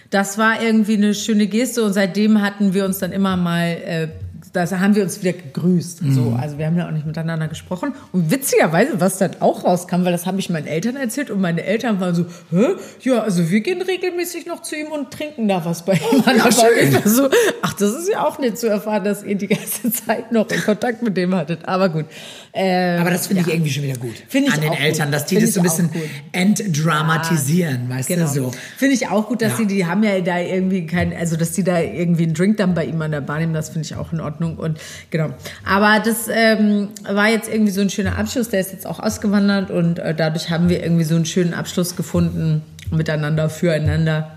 das 0.10 0.38
war 0.38 0.62
irgendwie 0.62 0.98
eine 0.98 1.14
schöne 1.14 1.48
Geste 1.48 1.84
und 1.84 1.94
seitdem 1.94 2.42
hatten 2.42 2.74
wir 2.74 2.86
uns 2.86 3.00
dann 3.00 3.12
immer 3.12 3.38
mal 3.38 3.68
äh, 3.68 4.08
da 4.54 4.70
haben 4.80 4.96
wir 4.96 5.04
uns 5.04 5.22
wieder 5.22 5.34
gegrüßt. 5.34 6.02
Mhm. 6.02 6.14
So, 6.14 6.38
also 6.40 6.58
wir 6.58 6.66
haben 6.66 6.78
ja 6.78 6.88
auch 6.88 6.92
nicht 6.92 7.06
miteinander 7.06 7.48
gesprochen. 7.48 7.94
Und 8.12 8.32
witzigerweise, 8.32 9.00
was 9.00 9.18
dann 9.18 9.32
auch 9.40 9.64
rauskam, 9.64 10.06
weil 10.06 10.12
das 10.12 10.26
habe 10.26 10.40
ich 10.40 10.50
meinen 10.50 10.68
Eltern 10.68 10.96
erzählt 10.96 11.30
und 11.30 11.42
meine 11.42 11.64
Eltern 11.64 12.00
waren 12.00 12.16
so, 12.16 12.26
Hä? 12.52 12.76
ja, 13.02 13.22
also 13.22 13.50
wir 13.50 13.62
gehen 13.62 13.82
regelmäßig 13.82 14.46
noch 14.46 14.62
zu 14.62 14.76
ihm 14.76 14.88
und 14.88 15.12
trinken 15.12 15.48
da 15.48 15.64
was 15.66 15.86
bei 15.86 15.94
ihm. 15.94 16.24
Oh, 16.26 16.30
ja, 16.30 16.52
schön. 16.52 16.98
So, 17.06 17.30
ach, 17.62 17.74
das 17.74 17.92
ist 17.92 18.10
ja 18.10 18.26
auch 18.26 18.40
nicht 18.40 18.58
zu 18.58 18.68
erfahren, 18.68 19.04
dass 19.04 19.24
ihr 19.24 19.36
die 19.36 19.48
ganze 19.48 19.92
Zeit 20.06 20.32
noch 20.32 20.50
in 20.50 20.62
Kontakt 20.62 21.04
mit 21.04 21.18
dem 21.18 21.36
hattet. 21.36 21.68
Aber 21.68 21.90
gut. 21.90 22.06
Ähm, 22.54 23.02
Aber 23.02 23.12
das 23.12 23.28
finde 23.28 23.42
ja. 23.42 23.48
ich 23.48 23.54
irgendwie 23.54 23.72
schon 23.72 23.84
wieder 23.84 23.98
gut. 23.98 24.16
Finde 24.28 24.50
ich 24.50 24.56
An 24.56 24.62
den 24.62 24.72
auch 24.72 24.80
Eltern, 24.80 25.08
gut. 25.08 25.16
dass 25.16 25.26
die 25.26 25.36
Find 25.36 25.48
das 25.48 25.54
so 25.54 25.60
ein 25.60 25.64
bisschen 25.64 25.90
entdramatisieren, 26.32 27.90
ja, 27.90 27.96
weißt 27.96 28.08
genau. 28.08 28.26
du 28.26 28.34
so. 28.34 28.52
Finde 28.78 28.96
ich 28.96 29.08
auch 29.08 29.28
gut, 29.28 29.42
dass 29.42 29.58
sie, 29.58 29.68
die 29.68 29.86
haben 29.86 30.04
ja 30.04 30.20
da 30.22 30.40
irgendwie 30.40 30.86
kein, 30.86 31.16
also 31.16 31.36
dass 31.36 31.52
die 31.52 31.64
da 31.64 31.80
irgendwie 31.80 32.24
einen 32.24 32.34
Drink 32.34 32.58
dann 32.58 32.74
bei 32.74 32.86
ihm 32.86 33.02
an 33.02 33.12
der 33.12 33.22
Bar 33.22 33.40
nehmen, 33.40 33.54
das 33.54 33.70
finde 33.70 33.86
ich 33.86 33.96
auch 33.96 34.12
in 34.14 34.20
Ordnung. 34.20 34.29
Und 34.38 34.80
genau. 35.10 35.30
Aber 35.66 36.02
das 36.04 36.28
ähm, 36.32 36.90
war 37.04 37.30
jetzt 37.30 37.50
irgendwie 37.50 37.72
so 37.72 37.82
ein 37.82 37.90
schöner 37.90 38.18
Abschluss, 38.18 38.50
der 38.50 38.60
ist 38.60 38.72
jetzt 38.72 38.86
auch 38.86 39.00
ausgewandert 39.00 39.72
und 39.72 40.00
äh, 40.00 40.14
dadurch 40.14 40.50
haben 40.50 40.70
wir 40.70 40.84
irgendwie 40.84 41.04
so 41.04 41.16
einen 41.16 41.26
schönen 41.26 41.54
Abschluss 41.54 41.96
gefunden 41.96 42.62
miteinander, 42.92 43.50
füreinander 43.50 44.32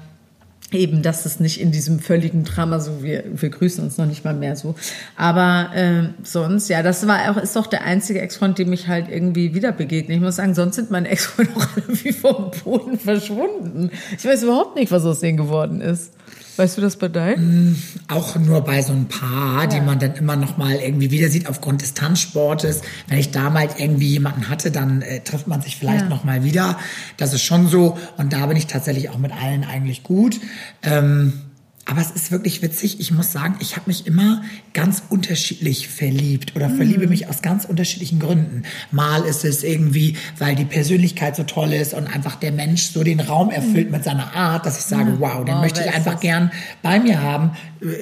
eben, 0.72 1.02
dass 1.02 1.26
es 1.26 1.40
nicht 1.40 1.60
in 1.60 1.72
diesem 1.72 2.00
völligen 2.00 2.44
Drama 2.44 2.80
so, 2.80 3.02
wir, 3.02 3.24
wir 3.34 3.50
grüßen 3.50 3.82
uns 3.84 3.98
noch 3.98 4.06
nicht 4.06 4.24
mal 4.24 4.34
mehr 4.34 4.56
so. 4.56 4.74
Aber 5.16 5.70
äh, 5.74 6.08
sonst, 6.22 6.68
ja, 6.68 6.82
das 6.82 7.06
war 7.06 7.30
auch, 7.30 7.36
ist 7.36 7.56
doch 7.56 7.66
der 7.66 7.84
einzige 7.84 8.20
Ex-Freund, 8.20 8.58
dem 8.58 8.72
ich 8.72 8.88
halt 8.88 9.08
irgendwie 9.08 9.54
wieder 9.54 9.72
begegne. 9.72 10.14
Ich 10.14 10.20
muss 10.20 10.36
sagen, 10.36 10.54
sonst 10.54 10.76
sind 10.76 10.90
meine 10.90 11.08
Ex-Freunde 11.08 11.52
auch 11.56 11.66
alle 11.76 12.04
wie 12.04 12.12
vom 12.12 12.50
Boden 12.64 12.98
verschwunden. 12.98 13.90
Ich 14.16 14.24
weiß 14.24 14.42
überhaupt 14.42 14.76
nicht, 14.76 14.90
was 14.90 15.04
aus 15.04 15.20
denen 15.20 15.36
geworden 15.36 15.80
ist. 15.80 16.12
Weißt 16.56 16.76
du 16.76 16.82
das 16.82 16.96
bei 16.96 17.08
deinen? 17.08 17.70
Mm, 17.70 17.76
auch 18.08 18.36
nur 18.36 18.60
bei 18.62 18.82
so 18.82 18.92
ein 18.92 19.08
paar, 19.08 19.62
ja. 19.62 19.66
die 19.66 19.80
man 19.80 19.98
dann 19.98 20.14
immer 20.14 20.36
noch 20.36 20.58
mal 20.58 20.74
irgendwie 20.74 21.10
wieder 21.10 21.28
sieht 21.28 21.48
aufgrund 21.48 21.82
des 21.82 21.94
Tanzsportes. 21.94 22.82
Wenn 23.08 23.18
ich 23.18 23.30
damals 23.30 23.78
irgendwie 23.78 24.08
jemanden 24.08 24.48
hatte, 24.48 24.70
dann 24.70 25.02
äh, 25.02 25.20
trifft 25.20 25.46
man 25.46 25.62
sich 25.62 25.76
vielleicht 25.76 26.04
ja. 26.04 26.08
noch 26.08 26.24
mal 26.24 26.44
wieder. 26.44 26.78
Das 27.16 27.32
ist 27.32 27.42
schon 27.42 27.68
so. 27.68 27.98
Und 28.18 28.32
da 28.32 28.46
bin 28.46 28.56
ich 28.56 28.66
tatsächlich 28.66 29.08
auch 29.10 29.18
mit 29.18 29.32
allen 29.32 29.64
eigentlich 29.64 30.02
gut. 30.02 30.40
Ähm, 30.82 31.40
aber 31.84 32.00
es 32.00 32.12
ist 32.12 32.30
wirklich 32.30 32.62
witzig. 32.62 33.00
Ich 33.00 33.10
muss 33.10 33.32
sagen, 33.32 33.56
ich 33.58 33.76
habe 33.76 33.88
mich 33.88 34.06
immer 34.06 34.42
ganz 34.72 35.02
unterschiedlich 35.08 35.88
verliebt 35.88 36.54
oder 36.54 36.68
mhm. 36.68 36.76
verliebe 36.76 37.08
mich 37.08 37.28
aus 37.28 37.42
ganz 37.42 37.64
unterschiedlichen 37.64 38.20
Gründen. 38.20 38.62
Mal 38.92 39.22
ist 39.24 39.44
es 39.44 39.64
irgendwie, 39.64 40.16
weil 40.38 40.54
die 40.54 40.64
Persönlichkeit 40.64 41.34
so 41.34 41.42
toll 41.42 41.72
ist 41.72 41.92
und 41.92 42.06
einfach 42.06 42.36
der 42.36 42.52
Mensch 42.52 42.92
so 42.92 43.02
den 43.02 43.18
Raum 43.18 43.50
erfüllt 43.50 43.86
mhm. 43.86 43.92
mit 43.92 44.04
seiner 44.04 44.32
Art, 44.32 44.64
dass 44.64 44.78
ich 44.78 44.84
sage, 44.84 45.16
wow, 45.18 45.44
den 45.44 45.56
oh, 45.56 45.60
möchte 45.60 45.80
ich 45.80 45.92
einfach 45.92 46.20
gern 46.20 46.52
bei 46.82 47.00
mir 47.00 47.20
haben. 47.20 47.50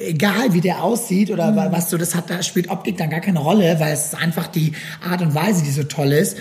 Egal 0.05 0.53
wie 0.53 0.61
der 0.61 0.83
aussieht 0.83 1.31
oder 1.31 1.51
mhm. 1.51 1.71
was 1.71 1.89
so, 1.89 1.97
das 1.97 2.13
hat, 2.13 2.29
da 2.29 2.43
spielt 2.43 2.69
Optik 2.69 2.97
dann 2.97 3.09
gar 3.09 3.21
keine 3.21 3.39
Rolle, 3.39 3.79
weil 3.79 3.93
es 3.93 4.05
ist 4.05 4.15
einfach 4.15 4.45
die 4.45 4.73
Art 5.03 5.23
und 5.23 5.33
Weise, 5.33 5.63
die 5.63 5.71
so 5.71 5.83
toll 5.83 6.11
ist. 6.11 6.37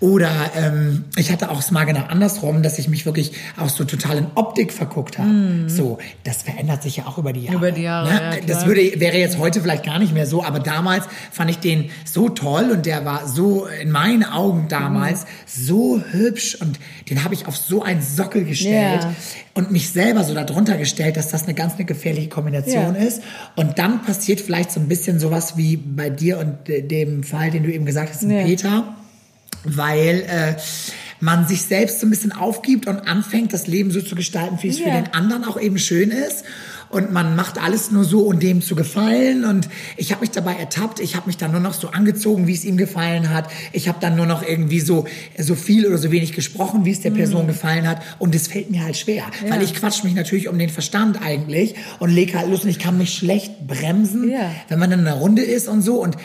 Oder 0.00 0.30
ähm, 0.54 1.04
ich 1.16 1.32
hatte 1.32 1.50
auch 1.50 1.58
es 1.58 1.72
mal 1.72 1.84
genau 1.84 2.04
andersrum, 2.08 2.62
dass 2.62 2.78
ich 2.78 2.88
mich 2.88 3.04
wirklich 3.04 3.32
auch 3.56 3.68
so 3.68 3.82
total 3.82 4.18
in 4.18 4.26
Optik 4.36 4.72
verguckt 4.72 5.18
habe. 5.18 5.28
Mm. 5.28 5.68
So, 5.68 5.98
das 6.22 6.42
verändert 6.42 6.84
sich 6.84 6.98
ja 6.98 7.06
auch 7.06 7.18
über 7.18 7.32
die 7.32 7.44
Jahre. 7.44 7.56
Über 7.56 7.72
die 7.72 7.82
Jahre. 7.82 8.08
Ne? 8.08 8.20
Ja, 8.36 8.46
das 8.46 8.66
würde, 8.66 9.00
wäre 9.00 9.16
jetzt 9.16 9.38
heute 9.38 9.60
vielleicht 9.60 9.84
gar 9.84 9.98
nicht 9.98 10.14
mehr 10.14 10.26
so, 10.26 10.44
aber 10.44 10.60
damals 10.60 11.06
fand 11.32 11.50
ich 11.50 11.58
den 11.58 11.90
so 12.04 12.28
toll 12.28 12.70
und 12.70 12.86
der 12.86 13.04
war 13.04 13.26
so 13.26 13.66
in 13.66 13.90
meinen 13.90 14.22
Augen 14.22 14.66
damals 14.68 15.22
mm. 15.22 15.26
so 15.46 16.00
hübsch 16.12 16.54
und 16.60 16.78
den 17.10 17.24
habe 17.24 17.34
ich 17.34 17.46
auf 17.46 17.56
so 17.56 17.82
einen 17.82 18.00
Sockel 18.02 18.44
gestellt 18.44 19.02
yeah. 19.02 19.14
und 19.54 19.72
mich 19.72 19.90
selber 19.90 20.22
so 20.22 20.32
darunter 20.32 20.76
gestellt, 20.76 21.16
dass 21.16 21.28
das 21.28 21.44
eine 21.44 21.54
ganz 21.54 21.74
eine 21.74 21.86
gefährliche 21.86 22.28
Kombination 22.28 22.94
yeah. 22.94 23.04
ist. 23.04 23.22
Und 23.56 23.80
dann 23.80 24.02
passiert 24.02 24.40
vielleicht 24.40 24.70
so 24.70 24.78
ein 24.78 24.86
bisschen 24.86 25.18
sowas 25.18 25.56
wie 25.56 25.76
bei 25.76 26.08
dir 26.08 26.38
und 26.38 26.68
dem 26.68 27.24
Fall, 27.24 27.50
den 27.50 27.64
du 27.64 27.72
eben 27.72 27.84
gesagt 27.84 28.12
hast, 28.14 28.22
yeah. 28.22 28.44
Peter 28.44 28.94
weil 29.64 30.20
äh, 30.28 30.54
man 31.20 31.48
sich 31.48 31.62
selbst 31.62 32.00
so 32.00 32.06
ein 32.06 32.10
bisschen 32.10 32.32
aufgibt 32.32 32.86
und 32.86 33.00
anfängt, 33.08 33.52
das 33.52 33.66
Leben 33.66 33.90
so 33.90 34.00
zu 34.00 34.14
gestalten, 34.14 34.58
wie 34.62 34.68
es 34.68 34.78
Ja. 34.78 34.84
für 34.86 34.90
den 35.02 35.14
anderen 35.14 35.44
auch 35.44 35.60
eben 35.60 35.78
schön 35.78 36.10
ist. 36.10 36.44
Und 36.90 37.12
man 37.12 37.36
macht 37.36 37.62
alles 37.62 37.90
nur 37.90 38.02
so, 38.04 38.20
um 38.20 38.40
dem 38.40 38.62
zu 38.62 38.74
gefallen. 38.74 39.44
Und 39.44 39.68
ich 39.98 40.10
habe 40.10 40.22
mich 40.22 40.30
dabei 40.30 40.54
ertappt. 40.54 41.00
Ich 41.00 41.16
habe 41.16 41.26
mich 41.26 41.36
dann 41.36 41.50
nur 41.50 41.60
noch 41.60 41.74
so 41.74 41.88
angezogen, 41.88 42.46
wie 42.46 42.54
es 42.54 42.64
ihm 42.64 42.78
gefallen 42.78 43.28
hat. 43.28 43.50
Ich 43.72 43.88
habe 43.88 43.98
dann 44.00 44.16
nur 44.16 44.24
noch 44.24 44.42
irgendwie 44.42 44.80
so 44.80 45.04
so 45.38 45.54
viel 45.54 45.86
oder 45.86 45.98
so 45.98 46.10
wenig 46.12 46.32
gesprochen, 46.32 46.86
wie 46.86 46.92
es 46.92 47.00
der 47.02 47.10
Person 47.10 47.46
gefallen 47.46 47.86
hat. 47.86 48.00
Und 48.18 48.34
es 48.34 48.46
fällt 48.48 48.70
mir 48.70 48.84
halt 48.84 48.96
schwer, 48.96 49.24
weil 49.50 49.60
ich 49.62 49.74
quatsch 49.74 50.02
mich 50.02 50.14
natürlich 50.14 50.48
um 50.48 50.58
den 50.58 50.70
Verstand 50.70 51.20
eigentlich 51.20 51.74
und 51.98 52.08
leg 52.10 52.34
halt 52.34 52.48
los 52.48 52.62
und 52.64 52.70
ich 52.70 52.78
kann 52.78 52.96
mich 52.96 53.12
schlecht 53.12 53.66
bremsen, 53.66 54.30
Ja. 54.30 54.50
wenn 54.68 54.78
man 54.78 54.88
dann 54.88 55.00
in 55.00 55.06
einer 55.08 55.16
Runde 55.16 55.42
ist 55.42 55.68
und 55.68 55.82
so. 55.82 56.00
Und 56.00 56.16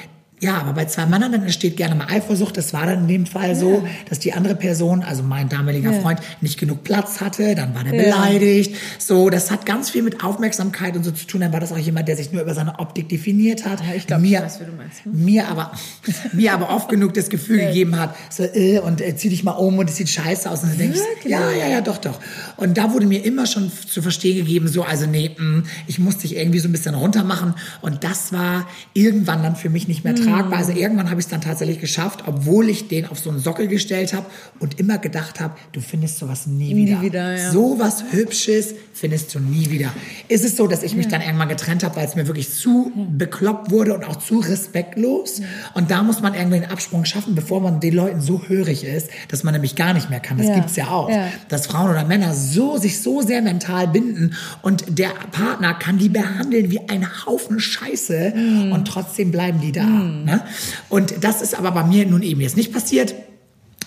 ja, 0.44 0.58
aber 0.58 0.74
bei 0.74 0.86
zwei 0.86 1.06
Männern, 1.06 1.32
dann 1.32 1.44
entsteht 1.44 1.78
gerne 1.78 1.96
mal 1.96 2.08
Eifersucht. 2.10 2.58
Das 2.58 2.74
war 2.74 2.86
dann 2.86 3.00
in 3.04 3.08
dem 3.08 3.26
Fall 3.26 3.56
so, 3.56 3.88
dass 4.10 4.20
die 4.20 4.34
andere 4.34 4.56
Person, 4.56 5.02
also 5.02 5.24
mein 5.24 5.48
damaliger 5.48 5.92
Ja. 5.94 6.02
Freund, 6.02 6.20
nicht 6.42 6.60
genug 6.60 6.84
Platz 6.84 7.22
hatte. 7.22 7.56
Dann 7.56 7.74
war 7.74 7.84
der 7.86 7.96
Ja. 7.96 8.04
beleidigt. 8.04 8.76
So, 9.00 9.30
das 9.30 9.50
hat 9.52 9.66
ganz 9.66 9.90
viel 9.90 10.04
mit 10.04 10.24
Aufmerksamkeit 10.24 10.96
und 10.98 11.04
so 11.06 11.12
zu 11.12 11.26
tun. 11.26 11.42
Dann 11.42 11.54
war 11.54 11.62
das 11.62 11.72
auch 11.72 11.78
jemand, 11.78 12.08
der 12.10 12.18
sich 12.18 12.32
nur 12.34 12.42
über 12.42 12.54
seine 12.54 12.78
Optik 12.80 13.08
definiert 13.08 13.66
hat. 13.66 13.82
Ich 13.96 14.06
glaub, 14.06 14.22
ich 14.22 14.32
mir, 14.32 14.42
weiß, 14.42 14.60
meinst, 14.78 15.06
ne? 15.06 15.12
mir 15.14 15.48
aber, 15.48 15.72
mir 16.34 16.54
aber 16.54 16.70
oft 16.76 16.90
genug 16.90 17.14
das 17.14 17.30
Gefühl 17.30 17.60
gegeben 17.60 17.98
hat, 17.98 18.14
so, 18.30 18.44
äh, 18.44 18.80
und 18.80 19.00
äh, 19.00 19.16
zieh 19.16 19.30
dich 19.30 19.44
mal 19.46 19.52
um 19.52 19.78
und 19.78 19.90
es 19.90 19.96
sieht 19.96 20.10
scheiße 20.10 20.50
aus. 20.52 20.64
Und 20.64 20.74
du 20.74 20.78
denkst, 20.78 21.00
ja, 21.26 21.52
ja, 21.52 21.68
ja, 21.70 21.80
doch, 21.82 21.98
doch. 22.00 22.20
Und 22.58 22.78
da 22.78 22.92
wurde 22.92 23.06
mir 23.06 23.24
immer 23.24 23.46
schon 23.46 23.72
zu 23.72 24.02
verstehen 24.02 24.36
gegeben, 24.38 24.68
so, 24.68 24.84
also 24.84 25.06
nee, 25.06 25.32
mh, 25.38 25.64
ich 25.88 26.00
musste 26.00 26.24
dich 26.24 26.36
irgendwie 26.36 26.60
so 26.60 26.68
ein 26.68 26.74
bisschen 26.74 26.96
runter 26.96 27.24
machen. 27.24 27.54
Und 27.82 28.04
das 28.04 28.34
war 28.34 28.68
irgendwann 28.94 29.42
dann 29.42 29.56
für 29.56 29.70
mich 29.70 29.88
nicht 29.88 30.04
mehr 30.04 30.16
tragbar. 30.16 30.33
Also 30.52 30.72
irgendwann 30.72 31.10
habe 31.10 31.20
ich 31.20 31.26
es 31.26 31.32
dann 31.32 31.42
tatsächlich 31.42 31.80
geschafft, 31.80 32.24
obwohl 32.26 32.70
ich 32.70 32.88
den 32.88 33.06
auf 33.08 33.20
so 33.20 33.30
einen 33.30 33.40
Sockel 33.40 33.68
gestellt 33.68 34.14
habe 34.14 34.26
und 34.60 34.80
immer 34.80 34.98
gedacht 34.98 35.40
habe, 35.40 35.56
du 35.72 35.82
findest 35.82 36.20
sowas 36.20 36.48
nie 36.48 36.74
Nie 36.74 36.88
wieder. 36.88 37.02
wieder, 37.02 37.38
ja. 37.38 37.52
So 37.52 37.78
was 37.80 38.04
Hübsches 38.12 38.74
findest 38.94 39.34
du 39.36 39.40
nie 39.40 39.70
wieder. 39.70 39.90
Ist 40.28 40.46
es 40.46 40.56
so, 40.58 40.68
dass 40.68 40.84
ich 40.84 40.96
mich 40.96 41.08
dann 41.08 41.22
irgendwann 41.22 41.50
getrennt 41.50 41.84
habe, 41.84 41.96
weil 41.96 42.06
es 42.08 42.16
mir 42.16 42.28
wirklich 42.28 42.52
zu 42.54 42.92
bekloppt 43.18 43.72
wurde 43.72 43.94
und 43.94 44.04
auch 44.06 44.18
zu 44.18 44.40
respektlos. 44.40 45.42
Und 45.74 45.92
da 45.92 46.04
muss 46.04 46.22
man 46.22 46.34
irgendwie 46.34 46.58
einen 46.58 46.72
Absprung 46.72 47.06
schaffen, 47.06 47.36
bevor 47.36 47.62
man 47.62 47.80
den 47.80 47.94
Leuten 47.94 48.22
so 48.22 48.42
hörig 48.48 48.84
ist, 48.84 49.10
dass 49.30 49.44
man 49.44 49.54
nämlich 49.54 49.76
gar 49.76 49.94
nicht 49.94 50.10
mehr 50.10 50.20
kann. 50.20 50.38
Das 50.38 50.48
Ja. 50.48 50.56
gibt's 50.56 50.76
ja 50.76 50.88
auch. 50.90 51.10
Ja. 51.10 51.28
Dass 51.50 51.68
Frauen 51.68 51.90
oder 51.92 52.06
Männer 52.06 52.34
so, 52.34 52.78
sich 52.78 53.02
so 53.02 53.22
sehr 53.22 53.42
mental 53.42 53.88
binden 53.88 54.34
und 54.62 54.84
der 55.00 55.10
Partner 55.32 55.74
kann 55.74 55.98
die 55.98 56.10
behandeln 56.10 56.72
wie 56.72 56.80
ein 56.90 57.06
Haufen 57.26 57.60
Scheiße 57.60 58.34
Mhm. 58.36 58.72
und 58.72 58.86
trotzdem 58.88 59.32
bleiben 59.32 59.60
die 59.62 59.72
da. 59.72 59.84
Ne? 60.26 60.46
Und 60.90 61.24
das 61.24 61.42
ist 61.42 61.56
aber 61.56 61.72
bei 61.72 61.84
mir 61.84 62.06
nun 62.06 62.22
eben 62.22 62.42
jetzt 62.42 62.58
nicht 62.58 62.72
passiert. 62.72 63.16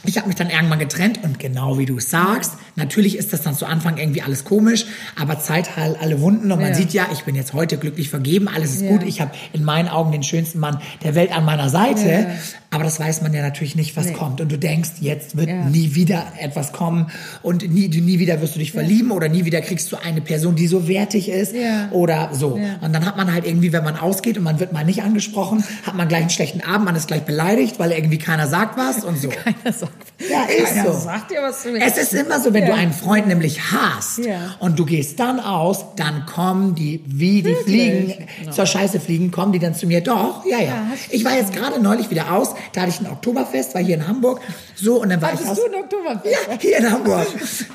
Ich 0.04 0.16
habe 0.18 0.28
mich 0.28 0.36
dann 0.36 0.50
irgendwann 0.50 0.78
getrennt 0.78 1.20
und 1.24 1.38
genau 1.40 1.78
wie 1.78 1.86
du 1.86 1.98
sagst, 1.98 2.52
natürlich 2.76 3.16
ist 3.16 3.32
das 3.32 3.42
dann 3.42 3.54
zu 3.56 3.66
Anfang 3.66 3.96
irgendwie 3.98 4.22
alles 4.22 4.44
komisch, 4.44 4.86
aber 5.20 5.40
Zeit 5.40 5.76
heilt 5.76 6.00
alle 6.00 6.20
Wunden 6.20 6.52
und 6.52 6.60
man 6.60 6.68
Ja. 6.70 6.74
sieht 6.74 6.92
ja, 6.92 7.06
ich 7.12 7.24
bin 7.24 7.34
jetzt 7.34 7.54
heute 7.54 7.76
glücklich 7.76 8.08
vergeben, 8.08 8.46
alles 8.48 8.72
ist 8.74 8.82
Ja. 8.82 8.90
gut, 8.90 9.02
ich 9.02 9.20
habe 9.20 9.32
in 9.52 9.64
meinen 9.64 9.88
Augen 9.88 10.12
den 10.12 10.22
schönsten 10.22 10.60
Mann 10.60 10.78
der 11.02 11.14
Welt 11.16 11.32
an 11.32 11.44
meiner 11.44 11.68
Seite, 11.70 12.08
Ja. 12.08 12.26
aber 12.70 12.84
das 12.84 13.00
weiß 13.00 13.22
man 13.22 13.34
ja 13.34 13.42
natürlich 13.42 13.74
nicht, 13.74 13.96
was 13.96 14.06
Nee. 14.06 14.12
kommt 14.12 14.40
und 14.40 14.52
du 14.52 14.58
denkst, 14.58 14.90
jetzt 15.00 15.36
wird 15.36 15.48
nie 15.72 15.94
wieder 15.96 16.24
etwas 16.40 16.72
kommen 16.72 17.10
und 17.42 17.68
nie, 17.68 17.88
nie 17.88 18.18
wieder 18.20 18.40
wirst 18.40 18.54
du 18.54 18.58
dich 18.60 18.70
verlieben 18.72 19.10
oder 19.10 19.28
nie 19.28 19.44
wieder 19.44 19.60
kriegst 19.60 19.90
du 19.90 19.96
eine 19.96 20.20
Person, 20.20 20.54
die 20.54 20.68
so 20.68 20.86
wertig 20.86 21.28
ist 21.28 21.54
oder 21.90 22.30
so. 22.32 22.60
Und 22.80 22.92
dann 22.92 23.04
hat 23.06 23.16
man 23.16 23.32
halt 23.32 23.44
irgendwie, 23.46 23.72
wenn 23.72 23.82
man 23.84 23.96
ausgeht 23.96 24.38
und 24.38 24.44
man 24.44 24.60
wird 24.60 24.72
mal 24.72 24.84
nicht 24.84 25.02
angesprochen, 25.02 25.64
hat 25.84 25.96
man 25.96 26.06
gleich 26.06 26.20
einen 26.22 26.30
schlechten 26.30 26.60
Abend, 26.60 26.84
man 26.84 26.94
ist 26.96 27.08
gleich 27.08 27.22
beleidigt, 27.22 27.78
weil 27.78 27.90
irgendwie 27.92 28.18
keiner 28.18 28.46
sagt 28.46 28.76
was 28.78 29.02
und 29.04 29.18
so. 29.20 29.28
Keiner 29.46 29.72
sagt, 29.72 29.85
Ja, 30.30 30.44
ist 30.44 30.74
keiner 30.74 30.92
so. 30.92 30.98
sagt 30.98 31.30
dir 31.30 31.42
was 31.42 31.60
zu 31.62 31.68
mir. 31.70 31.82
Es 31.84 31.98
ist 31.98 32.14
immer 32.14 32.40
so, 32.40 32.54
wenn 32.54 32.62
Ja. 32.64 32.70
du 32.70 32.74
einen 32.74 32.92
Freund 32.94 33.26
nämlich 33.26 33.60
hast 33.70 34.18
Ja. 34.24 34.56
und 34.60 34.78
du 34.78 34.86
gehst 34.86 35.20
dann 35.20 35.38
aus, 35.40 35.84
dann 35.96 36.24
kommen 36.24 36.74
die, 36.74 37.02
wie 37.06 37.42
die 37.42 37.50
Wirklich? 37.50 37.64
fliegen, 37.66 38.28
Genau. 38.40 38.52
zur 38.52 38.64
Scheiße 38.64 38.98
fliegen, 38.98 39.30
kommen 39.30 39.52
die 39.52 39.58
dann 39.58 39.74
zu 39.74 39.86
mir. 39.86 40.00
Doch, 40.00 40.46
ja, 40.46 40.58
ja. 40.58 40.86
du 40.88 40.94
ich 41.10 41.22
war 41.24 41.34
jetzt 41.36 41.52
gerade 41.52 41.80
neulich 41.82 42.08
wieder 42.10 42.32
aus, 42.32 42.54
da 42.72 42.80
hatte 42.82 42.90
ich 42.92 43.00
ein 43.00 43.12
Oktoberfest, 43.12 43.74
war 43.74 43.82
hier 43.82 43.96
in 43.96 44.08
Hamburg. 44.08 44.40
So, 44.74 45.02
und 45.02 45.10
dann 45.10 45.20
war 45.20 45.34
ich 45.34 45.40
Hattest 45.40 45.50
aus. 45.50 45.58
du 45.58 45.66
ein 45.66 45.82
Oktoberfest? 45.84 46.34
Ja, 46.50 46.56
hier 46.58 46.78
in 46.78 46.90
Hamburg. 46.90 47.26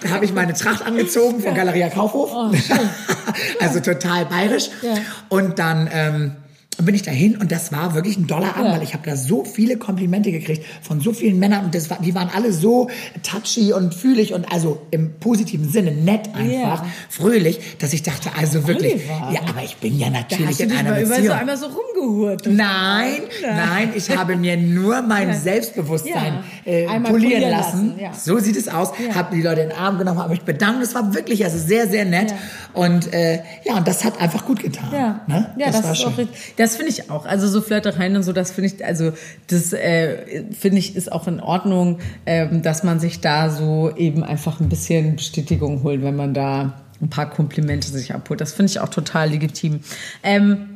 Da 0.02 0.10
habe 0.10 0.26
ich 0.26 0.34
meine 0.34 0.54
Tracht 0.54 0.84
angezogen 0.84 1.42
von 1.42 1.54
Galeria 1.54 1.90
Kaufhof. 1.90 2.32
also 3.60 3.80
total 3.82 4.26
bayerisch. 4.26 4.70
Oh, 4.82 4.86
Ja. 4.88 4.94
Und 5.30 5.60
dann 5.60 5.90
ähm, 5.94 6.36
bin 6.78 6.96
ich 6.96 7.04
dahin 7.04 7.38
und 7.38 7.52
das 7.52 7.72
war 7.72 7.94
wirklich 7.94 8.18
ein 8.18 8.26
doller 8.28 8.56
Abend, 8.56 8.70
Ja. 8.70 8.74
weil 8.76 8.82
ich 8.84 8.94
habe 8.94 9.08
da 9.08 9.16
so 9.16 9.44
viele 9.44 9.78
Komplimente 9.78 10.32
gekriegt 10.32 10.66
von 10.82 11.00
so 11.00 11.14
vielen 11.14 11.38
Männern 11.38 11.66
und 11.66 11.76
das 11.76 11.90
war, 11.92 12.00
die 12.02 12.16
waren 12.16 12.30
alle 12.34 12.52
so 12.54 12.90
touchy 13.22 13.72
und 13.74 13.94
fühlig 13.94 14.34
und 14.34 14.52
also 14.52 14.82
im 14.90 15.14
positiven 15.20 15.70
Sinne 15.70 15.92
nett 15.92 16.30
einfach, 16.34 16.84
Ja. 16.84 16.86
fröhlich, 17.10 17.60
dass 17.80 17.94
ich 17.94 18.02
dachte, 18.04 18.32
also 18.40 18.68
wirklich, 18.68 18.94
Oliver. 18.94 19.32
ja, 19.34 19.42
aber 19.48 19.64
ich 19.64 19.76
bin 19.78 20.00
ja 20.00 20.08
Da 20.10 20.22
natürlich 20.22 20.58
du 20.58 20.64
in 20.64 20.72
einer 20.72 20.92
mal 20.92 21.02
überall 21.02 21.06
so 21.08 21.14
Beziehung. 21.22 21.38
einmal 21.38 21.58
so 21.58 21.66
rumgehurt. 21.68 22.48
Nein, 22.48 23.22
Ja. 23.44 23.56
nein, 23.56 23.90
ich 23.96 24.10
habe 24.18 24.36
mir 24.36 24.58
nur 24.58 25.02
mein 25.04 25.34
Selbstbewusstsein 25.36 26.40
Ja. 26.66 26.72
äh, 26.72 26.86
polieren, 26.86 27.04
polieren 27.04 27.52
lassen. 27.52 27.88
lassen, 27.90 28.00
ja. 28.00 28.14
So 28.14 28.40
sieht 28.40 28.56
es 28.56 28.68
aus. 28.70 28.90
Ja. 29.08 29.14
Habe 29.16 29.36
die 29.36 29.42
Leute 29.44 29.62
in 29.62 29.70
den 29.70 29.78
Arm 29.78 29.98
genommen, 30.00 30.18
habe 30.20 30.32
mich 30.32 30.42
bedankt. 30.42 30.82
Es 30.84 30.96
war 30.96 31.14
wirklich 31.14 31.44
also 31.44 31.58
sehr, 31.60 31.88
sehr 31.88 32.06
nett. 32.06 32.34
Und 32.74 33.14
äh, 33.14 33.42
ja, 33.66 33.78
und 33.78 33.88
das 33.88 34.04
hat 34.04 34.20
einfach 34.22 34.46
gut 34.46 34.62
getan. 34.62 34.90
Ja, 34.94 35.22
ne? 35.28 35.54
ja, 35.58 35.68
das, 35.72 35.84
war 35.84 35.92
ist 35.92 36.06
auch 36.06 36.16
schön. 36.16 36.26
richtig. 36.28 36.56
Das 36.58 36.76
finde 36.76 36.92
ich 36.92 37.10
auch. 37.10 37.26
Also 37.26 37.48
so 37.48 37.62
Flirtereien 37.62 38.16
und 38.16 38.24
so, 38.24 38.34
das 38.34 38.52
finde 38.52 38.72
ich, 38.74 38.86
also 38.86 39.12
das 39.48 39.74
äh, 39.74 40.44
finde 40.58 40.80
ich 40.80 40.96
ist 40.96 41.12
auch 41.12 41.28
in 41.28 41.40
Ordnung, 41.40 42.00
ähm, 42.26 42.62
dass 42.62 42.84
man 42.84 43.00
sich 43.00 43.20
da 43.20 43.50
so 43.50 43.92
eben 43.96 44.24
einfach 44.24 44.60
ein 44.60 44.70
bisschen 44.70 45.16
Bestätigung 45.18 45.84
holt, 45.84 46.02
wenn 46.02 46.16
man 46.16 46.34
da 46.34 46.82
ein 47.02 47.10
paar 47.10 47.30
Komplimente 47.30 47.90
sich 47.90 48.14
abholt. 48.14 48.42
Das 48.42 48.54
finde 48.54 48.72
ich 48.72 48.80
auch 48.80 48.90
total 48.90 49.30
legitim. 49.32 49.82
Ähm, 50.24 50.68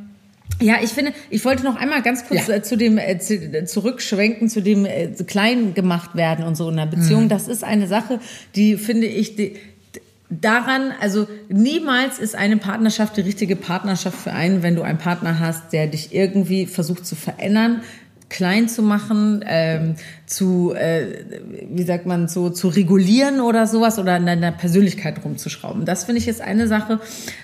ja, 0.60 0.76
ich 0.82 0.90
finde, 0.90 1.12
ich 1.28 1.44
wollte 1.44 1.64
noch 1.64 1.76
einmal 1.76 2.02
ganz 2.02 2.26
kurz 2.26 2.46
Ja. 2.46 2.54
äh, 2.54 2.62
zu 2.62 2.76
dem 2.76 2.98
äh, 2.98 3.18
zu, 3.18 3.64
zurückschwenken, 3.64 4.48
zu 4.48 4.62
dem 4.62 4.86
äh, 4.86 5.08
klein 5.26 5.74
gemacht 5.74 6.14
werden 6.14 6.44
und 6.44 6.56
so 6.56 6.68
in 6.70 6.78
einer 6.78 6.90
Beziehung. 6.90 7.24
Mhm. 7.24 7.28
Das 7.28 7.48
ist 7.48 7.64
eine 7.64 7.86
Sache, 7.86 8.20
die 8.54 8.76
finde 8.76 9.06
ich, 9.06 9.36
die, 9.36 9.56
daran, 10.30 10.92
also 11.00 11.26
niemals 11.48 12.18
ist 12.18 12.34
eine 12.34 12.56
Partnerschaft 12.56 13.16
die 13.16 13.22
richtige 13.22 13.56
Partnerschaft 13.56 14.18
für 14.18 14.32
einen, 14.32 14.62
wenn 14.62 14.74
du 14.74 14.82
einen 14.82 14.98
Partner 14.98 15.38
hast, 15.38 15.72
der 15.72 15.86
dich 15.86 16.14
irgendwie 16.14 16.66
versucht 16.66 17.06
zu 17.06 17.14
verändern, 17.14 17.82
klein 18.28 18.68
zu 18.68 18.82
machen, 18.82 19.44
ähm, 19.46 19.94
zu, 20.26 20.74
äh, 20.74 21.24
wie 21.70 21.84
sagt 21.84 22.06
man, 22.06 22.26
so 22.26 22.50
zu 22.50 22.68
regulieren 22.68 23.40
oder 23.40 23.66
sowas 23.66 23.98
oder 23.98 24.14
an 24.14 24.26
deiner 24.26 24.50
Persönlichkeit 24.50 25.24
rumzuschrauben. 25.24 25.84
Das 25.84 26.04
finde 26.04 26.20
ich 26.20 26.28
ist 26.28 26.40
eine 26.40 26.66
Sache, 26.66 26.98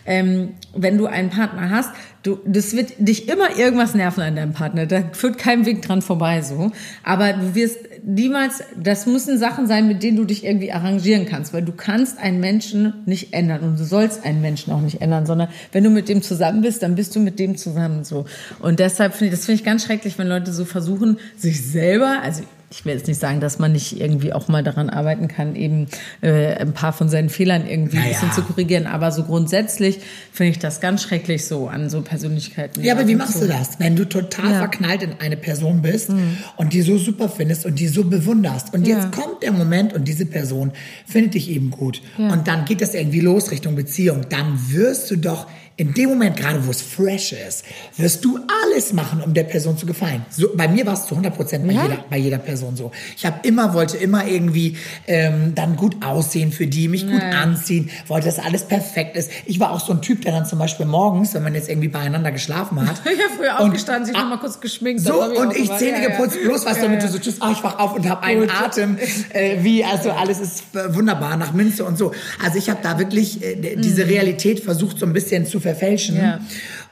ähm, 0.07 0.55
wenn 0.74 0.99
du 0.99 1.07
einen 1.07 1.30
Partner 1.30 1.70
hast, 1.70 1.91
du, 2.24 2.41
das 2.45 2.74
wird 2.74 2.95
dich 2.99 3.28
immer 3.28 3.57
irgendwas 3.57 3.95
nerven 3.95 4.22
an 4.22 4.35
deinem 4.35 4.53
Partner. 4.55 4.87
Da 4.87 5.05
führt 5.12 5.39
kein 5.39 5.66
Weg 5.66 5.83
dran 5.83 6.03
vorbei 6.03 6.43
so. 6.43 6.72
Aber 7.05 7.33
du 7.33 7.55
wirst 7.55 7.78
niemals, 8.03 8.62
das 8.76 9.07
müssen 9.07 9.38
Sachen 9.38 9.66
sein, 9.66 9.86
mit 9.88 10.03
denen 10.03 10.16
du 10.16 10.24
dich 10.24 10.44
irgendwie 10.44 10.72
arrangieren 10.72 11.26
kannst, 11.26 11.53
weil 11.53 11.62
du 11.62 11.72
kannst 11.72 12.18
einen 12.18 12.40
Menschen 12.40 12.94
nicht 13.07 13.32
ändern 13.32 13.61
und 13.61 13.78
du 13.78 13.84
sollst 13.84 14.24
einen 14.24 14.40
Menschen 14.40 14.72
auch 14.72 14.80
nicht 14.80 15.00
ändern, 15.00 15.26
sondern 15.26 15.48
wenn 15.72 15.84
du 15.84 15.90
mit 15.90 16.09
dem 16.09 16.22
zusammen 16.22 16.62
bist, 16.62 16.82
dann 16.82 16.94
bist 16.94 17.14
du 17.14 17.20
mit 17.20 17.38
dem 17.38 17.57
zusammen 17.57 18.05
so. 18.05 18.26
Und 18.61 18.80
deshalb 18.80 19.14
finde 19.14 19.32
ich, 19.32 19.38
das 19.38 19.46
finde 19.46 19.61
ich 19.61 19.64
ganz 19.64 19.84
schrecklich, 19.84 20.18
wenn 20.18 20.26
Leute 20.26 20.53
so 20.53 20.64
versuchen, 20.64 21.18
sich 21.36 21.64
selber, 21.64 22.20
also 22.22 22.42
ich 22.73 22.85
will 22.87 22.95
jetzt 22.95 23.07
nicht 23.07 23.20
sagen, 23.20 23.41
dass 23.41 23.59
man 23.59 23.73
nicht 23.73 24.01
irgendwie 24.01 24.33
auch 24.33 24.49
mal 24.49 24.62
daran 24.64 24.89
arbeiten 24.89 25.29
kann, 25.29 25.55
eben 25.57 25.89
äh, 26.23 26.55
ein 26.57 26.73
paar 26.73 26.93
von 26.95 27.09
seinen 27.11 27.29
Fehlern 27.29 27.66
irgendwie 27.66 27.99
ein 27.99 28.03
Naja. 28.05 28.12
bisschen 28.14 28.33
zu 28.33 28.43
korrigieren. 28.43 28.87
Aber 28.87 29.12
so 29.12 29.25
grundsätzlich 29.25 30.01
finde 30.33 30.53
ich 30.53 30.59
das 30.59 30.81
ganz 30.81 31.03
schrecklich 31.03 31.45
so 31.47 31.68
an 31.68 31.91
so 31.91 32.01
Persönlichkeiten. 32.01 32.83
Ja, 32.83 32.95
aber 32.95 33.07
wie 33.07 33.14
machst 33.14 33.35
so. 33.35 33.41
du 33.41 33.49
das, 33.49 33.79
wenn 33.79 33.95
du 33.95 34.07
total 34.09 34.47
Ja. 34.47 34.51
Mhm. 34.55 34.59
verknallt 34.59 35.03
in 35.03 35.12
eine 35.20 35.37
Person 35.37 35.83
bist 35.83 36.11
und 36.57 36.73
die 36.73 36.81
so 36.83 36.97
super 36.99 37.29
findest 37.29 37.66
und 37.66 37.79
die 37.79 37.89
so 37.89 38.05
bewunderst 38.05 38.73
und 38.73 38.87
Ja. 38.87 38.97
jetzt 38.97 39.12
kommt 39.12 39.43
der 39.43 39.53
Moment 39.53 39.93
und 39.93 40.09
diese 40.09 40.25
Person 40.25 40.73
findet 41.07 41.35
dich 41.35 41.51
eben 41.51 41.70
gut 41.70 42.01
und 42.16 42.49
dann 42.49 42.64
geht 42.64 42.81
das 42.81 42.95
irgendwie 42.95 43.20
los 43.20 43.51
Richtung 43.51 43.75
Beziehung, 43.77 44.23
dann 44.31 44.59
wirst 44.70 45.11
du 45.11 45.16
doch 45.16 45.47
in 45.83 45.95
dem 45.95 46.11
Moment, 46.11 46.37
gerade 46.37 46.64
wo 46.66 46.70
es 46.70 46.80
fresh 46.80 47.33
ist, 47.33 47.64
wirst 47.97 48.24
du 48.24 48.39
alles 48.64 48.93
machen, 48.93 49.20
um 49.20 49.35
der 49.35 49.43
Person 49.43 49.76
zu 49.76 49.85
gefallen. 49.85 50.24
So, 50.30 50.49
bei 50.55 50.68
mir 50.68 50.87
war 50.87 50.95
es 50.95 51.07
zu 51.07 51.11
100 51.14 51.35
Prozent 51.35 51.66
bei, 51.66 51.72
Ja. 51.72 51.83
jeder, 51.83 52.05
bei 52.09 52.16
jeder 52.18 52.39
Person 52.39 52.76
so. 52.76 52.93
Ich 53.16 53.26
habe 53.26 53.41
immer, 53.43 53.74
wollte 53.74 53.97
immer 53.97 54.26
irgendwie 54.26 54.76
ähm, 55.09 55.55
dann 55.57 55.74
gut 55.76 56.05
aussehen 56.05 56.53
für 56.53 56.66
die, 56.68 56.87
mich 56.87 57.07
gut 57.09 57.20
Ja. 57.20 57.41
anziehen, 57.41 57.91
wollte, 58.07 58.26
dass 58.26 58.39
alles 58.39 58.62
perfekt 58.62 59.16
ist. 59.16 59.30
Ich 59.45 59.59
war 59.59 59.72
auch 59.72 59.80
so 59.80 59.93
ein 59.93 60.01
Typ, 60.03 60.22
der 60.22 60.30
dann 60.33 60.47
zum 60.47 60.59
Beispiel 60.61 60.87
morgens, 60.87 61.35
wenn 61.35 61.43
man 61.43 61.55
jetzt 61.55 61.68
irgendwie 61.68 61.89
beieinander 61.89 62.30
geschlafen 62.33 62.80
hat. 62.89 63.03
Ich 63.12 63.18
habe 63.18 63.35
früher 63.37 63.61
aufgestanden, 63.61 64.07
sich 64.07 64.16
Ah, 64.16 64.22
noch 64.22 64.30
mal 64.30 64.39
kurz 64.39 64.61
geschminkt. 64.61 65.03
So, 65.03 65.22
und 65.22 65.53
ich 65.57 65.64
gemacht. 65.64 65.78
Zähne 65.80 65.99
Ja, 65.99 66.03
ja. 66.05 66.09
geputzt, 66.11 66.39
bloß 66.43 66.64
was, 66.64 66.76
Ja, 66.76 66.83
damit 66.85 67.01
ja. 67.03 67.07
du 67.09 67.12
so 67.12 67.18
tschüss, 67.18 67.37
ah, 67.41 67.51
ich 67.53 67.62
wach 67.64 67.78
auf 67.78 67.95
und 67.95 68.09
habe 68.09 68.22
einen 68.22 68.43
Gut. 68.43 68.51
Atem, 68.55 68.97
äh, 69.33 69.57
wie, 69.64 69.85
also 69.85 70.11
alles 70.12 70.39
ist 70.41 70.62
wunderbar, 70.91 71.37
nach 71.37 71.53
Münze 71.53 71.85
und 71.85 71.99
so. 71.99 72.12
Also 72.43 72.57
ich 72.59 72.70
habe 72.70 72.80
da 72.83 72.99
wirklich 72.99 73.43
äh, 73.43 73.76
diese 73.76 74.07
Realität 74.07 74.61
versucht 74.61 74.99
so 74.99 75.07
ein 75.07 75.12
bisschen 75.12 75.47
zu 75.47 75.61
verfälschen. 75.75 76.16
Ja. 76.16 76.41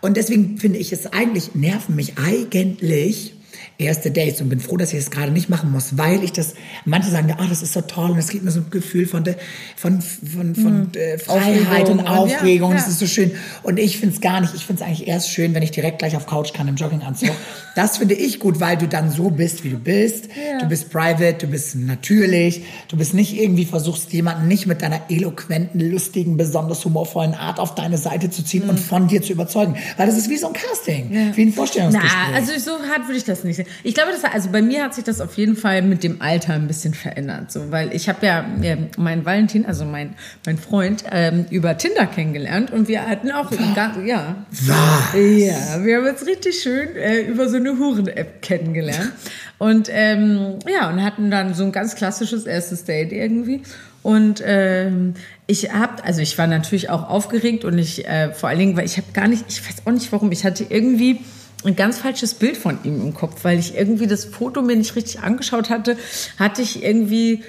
Und 0.01 0.17
deswegen 0.17 0.59
finde 0.59 0.79
ich 0.79 0.93
es 0.93 1.07
eigentlich, 1.13 1.55
nerven 1.55 1.95
mich 1.95 2.15
eigentlich 2.17 3.35
erste 3.81 4.11
Dates 4.11 4.41
und 4.41 4.49
bin 4.49 4.61
froh, 4.61 4.77
dass 4.77 4.93
ich 4.93 4.99
das 4.99 5.11
gerade 5.11 5.33
nicht 5.33 5.49
machen 5.49 5.73
muss, 5.73 5.97
weil 5.99 6.23
ich 6.23 6.33
das, 6.33 6.55
manche 6.85 7.11
sagen, 7.11 7.35
ah, 7.37 7.47
das 7.49 7.63
ist 7.63 7.73
so 7.73 7.81
toll 7.81 8.11
und 8.11 8.19
es 8.19 8.29
gibt 8.29 8.45
mir 8.45 8.51
so 8.51 8.61
ein 8.61 8.71
Gefühl 8.71 9.07
von, 9.07 9.25
de, 9.25 9.37
von, 9.77 10.01
von, 10.01 10.55
von 10.55 10.81
mhm. 10.81 10.91
äh, 10.95 11.19
Freiheit 11.19 11.89
Aufregung 11.91 11.99
und 11.99 12.07
Aufregung, 12.07 12.71
und 12.71 12.77
ja, 12.77 12.81
ja. 12.81 12.87
das 12.87 12.93
ist 12.93 13.01
so 13.01 13.07
schön. 13.07 13.33
Und 13.63 13.79
ich 13.79 13.99
finde 13.99 14.15
es 14.15 14.21
gar 14.21 14.41
nicht, 14.41 14.55
ich 14.55 14.65
finde 14.65 14.83
es 14.83 14.89
eigentlich 14.89 15.09
erst 15.09 15.31
schön, 15.31 15.55
wenn 15.55 15.63
ich 15.63 15.71
direkt 15.71 15.99
gleich 15.99 16.17
auf 16.17 16.27
Couch 16.27 16.53
kann 16.53 16.69
im 16.69 16.77
Jogginganzug. 16.77 17.31
das 17.75 17.99
finde 17.99 18.15
ich 18.15 18.41
gut, 18.41 18.61
weil 18.61 18.77
du 18.77 18.87
dann 18.87 19.11
so 19.11 19.31
bist, 19.31 19.65
wie 19.65 19.71
du 19.71 19.79
bist. 19.79 20.27
Ja. 20.27 20.59
Du 20.59 20.67
bist 20.67 20.91
private, 20.91 21.35
du 21.35 21.47
bist 21.47 21.75
natürlich, 21.75 22.65
du 22.89 22.97
bist 22.97 23.15
nicht 23.15 23.39
irgendwie 23.39 23.65
versuchst, 23.65 24.13
jemanden 24.13 24.49
nicht 24.49 24.67
mit 24.67 24.83
deiner 24.83 25.01
eloquenten, 25.09 25.81
lustigen, 25.81 26.37
besonders 26.37 26.85
humorvollen 26.85 27.35
Art 27.35 27.59
auf 27.59 27.75
deine 27.75 27.99
Seite 27.99 28.31
zu 28.31 28.45
ziehen 28.45 28.65
mhm. 28.65 28.71
und 28.71 28.81
von 28.81 29.09
dir 29.09 29.23
zu 29.23 29.33
überzeugen. 29.33 29.77
Weil 29.97 30.07
das 30.07 30.17
ist 30.17 30.29
wie 30.29 30.37
so 30.37 30.49
ein 30.49 30.53
Casting, 30.53 31.33
wie 31.35 31.43
ein 31.43 31.53
Vorstellungsgespräch. 31.53 32.13
Na, 32.31 32.37
also 32.37 32.53
so 32.59 32.73
hart 32.89 33.07
würde 33.07 33.19
ich 33.19 33.25
das 33.25 33.45
nicht 33.45 33.57
sehen. 33.57 33.67
Ich 33.83 33.95
glaube, 33.95 34.11
das, 34.13 34.25
also 34.25 34.51
bei 34.51 34.63
mir 34.63 34.85
hat 34.85 34.95
sich 34.95 35.05
das 35.05 35.21
auf 35.21 35.35
jeden 35.35 35.57
Fall 35.57 35.83
mit 35.83 36.03
dem 36.03 36.21
Alter 36.21 36.55
ein 36.55 36.67
bisschen 36.67 36.95
verändert. 36.95 37.51
So, 37.53 37.71
weil 37.71 37.95
ich 37.95 38.09
habe 38.09 38.25
ja, 38.27 38.45
ja 38.63 38.77
meinen 38.97 39.25
Valentin, 39.25 39.67
also 39.67 39.85
mein, 39.85 40.15
mein 40.47 40.59
Freund, 40.59 41.05
ähm, 41.11 41.47
über 41.51 41.77
Tinder 41.79 42.07
kennengelernt 42.07 42.71
und 42.71 42.89
wir 42.89 43.07
hatten 43.07 43.31
auch, 43.31 43.51
ganz, 43.75 43.99
ja. 44.05 44.37
Was? 44.51 45.15
Ja, 45.15 45.85
wir 45.85 45.99
haben 45.99 46.07
uns 46.07 46.27
richtig 46.27 46.61
schön 46.61 46.97
äh, 46.97 47.23
über 47.23 47.49
so 47.49 47.57
eine 47.57 47.79
Huren-App 47.79 48.43
kennengelernt. 48.43 49.13
Und 49.59 49.91
ähm, 49.93 50.59
ja, 50.67 50.89
und 50.89 51.05
hatten 51.05 51.31
dann 51.31 51.53
so 51.53 51.65
ein 51.65 51.71
ganz 51.71 51.95
klassisches 51.95 52.47
erstes 52.47 52.85
Date 52.85 53.13
irgendwie. 53.13 53.61
Und 54.03 54.43
ähm, 54.43 55.13
ich 55.47 55.73
habe, 55.73 56.03
also 56.03 56.23
ich 56.23 56.39
war 56.39 56.47
natürlich 56.47 56.89
auch 56.89 57.09
aufgeregt 57.09 57.67
und 57.67 57.77
ich 57.79 58.07
äh, 58.09 58.33
vor 58.33 58.49
allen 58.49 58.59
Dingen, 58.59 58.77
weil 58.77 58.87
ich 58.87 58.97
habe 58.97 59.09
gar 59.13 59.29
nicht, 59.29 59.45
ich 59.49 59.63
weiß 59.63 59.83
auch 59.85 59.93
nicht 59.93 60.11
warum, 60.13 60.33
ich 60.33 60.45
hatte 60.45 60.65
irgendwie 60.67 61.21
ein 61.65 61.77
ganz 61.77 61.99
falsches 61.99 62.35
Bild 62.35 62.57
von 62.57 62.79
ihm 62.85 63.01
im 63.01 63.15
Kopf, 63.15 63.45
weil 63.45 63.59
ich 63.59 63.77
irgendwie 63.77 64.07
das 64.07 64.25
Foto 64.25 64.63
mir 64.63 64.77
nicht 64.77 64.97
richtig 64.97 65.21
angeschaut 65.21 65.71
hatte, 65.71 65.97
hatte 66.39 66.63
ich 66.63 66.83
irgendwie 66.83 67.43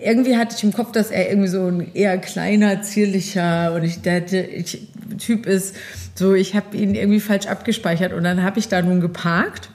irgendwie 0.00 0.36
hatte 0.36 0.54
ich 0.56 0.62
im 0.62 0.72
Kopf, 0.72 0.92
dass 0.92 1.10
er 1.10 1.28
irgendwie 1.28 1.48
so 1.48 1.66
ein 1.66 1.92
eher 1.94 2.16
kleiner, 2.18 2.82
zierlicher 2.82 3.74
und 3.74 3.82
ich 3.82 4.00
der 4.00 4.30
ich, 4.32 4.86
Typ 5.18 5.46
ist. 5.46 5.74
So, 6.14 6.34
ich 6.34 6.54
habe 6.54 6.76
ihn 6.76 6.94
irgendwie 6.94 7.20
falsch 7.20 7.46
abgespeichert 7.46 8.12
und 8.12 8.24
dann 8.24 8.42
habe 8.42 8.58
ich 8.58 8.68
da 8.68 8.80
nun 8.80 9.00
geparkt. 9.00 9.70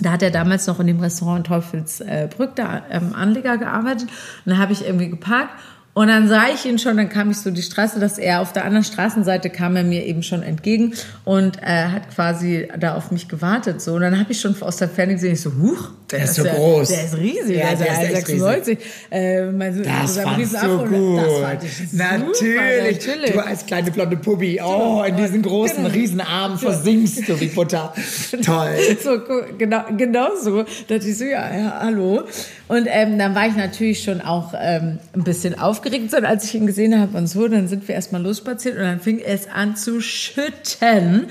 Da 0.00 0.12
hat 0.12 0.22
er 0.22 0.30
damals 0.30 0.66
noch 0.66 0.80
in 0.80 0.86
dem 0.86 1.00
Restaurant 1.00 1.46
Teufelsbrück, 1.46 2.56
da 2.56 2.82
ähm, 2.90 3.14
Anleger 3.14 3.58
gearbeitet. 3.58 4.08
Und 4.44 4.52
da 4.52 4.58
habe 4.58 4.72
ich 4.72 4.84
irgendwie 4.84 5.10
geparkt 5.10 5.52
und 6.00 6.08
dann 6.08 6.28
sah 6.28 6.48
ich 6.48 6.64
ihn 6.64 6.78
schon, 6.78 6.96
dann 6.96 7.10
kam 7.10 7.30
ich 7.30 7.36
so 7.36 7.50
die 7.50 7.60
Straße, 7.60 8.00
dass 8.00 8.16
er 8.16 8.40
auf 8.40 8.54
der 8.54 8.64
anderen 8.64 8.84
Straßenseite 8.84 9.50
kam 9.50 9.76
er 9.76 9.84
mir 9.84 10.06
eben 10.06 10.22
schon 10.22 10.42
entgegen 10.42 10.94
und 11.26 11.58
äh, 11.58 11.88
hat 11.88 12.08
quasi 12.08 12.68
da 12.78 12.94
auf 12.94 13.10
mich 13.10 13.28
gewartet. 13.28 13.82
So. 13.82 13.96
Und 13.96 14.00
dann 14.00 14.18
habe 14.18 14.32
ich 14.32 14.40
schon 14.40 14.56
aus 14.62 14.78
der 14.78 14.88
Ferne 14.88 15.12
gesehen, 15.12 15.34
ich 15.34 15.42
so, 15.42 15.52
huch, 15.60 15.90
der, 16.12 16.24
ist 16.24 16.34
so 16.34 16.42
der, 16.42 16.54
groß. 16.54 16.88
Der 16.88 17.04
ist 17.04 17.16
riesig, 17.16 17.56
ja, 17.56 17.74
der, 17.74 17.76
der 17.76 18.02
ist 18.02 18.26
96. 18.26 18.78
Äh, 19.10 19.46
mein, 19.46 19.82
das 19.82 20.18
fandst 20.18 20.62
du 20.62 20.78
gut. 20.86 21.18
Das 21.18 21.38
fand 21.38 21.64
ich 21.64 21.92
natürlich. 21.92 23.06
natürlich. 23.06 23.32
Du 23.32 23.44
als 23.44 23.66
kleine 23.66 23.90
blonde 23.90 24.16
Puppi, 24.16 24.60
oh, 24.62 25.02
in 25.06 25.16
diesen 25.16 25.42
großen, 25.42 25.76
genau. 25.76 25.88
Riesenarmen 25.88 26.58
versinkst 26.58 27.28
du 27.28 27.40
wie 27.40 27.46
Butter. 27.46 27.92
Toll. 28.44 28.76
So, 29.02 29.20
genau, 29.58 29.84
genau 29.96 30.28
so. 30.40 30.62
Da 30.62 30.96
dachte 30.96 31.08
ich 31.08 31.18
so, 31.18 31.24
ja, 31.24 31.54
ja 31.54 31.80
hallo. 31.80 32.22
Und 32.68 32.86
ähm, 32.88 33.18
dann 33.18 33.34
war 33.34 33.46
ich 33.46 33.56
natürlich 33.56 34.02
schon 34.02 34.20
auch 34.20 34.54
ähm, 34.56 34.98
ein 35.12 35.24
bisschen 35.24 35.58
aufgeregt, 35.58 36.10
sondern 36.10 36.30
als 36.30 36.44
ich 36.44 36.54
ihn 36.54 36.66
gesehen 36.66 37.00
habe 37.00 37.18
und 37.18 37.26
so, 37.26 37.48
dann 37.48 37.68
sind 37.68 37.88
wir 37.88 37.94
erstmal 37.94 38.22
losspaziert 38.22 38.76
und 38.76 38.82
dann 38.82 39.00
fing 39.00 39.18
es 39.18 39.48
an 39.48 39.76
zu 39.76 40.00
schütten. 40.00 41.26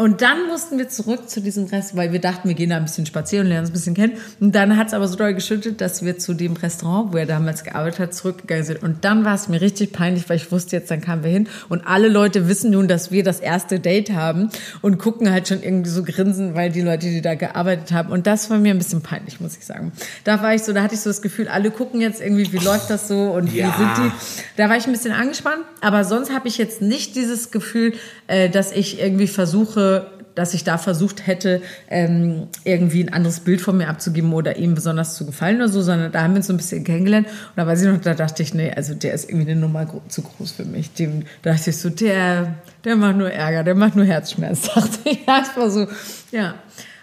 Und 0.00 0.22
dann 0.22 0.46
mussten 0.48 0.78
wir 0.78 0.88
zurück 0.88 1.28
zu 1.28 1.42
diesem 1.42 1.66
Rest, 1.66 1.94
weil 1.94 2.10
wir 2.10 2.22
dachten, 2.22 2.48
wir 2.48 2.54
gehen 2.54 2.70
da 2.70 2.78
ein 2.78 2.84
bisschen 2.84 3.04
spazieren 3.04 3.44
und 3.44 3.50
lernen 3.50 3.66
uns 3.66 3.68
ein 3.68 3.74
bisschen 3.74 3.94
kennen. 3.94 4.14
Und 4.40 4.54
dann 4.54 4.78
hat 4.78 4.86
es 4.86 4.94
aber 4.94 5.06
so 5.06 5.14
doll 5.14 5.34
geschüttet, 5.34 5.82
dass 5.82 6.02
wir 6.02 6.16
zu 6.16 6.32
dem 6.32 6.54
Restaurant, 6.54 7.12
wo 7.12 7.18
er 7.18 7.26
damals 7.26 7.64
gearbeitet 7.64 8.00
hat, 8.00 8.14
zurückgegangen 8.14 8.64
sind. 8.64 8.82
Und 8.82 9.04
dann 9.04 9.26
war 9.26 9.34
es 9.34 9.48
mir 9.48 9.60
richtig 9.60 9.92
peinlich, 9.92 10.26
weil 10.30 10.38
ich 10.38 10.50
wusste 10.50 10.76
jetzt, 10.76 10.90
dann 10.90 11.02
kamen 11.02 11.22
wir 11.22 11.30
hin. 11.30 11.48
Und 11.68 11.86
alle 11.86 12.08
Leute 12.08 12.48
wissen 12.48 12.70
nun, 12.70 12.88
dass 12.88 13.10
wir 13.10 13.22
das 13.22 13.40
erste 13.40 13.78
Date 13.78 14.12
haben 14.12 14.48
und 14.80 14.96
gucken 14.96 15.30
halt 15.30 15.48
schon 15.48 15.62
irgendwie 15.62 15.90
so 15.90 16.02
grinsen, 16.02 16.54
weil 16.54 16.70
die 16.70 16.80
Leute, 16.80 17.06
die 17.06 17.20
da 17.20 17.34
gearbeitet 17.34 17.92
haben. 17.92 18.10
Und 18.10 18.26
das 18.26 18.48
war 18.48 18.56
mir 18.56 18.72
ein 18.72 18.78
bisschen 18.78 19.02
peinlich, 19.02 19.38
muss 19.38 19.58
ich 19.58 19.66
sagen. 19.66 19.92
Da 20.24 20.40
war 20.40 20.54
ich 20.54 20.62
so, 20.62 20.72
da 20.72 20.82
hatte 20.82 20.94
ich 20.94 21.02
so 21.02 21.10
das 21.10 21.20
Gefühl, 21.20 21.46
alle 21.46 21.70
gucken 21.70 22.00
jetzt 22.00 22.22
irgendwie, 22.22 22.50
wie 22.54 22.64
läuft 22.64 22.88
das 22.88 23.06
so 23.06 23.32
und 23.32 23.52
ja. 23.52 23.66
wie 23.66 23.76
sind 23.76 23.90
die. 23.98 24.12
Da 24.56 24.70
war 24.70 24.78
ich 24.78 24.86
ein 24.86 24.92
bisschen 24.92 25.12
angespannt. 25.12 25.60
Aber 25.82 26.04
sonst 26.04 26.32
habe 26.32 26.48
ich 26.48 26.56
jetzt 26.56 26.80
nicht 26.80 27.16
dieses 27.16 27.50
Gefühl, 27.50 27.92
äh, 28.28 28.48
dass 28.48 28.72
ich 28.72 28.98
irgendwie 28.98 29.26
versuche, 29.26 29.89
dass 30.34 30.54
ich 30.54 30.64
da 30.64 30.78
versucht 30.78 31.26
hätte, 31.26 31.62
ähm, 31.88 32.48
irgendwie 32.64 33.02
ein 33.02 33.12
anderes 33.12 33.40
Bild 33.40 33.60
von 33.60 33.76
mir 33.76 33.88
abzugeben 33.88 34.32
oder 34.32 34.56
ihm 34.56 34.74
besonders 34.74 35.14
zu 35.14 35.26
gefallen 35.26 35.56
oder 35.56 35.68
so, 35.68 35.82
sondern 35.82 36.12
da 36.12 36.22
haben 36.22 36.32
wir 36.32 36.38
uns 36.38 36.46
so 36.46 36.52
ein 36.52 36.56
bisschen 36.56 36.84
kennengelernt. 36.84 37.26
Und 37.26 37.56
da 37.56 37.66
weiß 37.66 37.82
ich 37.82 37.88
noch, 37.88 38.00
da 38.00 38.14
dachte 38.14 38.42
ich, 38.42 38.54
nee, 38.54 38.72
also 38.74 38.94
der 38.94 39.12
ist 39.12 39.28
irgendwie 39.28 39.50
eine 39.50 39.60
Nummer 39.60 39.86
zu 40.08 40.22
groß 40.22 40.52
für 40.52 40.64
mich. 40.64 40.92
Dem 40.94 41.24
da 41.42 41.52
dachte 41.52 41.70
ich 41.70 41.76
so, 41.76 41.90
der, 41.90 42.54
der 42.84 42.96
macht 42.96 43.16
nur 43.16 43.30
Ärger, 43.30 43.64
der 43.64 43.74
macht 43.74 43.96
nur 43.96 44.04
Herzschmerz, 44.04 44.62
dachte 44.74 44.98
ich. 45.04 45.26
War 45.26 45.70
so, 45.70 45.86
ja. 46.30 46.54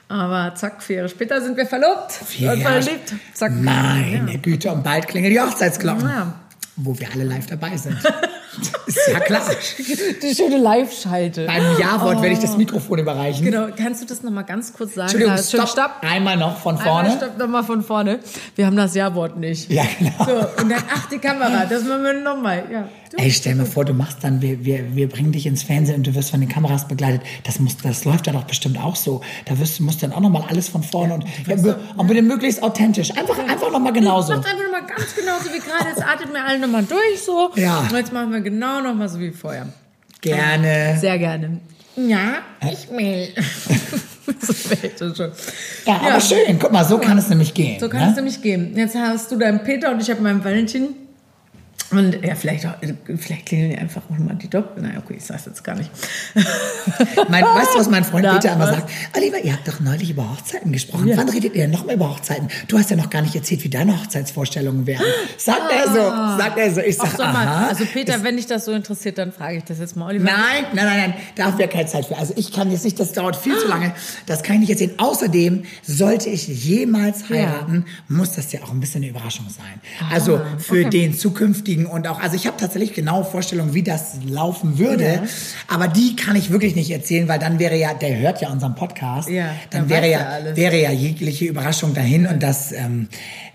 Aber 0.09 0.55
zack, 0.55 0.81
vier 0.81 0.97
Jahre 0.97 1.09
später 1.09 1.41
sind 1.41 1.57
wir 1.57 1.65
verlobt 1.65 2.13
vier 2.13 2.53
und 2.53 2.61
verliebt. 2.61 3.13
Zack. 3.33 3.51
Meine 3.53 4.31
ja. 4.31 4.37
Güte, 4.39 4.71
und 4.71 4.83
bald 4.83 5.07
klingeln 5.07 5.33
die 5.33 5.39
Hochzeitsglocken. 5.39 6.07
Ja. 6.07 6.33
Wo 6.77 6.97
wir 6.97 7.07
alle 7.13 7.25
live 7.25 7.45
dabei 7.47 7.75
sind. 7.75 7.97
Ist 8.85 9.07
ja 9.11 9.19
klar. 9.19 9.41
Die 10.21 10.35
schöne 10.35 10.57
Live-Schalte. 10.57 11.45
Beim 11.45 11.63
Ja-Wort 11.79 12.17
oh. 12.17 12.21
werde 12.21 12.33
ich 12.33 12.39
das 12.39 12.53
oh. 12.53 12.57
Mikrofon 12.57 12.99
überreichen. 12.99 13.45
Genau, 13.45 13.67
kannst 13.75 14.01
du 14.01 14.05
das 14.05 14.23
nochmal 14.23 14.45
ganz 14.45 14.73
kurz 14.73 14.95
sagen? 14.95 15.11
Entschuldigung, 15.11 15.37
stopp. 15.37 15.69
stopp. 15.69 15.91
Einmal 16.01 16.37
noch 16.37 16.57
von 16.57 16.77
vorne. 16.77 17.09
Einmal 17.09 17.17
stopp 17.17 17.37
nochmal 17.37 17.63
von 17.63 17.83
vorne. 17.83 18.19
Wir 18.55 18.65
haben 18.65 18.75
das 18.75 18.95
Ja-Wort 18.95 19.37
nicht. 19.37 19.71
Ja, 19.71 19.83
genau. 19.99 20.25
So, 20.25 20.61
und 20.61 20.69
dann, 20.69 20.83
ach, 20.93 21.07
die 21.09 21.19
Kamera, 21.19 21.65
das 21.65 21.83
machen 21.83 22.03
wir 22.03 22.13
nochmal. 22.13 22.63
Ja. 22.71 22.89
Ey, 23.19 23.31
stell 23.31 23.55
mir 23.55 23.65
vor, 23.65 23.83
du 23.83 23.93
machst 23.93 24.19
dann, 24.23 24.43
wir, 24.43 24.63
wir, 24.63 24.95
wir 24.95 25.09
bringen 25.09 25.31
dich 25.31 25.47
ins 25.47 25.63
Fernsehen 25.63 25.95
und 25.95 26.07
du 26.07 26.13
wirst 26.13 26.29
von 26.29 26.39
den 26.39 26.49
Kameras 26.49 26.87
begleitet. 26.87 27.21
Das, 27.45 27.59
muss, 27.59 27.75
das 27.77 28.05
läuft 28.05 28.27
ja 28.27 28.33
doch 28.33 28.43
bestimmt 28.43 28.77
auch 28.77 28.95
so. 28.95 29.21
Da 29.45 29.57
wirst, 29.57 29.79
musst 29.81 30.03
du 30.03 30.07
dann 30.07 30.15
auch 30.15 30.21
nochmal 30.21 30.43
alles 30.47 30.69
von 30.69 30.83
vorne 30.83 31.15
und, 31.15 31.25
ja, 31.47 31.75
und 31.95 32.07
bitte 32.07 32.21
möglichst 32.21 32.61
authentisch. 32.61 33.09
Einfach, 33.17 33.35
ja. 33.39 33.45
einfach 33.45 33.71
nochmal 33.71 33.91
genauso. 33.91 34.33
Mach 34.33 34.45
einfach 34.45 34.63
nochmal 34.63 34.85
ganz 34.85 35.15
genauso 35.15 35.45
wie 35.45 35.57
gerade. 35.57 35.89
Jetzt 35.89 36.03
atmet 36.03 36.31
mir 36.31 36.45
alle 36.45 36.59
nochmal 36.59 36.83
durch 36.83 37.21
so. 37.25 37.49
Ja. 37.55 37.79
Und 37.79 37.95
jetzt 37.95 38.13
machen 38.13 38.31
wir 38.31 38.41
genau 38.41 38.81
nochmal 38.81 39.09
so 39.09 39.19
wie 39.19 39.31
vorher. 39.31 39.67
Gerne. 40.21 40.97
Sehr 40.99 41.17
gerne. 41.17 41.59
Ja, 41.95 42.43
ich 42.71 42.87
will. 42.91 43.29
ja, 45.85 45.95
aber 45.95 46.09
ja. 46.09 46.21
schön. 46.21 46.59
Guck 46.59 46.71
mal, 46.71 46.85
so 46.85 46.99
kann 46.99 47.17
es 47.17 47.29
nämlich 47.29 47.55
gehen. 47.55 47.79
So 47.79 47.89
kann 47.89 48.01
ne? 48.01 48.09
es 48.11 48.15
nämlich 48.15 48.43
gehen. 48.43 48.77
Jetzt 48.77 48.95
hast 48.95 49.31
du 49.31 49.37
deinen 49.37 49.63
Peter 49.63 49.91
und 49.91 50.03
ich 50.03 50.11
habe 50.11 50.21
meinen 50.21 50.43
Valentin. 50.43 51.06
Und 51.91 52.23
ja, 52.23 52.35
vielleicht, 52.35 52.67
vielleicht 53.17 53.45
klingeln 53.45 53.71
die 53.71 53.77
einfach 53.77 54.01
auch 54.09 54.17
mal 54.17 54.35
die 54.35 54.49
Doppel. 54.49 54.83
Naja, 54.83 54.99
okay, 54.99 55.15
ich 55.17 55.25
sag's 55.25 55.45
jetzt 55.45 55.63
gar 55.63 55.75
nicht. 55.75 55.89
mein, 57.29 57.43
weißt 57.43 57.75
du, 57.75 57.79
was 57.79 57.89
mein 57.89 58.03
Freund 58.03 58.27
Peter 58.27 58.53
immer 58.53 58.67
sagt? 58.67 58.89
Oliver, 59.15 59.39
ihr 59.39 59.53
habt 59.53 59.67
doch 59.67 59.79
neulich 59.79 60.09
über 60.09 60.29
Hochzeiten 60.29 60.71
gesprochen. 60.71 61.07
Ja. 61.07 61.17
Wann 61.17 61.29
redet 61.29 61.55
ihr 61.55 61.61
denn 61.61 61.71
noch 61.71 61.85
mal 61.85 61.95
über 61.95 62.09
Hochzeiten? 62.09 62.49
Du 62.67 62.77
hast 62.77 62.89
ja 62.89 62.97
noch 62.97 63.09
gar 63.09 63.21
nicht 63.21 63.35
erzählt, 63.35 63.63
wie 63.63 63.69
deine 63.69 63.97
Hochzeitsvorstellungen 63.99 64.85
wären. 64.85 65.05
Sagt 65.37 65.61
ah. 65.61 65.75
er 65.75 65.87
so, 65.87 66.41
sagt 66.41 66.57
er 66.57 66.73
so. 66.73 66.81
Ich 66.81 66.97
sag, 66.97 67.13
Ach, 67.19 67.19
aha. 67.19 67.67
Also 67.67 67.85
Peter, 67.85 68.21
wenn 68.23 68.35
dich 68.35 68.47
das 68.47 68.65
so 68.65 68.73
interessiert, 68.73 69.17
dann 69.17 69.31
frage 69.31 69.57
ich 69.57 69.63
das 69.63 69.79
jetzt 69.79 69.95
mal, 69.95 70.07
Oliver. 70.07 70.25
Nein, 70.25 70.65
nein, 70.73 70.85
nein, 70.85 70.97
nein, 70.97 71.13
da 71.35 71.45
haben 71.45 71.57
wir 71.57 71.67
keine 71.67 71.85
Zeit 71.85 72.05
für. 72.05 72.17
Also 72.17 72.33
ich 72.35 72.51
kann 72.51 72.69
jetzt 72.69 72.83
nicht, 72.83 72.99
das 72.99 73.13
dauert 73.13 73.37
viel 73.37 73.57
zu 73.57 73.67
lange. 73.67 73.93
Das 74.25 74.43
kann 74.43 74.55
ich 74.55 74.61
nicht 74.61 74.71
erzählen. 74.71 74.93
Außerdem, 74.97 75.63
sollte 75.83 76.29
ich 76.29 76.47
jemals 76.47 77.29
heiraten, 77.29 77.85
ja. 77.87 78.15
muss 78.15 78.33
das 78.33 78.51
ja 78.51 78.61
auch 78.63 78.71
ein 78.71 78.79
bisschen 78.79 79.03
eine 79.03 79.11
Überraschung 79.11 79.45
sein. 79.49 79.81
Ah, 80.01 80.15
also 80.15 80.41
für 80.57 80.85
okay. 80.85 80.89
den 80.89 81.13
zukünftigen 81.17 81.76
Kollegen 81.77 81.85
und 81.85 82.07
auch, 82.07 82.19
also 82.19 82.35
ich 82.35 82.47
habe 82.47 82.57
tatsächlich 82.57 82.93
genaue 82.93 83.23
Vorstellungen, 83.23 83.73
wie 83.73 83.83
das 83.83 84.17
laufen 84.27 84.77
würde, 84.77 85.05
ja. 85.05 85.23
aber 85.67 85.87
die 85.87 86.15
kann 86.15 86.35
ich 86.35 86.49
wirklich 86.51 86.75
nicht 86.75 86.91
erzählen, 86.91 87.27
weil 87.27 87.39
dann 87.39 87.59
wäre 87.59 87.75
ja, 87.77 87.93
der 87.93 88.19
hört 88.19 88.41
ja 88.41 88.49
unseren 88.49 88.75
Podcast, 88.75 89.29
ja, 89.29 89.47
dann, 89.69 89.81
dann 89.81 89.89
wäre 89.89 90.09
ja, 90.09 90.55
wäre 90.55 90.79
ja 90.79 90.91
jegliche 90.91 91.45
Überraschung 91.45 91.93
dahin. 91.93 92.27
Und 92.27 92.41
das, 92.43 92.71
ähm, 92.71 93.07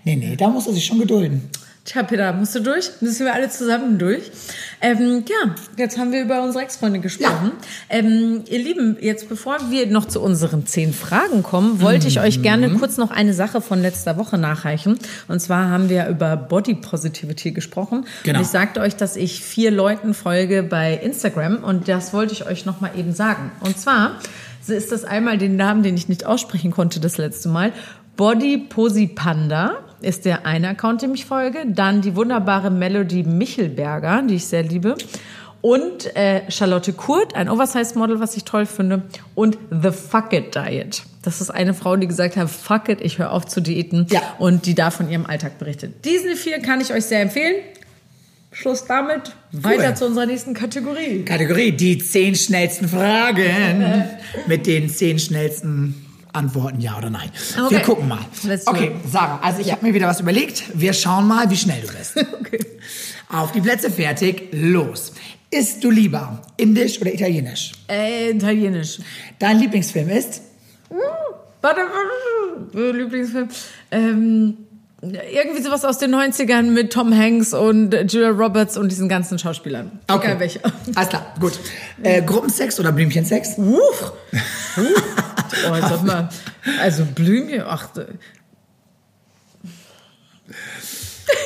nee, 0.03 0.15
nee, 0.15 0.35
da 0.35 0.49
muss 0.49 0.67
er 0.67 0.73
sich 0.73 0.85
schon 0.85 0.99
gedulden. 0.99 1.49
Tja, 1.85 2.01
Peter, 2.03 2.31
musst 2.31 2.55
du 2.55 2.61
durch? 2.61 2.89
Müssen 3.01 3.25
wir 3.25 3.33
alle 3.33 3.49
zusammen 3.49 3.99
durch? 3.99 4.31
Ähm, 4.79 5.25
ja, 5.27 5.53
jetzt 5.75 5.97
haben 5.97 6.13
wir 6.13 6.21
über 6.21 6.41
unsere 6.41 6.63
Ex-Freundin 6.63 7.01
gesprochen. 7.01 7.51
Ja. 7.89 7.97
Ähm, 7.97 8.43
ihr 8.47 8.59
Lieben, 8.59 8.95
jetzt 9.01 9.27
bevor 9.27 9.57
wir 9.69 9.87
noch 9.87 10.05
zu 10.05 10.21
unseren 10.21 10.65
zehn 10.65 10.93
Fragen 10.93 11.43
kommen, 11.43 11.81
wollte 11.81 12.07
ich 12.07 12.21
euch 12.21 12.41
gerne 12.41 12.69
mhm. 12.69 12.79
kurz 12.79 12.95
noch 12.95 13.11
eine 13.11 13.33
Sache 13.33 13.59
von 13.59 13.81
letzter 13.81 14.15
Woche 14.15 14.37
nachreichen. 14.37 14.97
Und 15.27 15.41
zwar 15.41 15.69
haben 15.69 15.89
wir 15.89 16.07
über 16.07 16.37
Body 16.37 16.75
Positivity 16.75 17.51
gesprochen. 17.51 18.05
Genau. 18.23 18.39
Und 18.39 18.45
ich 18.45 18.49
sagte 18.49 18.79
euch, 18.79 18.95
dass 18.95 19.17
ich 19.17 19.43
vier 19.43 19.69
Leuten 19.69 20.13
folge 20.13 20.63
bei 20.63 20.93
Instagram 20.93 21.65
und 21.65 21.89
das 21.89 22.13
wollte 22.13 22.31
ich 22.31 22.45
euch 22.45 22.65
noch 22.65 22.79
mal 22.79 22.91
eben 22.97 23.11
sagen. 23.11 23.51
Und 23.59 23.77
zwar 23.77 24.19
ist 24.65 24.93
das 24.93 25.03
einmal 25.03 25.37
den 25.37 25.57
Namen, 25.57 25.83
den 25.83 25.97
ich 25.97 26.07
nicht 26.07 26.25
aussprechen 26.25 26.71
konnte 26.71 27.01
das 27.01 27.17
letzte 27.17 27.49
Mal. 27.49 27.73
Body 28.15 28.57
Posi 28.57 29.07
Panda 29.07 29.79
ist 30.03 30.25
der 30.25 30.45
eine 30.45 30.69
Account, 30.69 31.01
dem 31.01 31.13
ich 31.13 31.25
folge. 31.25 31.65
Dann 31.67 32.01
die 32.01 32.15
wunderbare 32.15 32.69
Melody 32.69 33.23
Michelberger, 33.23 34.23
die 34.23 34.35
ich 34.35 34.45
sehr 34.45 34.63
liebe. 34.63 34.95
Und 35.61 36.13
äh, 36.15 36.41
Charlotte 36.51 36.91
Kurt, 36.91 37.35
ein 37.35 37.47
Oversize-Model, 37.47 38.19
was 38.19 38.35
ich 38.35 38.43
toll 38.43 38.65
finde. 38.65 39.03
Und 39.33 39.57
The 39.69 39.91
Fuck 39.91 40.33
It 40.33 40.55
Diet. 40.55 41.03
Das 41.21 41.39
ist 41.39 41.49
eine 41.49 41.73
Frau, 41.73 41.95
die 41.95 42.05
gesagt 42.05 42.35
hat, 42.35 42.49
fuck 42.49 42.89
it, 42.89 42.99
ich 42.99 43.17
höre 43.17 43.31
auf 43.31 43.45
zu 43.45 43.61
diäten. 43.61 44.07
Ja. 44.09 44.21
Und 44.39 44.65
die 44.65 44.75
da 44.75 44.91
von 44.91 45.09
ihrem 45.09 45.25
Alltag 45.25 45.57
berichtet. 45.57 46.03
Diese 46.03 46.35
vier 46.35 46.59
kann 46.59 46.81
ich 46.81 46.93
euch 46.93 47.05
sehr 47.05 47.21
empfehlen. 47.21 47.55
Schluss 48.51 48.85
damit. 48.85 49.33
Weiter 49.51 49.95
zu 49.95 50.05
unserer 50.05 50.25
nächsten 50.25 50.53
Kategorie. 50.53 51.23
Kategorie, 51.23 51.71
die 51.71 51.97
zehn 51.97 52.35
schnellsten 52.35 52.87
Fragen 52.87 54.05
mit 54.47 54.67
den 54.67 54.89
zehn 54.89 55.17
schnellsten 55.17 56.02
Antworten, 56.33 56.81
ja 56.81 56.97
oder 56.97 57.09
nein. 57.09 57.29
Okay. 57.57 57.75
Wir 57.75 57.79
gucken 57.81 58.07
mal. 58.07 58.19
Okay. 58.65 58.91
Sarah, 59.09 59.39
also 59.41 59.61
ich 59.61 59.71
habe 59.71 59.85
mir 59.85 59.93
wieder 59.93 60.07
was 60.07 60.19
überlegt. 60.19 60.63
Wir 60.73 60.93
schauen 60.93 61.27
mal, 61.27 61.49
wie 61.49 61.57
schnell 61.57 61.81
du 61.81 61.87
bist. 61.93 62.15
Okay. 62.43 62.59
Auf 63.29 63.51
die 63.51 63.61
Plätze 63.61 63.89
fertig, 63.89 64.49
los. 64.51 65.13
Isst 65.49 65.83
du 65.83 65.89
lieber 65.89 66.41
indisch 66.57 66.99
oder 67.01 67.13
italienisch? 67.13 67.71
Äh, 67.89 68.31
Italienisch. 68.31 68.99
Dein 69.39 69.59
Lieblingsfilm 69.59 70.09
ist? 70.09 70.41
Warte, 71.61 71.81
warte, 71.81 72.91
Lieblingsfilm. 72.97 73.47
Ähm, 73.91 74.57
irgendwie 75.01 75.61
sowas 75.61 75.83
aus 75.85 75.97
den 75.97 76.13
90ern 76.13 76.71
mit 76.71 76.93
Tom 76.93 77.15
Hanks 77.17 77.53
und 77.53 77.93
Julia 78.11 78.29
Roberts 78.29 78.77
und 78.77 78.89
diesen 78.89 79.09
ganzen 79.09 79.39
Schauspielern. 79.39 79.99
Egal 80.07 80.39
welcher. 80.39 80.59
Alles 80.95 81.09
klar, 81.09 81.33
gut. 81.39 81.59
Äh, 82.03 82.21
Gruppensex 82.21 82.79
oder 82.79 82.91
Blümchensex? 82.91 83.57
Huch. 83.57 84.13
Oh, 85.69 85.75
jetzt 85.75 85.89
sag 85.89 86.03
mal. 86.03 86.29
Also 86.81 87.05
Blümchen, 87.05 87.61
ach. 87.65 87.89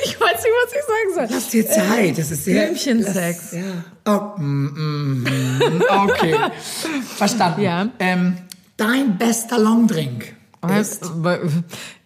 Ich 0.04 0.20
weiß 0.20 0.44
nicht, 0.44 0.54
was 0.66 0.74
ich 0.74 0.82
sagen 0.82 1.14
soll. 1.14 1.28
Lass 1.38 1.48
dir 1.50 1.66
Zeit, 1.70 2.18
das 2.18 2.32
ist 2.32 2.44
sehr... 2.46 2.64
Blümchensex. 2.66 3.52
Das- 3.52 3.54
Ja. 3.54 3.84
Oh, 4.06 4.32
mm, 4.40 4.66
mm, 4.66 5.24
mm, 5.24 5.82
okay. 6.10 6.36
Verstanden. 7.16 7.62
Ja. 7.62 7.88
Ähm, 8.00 8.38
dein 8.76 9.18
bester 9.18 9.60
Longdrink 9.60 10.34
ist? 10.80 11.06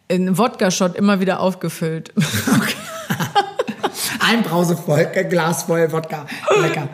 Ein 0.10 0.38
Wodka-Shot 0.38 0.96
immer 0.96 1.20
wieder 1.22 1.40
aufgefüllt. 1.40 2.14
Ein 4.20 4.44
Brause 4.44 4.76
voll, 4.78 5.06
Glas 5.30 5.64
voll 5.64 5.92
Wodka. 5.92 6.26
Lecker. 6.62 6.90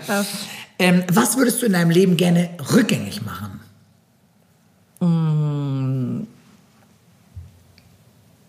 Ähm, 0.79 1.03
was 1.11 1.37
würdest 1.37 1.61
du 1.61 1.65
in 1.65 1.73
deinem 1.73 1.89
Leben 1.89 2.15
gerne 2.17 2.51
rückgängig 2.73 3.23
machen? 3.25 3.46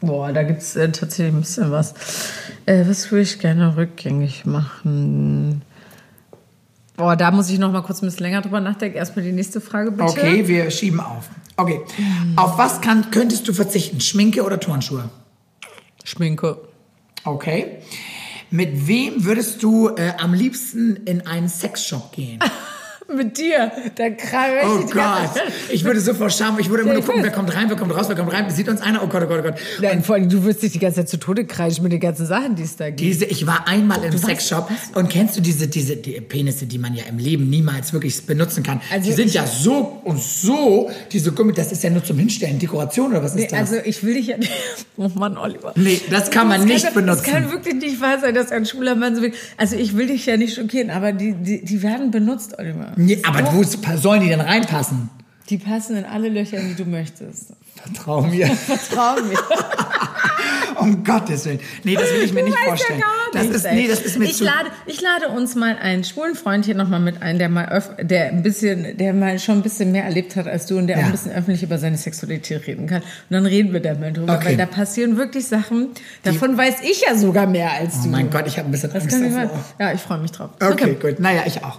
Boah, 0.01 0.33
da 0.33 0.43
gibt's 0.43 0.77
äh, 0.77 0.91
tatsächlich 0.91 1.35
ein 1.35 1.41
bisschen 1.41 1.71
was. 1.71 1.95
Äh, 2.67 2.85
was 2.87 3.11
würde 3.11 3.23
ich 3.23 3.39
gerne 3.39 3.77
rückgängig 3.77 4.47
machen? 4.47 5.63
Boah, 6.97 7.17
da 7.17 7.31
muss 7.31 7.51
ich 7.51 7.59
noch 7.59 7.73
mal 7.73 7.83
kurz 7.83 8.03
ein 8.03 8.07
bisschen 8.07 8.25
länger 8.25 8.43
drüber 8.43 8.61
nachdenken. 8.61 8.97
Erstmal 8.97 9.25
die 9.25 9.33
nächste 9.33 9.61
Frage, 9.61 9.91
bitte. 9.91 10.05
Okay, 10.05 10.49
wir 10.49 10.71
schieben 10.71 11.01
auf. 11.01 11.29
Okay. 11.57 11.81
Auf 12.37 12.57
was 12.59 12.81
kann, 12.81 13.11
könntest 13.11 13.49
du 13.49 13.53
verzichten? 13.53 14.01
Schminke 14.01 14.45
oder 14.45 14.61
Turnschuhe? 14.61 15.09
Schminke. 16.05 16.59
Okay. 17.25 17.79
Mit 18.51 18.87
wem 18.87 19.25
würdest 19.25 19.63
du 19.63 19.89
äh, 19.89 20.13
am 20.19 20.33
liebsten 20.33 20.97
in 21.05 21.27
einen 21.27 21.49
Sexshop 21.49 22.13
gehen? 22.13 22.39
Mit 23.15 23.39
dir. 23.39 23.73
Da 23.95 24.11
krall 24.11 24.51
Oh 24.65 24.81
Gott, 24.91 25.31
ich 25.71 25.83
würde 25.85 25.99
so 26.01 26.13
vor 26.13 26.29
Scham, 26.29 26.59
ich 26.59 26.69
würde 26.69 26.83
immer 26.83 26.93
Ja, 26.93 26.99
nur 26.99 27.07
gucken, 27.07 27.23
wer 27.23 27.31
kommt 27.33 27.55
rein, 27.55 27.71
wer 27.71 27.77
kommt 27.77 27.97
raus, 27.97 28.05
wer 28.09 28.17
kommt 28.17 28.33
rein, 28.35 28.51
sieht 28.51 28.69
uns 28.69 28.83
einer, 28.83 29.03
oh 29.03 29.07
Gott, 29.07 29.23
oh 29.25 29.27
Gott, 29.27 29.39
oh 29.41 29.43
Gott. 29.45 29.55
Nein, 29.81 30.03
vor 30.03 30.17
allem, 30.17 30.29
du 30.29 30.45
wirst 30.45 30.63
dich 30.63 30.73
die 30.73 30.79
ganze 30.79 30.97
Zeit 31.01 31.09
zu 31.09 31.17
Tode 31.19 31.47
kreischen 31.47 31.83
mit 31.85 31.93
den 31.93 32.01
ganzen 32.01 32.27
Sachen, 32.27 32.55
die 32.55 32.65
es 32.65 32.77
da 32.77 32.89
gibt. 32.89 33.01
Diese, 33.01 33.25
ich 33.25 33.47
war 33.47 33.67
einmal 33.67 34.05
im 34.05 34.13
weißt- 34.13 34.27
Sexshop 34.27 34.71
und 34.95 35.09
kennst 35.09 35.37
du 35.39 35.41
diese, 35.41 35.69
diese 35.69 35.97
die 35.97 36.21
Penisse, 36.21 36.67
die 36.67 36.77
man 36.79 36.95
ja 36.95 37.05
im 37.09 37.17
Leben 37.19 37.49
niemals 37.49 37.95
wirklich 37.95 38.21
benutzen 38.27 38.63
kann? 38.63 38.83
Also 38.93 39.09
die 39.09 39.17
sind 39.17 39.33
ja 39.33 39.47
so 39.47 40.01
und 40.05 40.21
so, 40.23 40.91
diese 41.11 41.33
Gummi, 41.33 41.55
das 41.55 41.73
ist 41.73 41.83
ja 41.83 41.89
nur 41.89 42.05
zum 42.05 42.19
Hinstellen, 42.19 42.59
Dekoration 42.59 43.13
oder 43.13 43.23
was 43.23 43.31
ist 43.31 43.37
Nee, 43.41 43.49
das? 43.51 43.59
also 43.73 43.77
ich 43.85 44.05
will 44.05 44.15
dich 44.15 44.27
ja 44.27 44.37
nicht. 44.37 44.53
Oh 45.01 45.09
Mann, 45.15 45.39
Oliver. 45.39 45.73
Nee, 45.77 46.01
das 46.11 46.29
kann 46.29 46.49
man 46.49 46.63
Das 46.63 46.69
nicht 46.69 46.93
benutzen. 46.93 47.23
Es 47.25 47.33
kann 47.33 47.53
wirklich 47.53 47.75
nicht 47.77 48.01
wahr 48.01 48.19
sein, 48.21 48.35
dass 48.35 48.51
ein 48.51 48.67
schwuler 48.67 48.97
Mann 48.97 49.15
so 49.15 49.23
will. 49.23 49.33
Also 49.57 49.77
ich 49.77 49.97
will 49.97 50.09
dich 50.09 50.27
ja 50.27 50.37
nicht 50.37 50.57
schockieren, 50.57 50.91
aber 50.91 51.13
die, 51.13 51.35
die, 51.35 51.65
die 51.65 51.83
werden 51.85 52.11
benutzt, 52.11 52.59
Oliver. 52.59 52.95
Nee, 52.99 53.19
aber 53.27 53.53
wo 53.55 53.63
sollen 53.97 54.21
die 54.21 54.29
denn 54.29 54.41
reinpassen? 54.41 55.09
Die 55.49 55.57
passen 55.57 55.97
in 55.97 56.05
alle 56.05 56.29
Löcher, 56.29 56.59
die 56.61 56.75
du 56.75 56.85
möchtest. 56.85 57.55
Vertrau 57.75 58.21
mir. 58.33 58.47
Vertrau 58.49 59.15
mir. 59.23 59.39
um 60.81 61.03
Gottes 61.05 61.45
Willen. 61.47 61.61
Nee, 61.85 61.95
das 61.95 62.13
will 62.13 62.23
ich 62.23 62.33
mir 62.33 62.43
nicht 62.45 62.57
Weiß 62.57 62.65
vorstellen. 62.67 62.99
Ja 63.01 63.07
gar 63.07 63.15
das 63.45 63.47
ist, 63.57 63.65
nee, 63.73 63.87
das 63.89 64.01
ist 64.01 64.19
mir 64.19 64.25
ich 64.27 64.37
zu... 64.37 64.45
lade, 64.45 64.71
ich 64.87 65.01
lade 65.01 65.29
uns 65.29 65.55
mal 65.55 65.77
einen 65.77 66.05
schwulen 66.05 66.35
Freund 66.35 66.65
hier 66.65 66.75
nochmal 66.75 67.01
mit 67.01 67.21
ein, 67.23 67.39
der 67.39 67.49
mal 67.49 67.69
öff, 67.69 67.91
der 68.01 68.29
ein 68.29 68.43
bisschen, 68.43 68.97
der 68.97 69.13
mal 69.15 69.39
schon 69.39 69.57
ein 69.57 69.63
bisschen 69.63 69.93
mehr 69.93 70.05
erlebt 70.05 70.37
hat 70.37 70.47
als 70.47 70.67
du 70.67 70.79
und 70.79 70.87
der 70.87 70.97
Ja. 70.99 71.03
auch 71.03 71.07
ein 71.07 71.13
bisschen 71.13 71.33
öffentlich 71.33 71.63
über 71.63 71.79
seine 71.79 71.97
Sexualität 71.97 72.67
reden 72.67 72.87
kann. 72.87 73.03
Und 73.03 73.07
dann 73.31 73.47
reden 73.47 73.73
wir 73.73 73.81
da 73.81 73.95
mal 73.95 74.13
drüber, 74.13 74.35
Okay. 74.35 74.47
weil 74.51 74.57
da 74.57 74.67
passieren 74.67 75.17
wirklich 75.17 75.47
Sachen, 75.47 75.89
davon 76.25 76.57
weiß 76.57 76.77
ich 76.83 77.03
ja 77.09 77.17
sogar 77.17 77.47
mehr 77.47 77.73
als 77.73 77.97
Oh 78.01 78.05
du. 78.05 78.09
mein 78.11 78.31
Gott, 78.31 78.47
ich 78.47 78.59
habe 78.59 78.69
ein 78.69 78.73
bisschen 78.73 78.93
Das 78.93 79.03
Angst 79.05 79.17
davor. 79.21 79.51
ja, 79.79 79.93
ich 79.93 80.01
freue 80.01 80.19
mich 80.19 80.33
drauf. 80.33 80.51
Okay, 80.61 80.97
gut. 81.01 81.21
Naja, 81.21 81.43
ich 81.47 81.63
auch. 81.65 81.79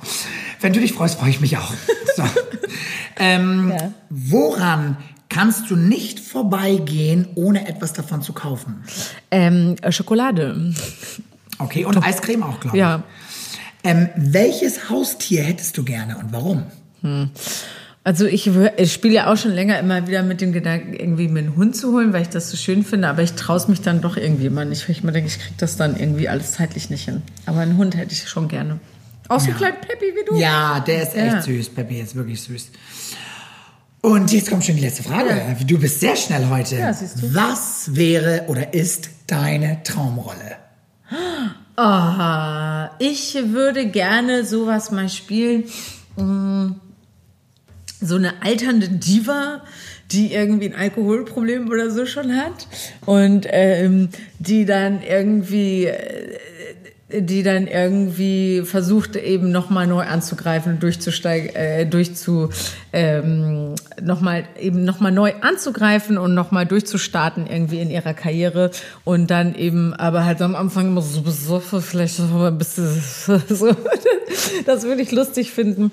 Wenn 0.61 0.73
du 0.73 0.79
dich 0.79 0.93
freust, 0.93 1.19
freue 1.19 1.29
ich 1.29 1.39
mich 1.41 1.57
auch. 1.57 1.73
So. 2.15 2.23
ähm, 3.17 3.73
Ja. 3.79 3.91
Woran 4.09 4.97
kannst 5.29 5.69
du 5.69 5.75
nicht 5.75 6.19
vorbeigehen, 6.19 7.27
ohne 7.35 7.67
etwas 7.67 7.93
davon 7.93 8.21
zu 8.21 8.33
kaufen? 8.33 8.83
Ähm, 9.31 9.75
äh, 9.81 9.91
Schokolade. 9.91 10.73
Okay, 11.59 11.85
und 11.85 11.97
Eiscreme 12.03 12.43
auch, 12.43 12.59
glaube 12.59 12.77
ich. 12.77 12.81
Ja. 12.81 13.03
Ähm, 13.83 14.09
welches 14.15 14.89
Haustier 14.89 15.43
hättest 15.43 15.77
du 15.77 15.83
gerne 15.83 16.17
und 16.17 16.33
warum? 16.33 16.63
Also 18.03 18.25
ich, 18.25 18.49
ich 18.77 18.91
spiele 18.93 19.13
ja 19.13 19.31
auch 19.31 19.37
schon 19.37 19.51
länger 19.51 19.79
immer 19.79 20.07
wieder 20.07 20.23
mit 20.23 20.41
dem 20.41 20.51
Gedanken, 20.51 20.93
irgendwie 20.93 21.27
mir 21.27 21.39
einen 21.39 21.55
Hund 21.55 21.75
zu 21.75 21.93
holen, 21.93 22.11
weil 22.11 22.23
ich 22.23 22.29
das 22.29 22.49
so 22.49 22.57
schön 22.57 22.83
finde, 22.83 23.07
aber 23.07 23.21
ich 23.21 23.33
traue 23.33 23.57
es 23.57 23.67
mich 23.67 23.81
dann 23.81 24.01
doch 24.01 24.17
irgendwie 24.17 24.47
immer 24.47 24.65
nicht, 24.65 24.87
weil 24.87 24.95
ich 24.95 25.03
mir 25.03 25.11
denke, 25.11 25.29
ich 25.29 25.39
kriege 25.39 25.55
das 25.57 25.77
dann 25.77 25.97
irgendwie 25.97 26.27
alles 26.27 26.53
zeitlich 26.53 26.89
nicht 26.89 27.05
hin. 27.05 27.21
Aber 27.45 27.59
einen 27.59 27.77
Hund 27.77 27.95
hätte 27.95 28.13
ich 28.13 28.27
schon 28.27 28.47
gerne. 28.47 28.79
Auch 29.29 29.39
so 29.39 29.51
klein 29.51 29.75
Peppi 29.79 30.07
wie 30.15 30.25
du. 30.25 30.35
Ja, 30.37 30.79
der 30.81 31.03
ist 31.03 31.15
echt 31.15 31.33
Ja. 31.33 31.41
süß. 31.41 31.69
Peppi 31.69 31.99
ist 32.01 32.15
wirklich 32.15 32.41
süß. 32.41 32.71
Und 34.01 34.31
jetzt 34.31 34.49
kommt 34.49 34.65
schon 34.65 34.75
die 34.75 34.81
letzte 34.81 35.03
Frage. 35.03 35.55
Du 35.65 35.77
bist 35.79 35.99
sehr 35.99 36.15
schnell 36.15 36.47
heute. 36.49 36.75
Ja, 36.77 36.91
siehst 36.93 37.21
du. 37.21 37.33
Was 37.35 37.95
wäre 37.95 38.45
oder 38.47 38.73
ist 38.73 39.09
deine 39.27 39.81
Traumrolle? 39.83 40.55
Ah, 41.75 42.91
ich 42.99 43.35
würde 43.53 43.87
gerne 43.87 44.43
sowas 44.45 44.91
mal 44.91 45.09
spielen. 45.09 45.65
So 48.01 48.15
eine 48.15 48.41
alternde 48.41 48.89
Diva, 48.89 49.61
die 50.11 50.33
irgendwie 50.33 50.67
ein 50.73 50.75
Alkoholproblem 50.75 51.69
oder 51.69 51.91
so 51.91 52.05
schon 52.05 52.35
hat 52.35 52.67
und 53.05 53.45
ähm, 53.49 54.09
die 54.39 54.65
dann 54.65 55.01
irgendwie 55.01 55.85
äh, 55.85 56.37
die 57.11 57.41
dann 57.41 57.67
irgendwie 57.67 58.61
versucht 58.63 59.15
eben 59.15 59.51
nochmal 59.51 59.87
neu 59.87 60.03
anzugreifen 60.03 60.73
und 60.73 60.83
durchzusteigen, 60.83 61.55
äh, 61.55 61.85
durchzu, 61.85 62.49
ähm, 62.93 63.75
nochmal 64.01 64.43
eben 64.59 64.83
nochmal 64.83 65.11
neu 65.11 65.33
anzugreifen 65.41 66.17
und 66.17 66.35
nochmal 66.35 66.65
durchzustarten 66.65 67.47
irgendwie 67.47 67.79
in 67.79 67.89
ihrer 67.89 68.13
Karriere 68.13 68.69
und 69.05 69.31
dann 69.31 69.55
eben 69.55 69.93
aber 69.93 70.23
halt 70.23 70.41
am 70.41 70.55
Anfang 70.55 70.87
immer 70.87 71.01
so 71.01 71.21
besoffen, 71.21 71.81
vielleicht 71.81 72.19
mal 72.19 72.49
ein 72.49 72.57
bisschen 72.57 73.01
so. 73.49 73.75
Das 74.65 74.83
würde 74.83 75.01
ich 75.01 75.11
lustig 75.11 75.51
finden. 75.51 75.91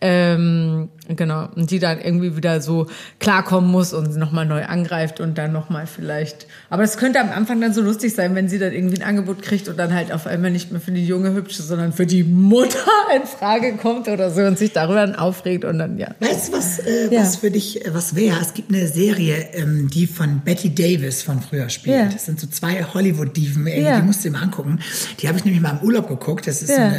Ähm, 0.00 0.90
genau. 1.08 1.48
Und 1.56 1.72
die 1.72 1.80
dann 1.80 2.00
irgendwie 2.00 2.36
wieder 2.36 2.60
so 2.60 2.86
klarkommen 3.18 3.68
muss 3.68 3.92
und 3.92 4.16
nochmal 4.16 4.46
neu 4.46 4.64
angreift 4.64 5.18
und 5.18 5.36
dann 5.38 5.50
nochmal 5.52 5.88
vielleicht. 5.88 6.46
Aber 6.70 6.84
es 6.84 6.98
könnte 6.98 7.20
am 7.20 7.30
Anfang 7.30 7.60
dann 7.60 7.74
so 7.74 7.82
lustig 7.82 8.14
sein, 8.14 8.36
wenn 8.36 8.48
sie 8.48 8.60
dann 8.60 8.72
irgendwie 8.72 9.00
ein 9.00 9.08
Angebot 9.08 9.42
kriegt 9.42 9.68
und 9.68 9.76
dann 9.76 9.92
halt 9.92 10.12
auf 10.12 10.28
einmal 10.28 10.52
nicht 10.52 10.70
mehr 10.70 10.80
für 10.80 10.92
die 10.92 11.04
junge 11.04 11.34
Hübsche, 11.34 11.62
sondern 11.62 11.92
für 11.92 12.06
die 12.06 12.22
Mutter 12.22 12.78
in 13.16 13.26
Frage 13.26 13.76
kommt 13.76 14.06
oder 14.06 14.30
so 14.30 14.42
und 14.42 14.56
sich 14.56 14.72
darüber 14.72 15.04
dann 15.04 15.16
aufregt 15.16 15.64
und 15.64 15.78
dann, 15.80 15.98
ja. 15.98 16.14
Weißt 16.20 16.48
du, 16.48 16.52
was, 16.52 16.78
äh, 16.78 17.12
Ja. 17.12 17.22
was 17.22 17.36
für 17.36 17.50
dich 17.50 17.84
äh, 17.84 17.92
was 17.92 18.14
wäre? 18.14 18.38
Es 18.40 18.54
gibt 18.54 18.72
eine 18.72 18.86
Serie, 18.86 19.48
ähm, 19.54 19.88
die 19.92 20.06
von 20.06 20.42
Betty 20.44 20.72
Davis 20.72 21.22
von 21.22 21.40
früher 21.42 21.68
spielt. 21.70 21.96
Ja. 21.96 22.04
Das 22.04 22.24
sind 22.26 22.38
so 22.38 22.46
zwei 22.46 22.84
Hollywood-Diven, 22.84 23.66
irgendwie, 23.66 23.82
Ja. 23.84 23.96
die 23.98 24.06
musst 24.06 24.24
du 24.24 24.28
dir 24.28 24.36
mal 24.36 24.44
angucken. 24.44 24.78
Die 25.20 25.26
habe 25.26 25.38
ich 25.38 25.44
nämlich 25.44 25.60
mal 25.60 25.76
im 25.80 25.84
Urlaub 25.86 26.06
geguckt. 26.08 26.46
Das 26.46 26.62
ist 26.62 26.70
Ja. 26.70 26.76
eine 26.76 26.98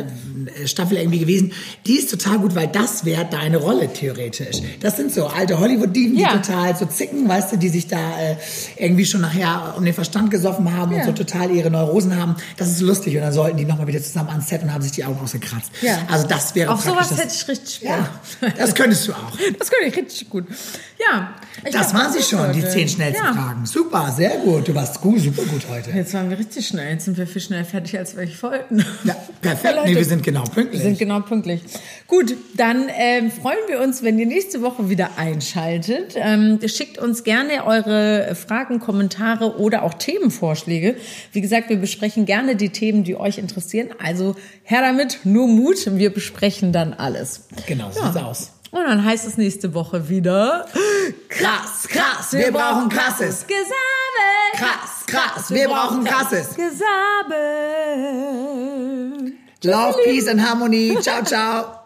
äh, 0.61 0.67
Staffel 0.79 0.97
irgendwie 0.97 1.19
gewesen. 1.19 1.51
Die 1.85 1.95
ist 1.97 2.09
total 2.09 2.39
gut, 2.39 2.55
weil 2.55 2.67
das 2.67 3.03
wäre 3.03 3.25
deine 3.29 3.57
Rolle 3.57 3.91
theoretisch. 3.91 4.57
Das 4.79 4.95
sind 4.95 5.11
so 5.13 5.27
alte 5.27 5.59
Hollywood-Diven, 5.59 6.15
die 6.15 6.21
Ja. 6.21 6.37
total 6.37 6.75
so 6.75 6.85
zicken, 6.85 7.27
weißt 7.27 7.51
du, 7.51 7.57
die 7.57 7.67
sich 7.69 7.87
da 7.87 7.97
äh, 7.97 8.35
irgendwie 8.77 9.05
schon 9.05 9.21
nachher 9.21 9.73
um 9.77 9.83
den 9.83 9.93
Verstand 9.93 10.31
gesoffen 10.31 10.73
haben 10.75 10.93
und 10.93 10.99
Ja. 10.99 11.05
so 11.05 11.11
total 11.11 11.51
ihre 11.51 11.69
Neurosen 11.69 12.15
haben. 12.15 12.35
Das 12.57 12.69
ist 12.69 12.79
lustig. 12.81 13.15
Und 13.15 13.21
dann 13.23 13.33
sollten 13.33 13.57
die 13.57 13.65
nochmal 13.65 13.87
wieder 13.87 14.01
zusammen 14.01 14.29
ans 14.29 14.47
Set 14.47 14.63
und 14.63 14.73
haben 14.73 14.81
sich 14.81 14.93
die 14.93 15.03
Augen 15.03 15.19
ausgekratzt. 15.21 15.71
Ja. 15.81 15.97
Also 16.09 16.27
das 16.27 16.55
wäre 16.55 16.71
Auf 16.71 16.81
sowas 16.81 17.09
das- 17.09 17.19
hätte 17.19 17.33
ich 17.35 17.47
richtig 17.47 17.75
Spaß. 17.75 17.87
Ja, 17.89 18.49
das 18.57 18.73
könntest 18.75 19.07
du 19.07 19.13
auch. 19.13 19.31
Das 19.59 19.69
könnte 19.69 19.87
ich 19.87 19.97
richtig 19.97 20.29
gut. 20.29 20.45
Ja, 20.97 21.33
Das 21.63 21.71
glaub, 21.71 21.93
waren 21.93 22.13
sie 22.13 22.21
schon, 22.21 22.53
die 22.53 22.61
zehn 22.67 22.87
schnellsten. 22.87 23.25
Fragen. 23.25 23.65
Super, 23.65 24.13
sehr 24.15 24.37
gut. 24.37 24.67
Du 24.67 24.75
warst 24.75 25.01
gut, 25.01 25.19
super 25.19 25.43
gut 25.43 25.63
heute. 25.69 25.91
Jetzt 25.91 26.13
waren 26.13 26.29
wir 26.29 26.37
richtig 26.37 26.67
schnell. 26.67 26.91
Jetzt 26.93 27.05
sind 27.05 27.17
wir 27.17 27.25
viel 27.27 27.41
schneller 27.41 27.65
fertig, 27.65 27.97
als 27.97 28.15
wir 28.15 28.27
wollten. 28.41 28.85
Ja, 29.03 29.15
perfekt. 29.41 29.79
Nee, 29.85 29.95
wir 29.95 30.05
sind 30.05 30.23
genau 30.23 30.43
pünktlich. 30.43 30.68
Wir 30.71 30.79
sind 30.79 30.99
genau 30.99 31.21
pünktlich. 31.21 31.61
Gut, 32.07 32.35
dann 32.55 32.87
ähm, 32.89 33.31
freuen 33.31 33.59
wir 33.67 33.81
uns, 33.81 34.03
wenn 34.03 34.17
ihr 34.17 34.25
nächste 34.25 34.61
Woche 34.61 34.89
wieder 34.89 35.11
einschaltet. 35.17 36.15
Ähm, 36.15 36.59
schickt 36.65 36.97
uns 36.97 37.23
gerne 37.23 37.65
eure 37.65 38.35
Fragen, 38.35 38.79
Kommentare 38.79 39.57
oder 39.57 39.83
auch 39.83 39.93
Themenvorschläge. 39.93 40.95
Wie 41.31 41.41
gesagt, 41.41 41.69
wir 41.69 41.77
besprechen 41.77 42.25
gerne 42.25 42.55
die 42.55 42.69
Themen, 42.69 43.03
die 43.03 43.15
euch 43.15 43.37
interessieren. 43.37 43.89
Also 44.03 44.35
her 44.63 44.81
damit, 44.81 45.19
nur 45.23 45.47
Mut. 45.47 45.77
Wir 45.97 46.13
besprechen 46.13 46.71
dann 46.71 46.93
alles. 46.93 47.47
Genau, 47.67 47.91
so 47.91 48.03
sieht's 48.03 48.17
aus. 48.17 48.51
Und 48.71 48.83
dann 48.83 49.03
heißt 49.03 49.25
es 49.25 49.37
nächste 49.37 49.73
Woche 49.73 50.09
wieder 50.09 50.67
krass, 51.27 51.87
krass, 51.87 52.31
wir 52.31 52.51
brauchen 52.51 52.87
krasses. 52.89 53.47
Gesabbel. 53.47 53.73
Krass, 54.53 55.05
krass, 55.07 55.49
wir 55.49 55.67
brauchen 55.67 56.03
krasses. 56.03 56.49
Gesabbel. 56.55 56.89
Love, 59.63 59.95
Peace 60.05 60.27
and 60.27 60.39
Harmony. 60.39 61.01
Ciao, 61.01 61.21
ciao. 61.21 61.78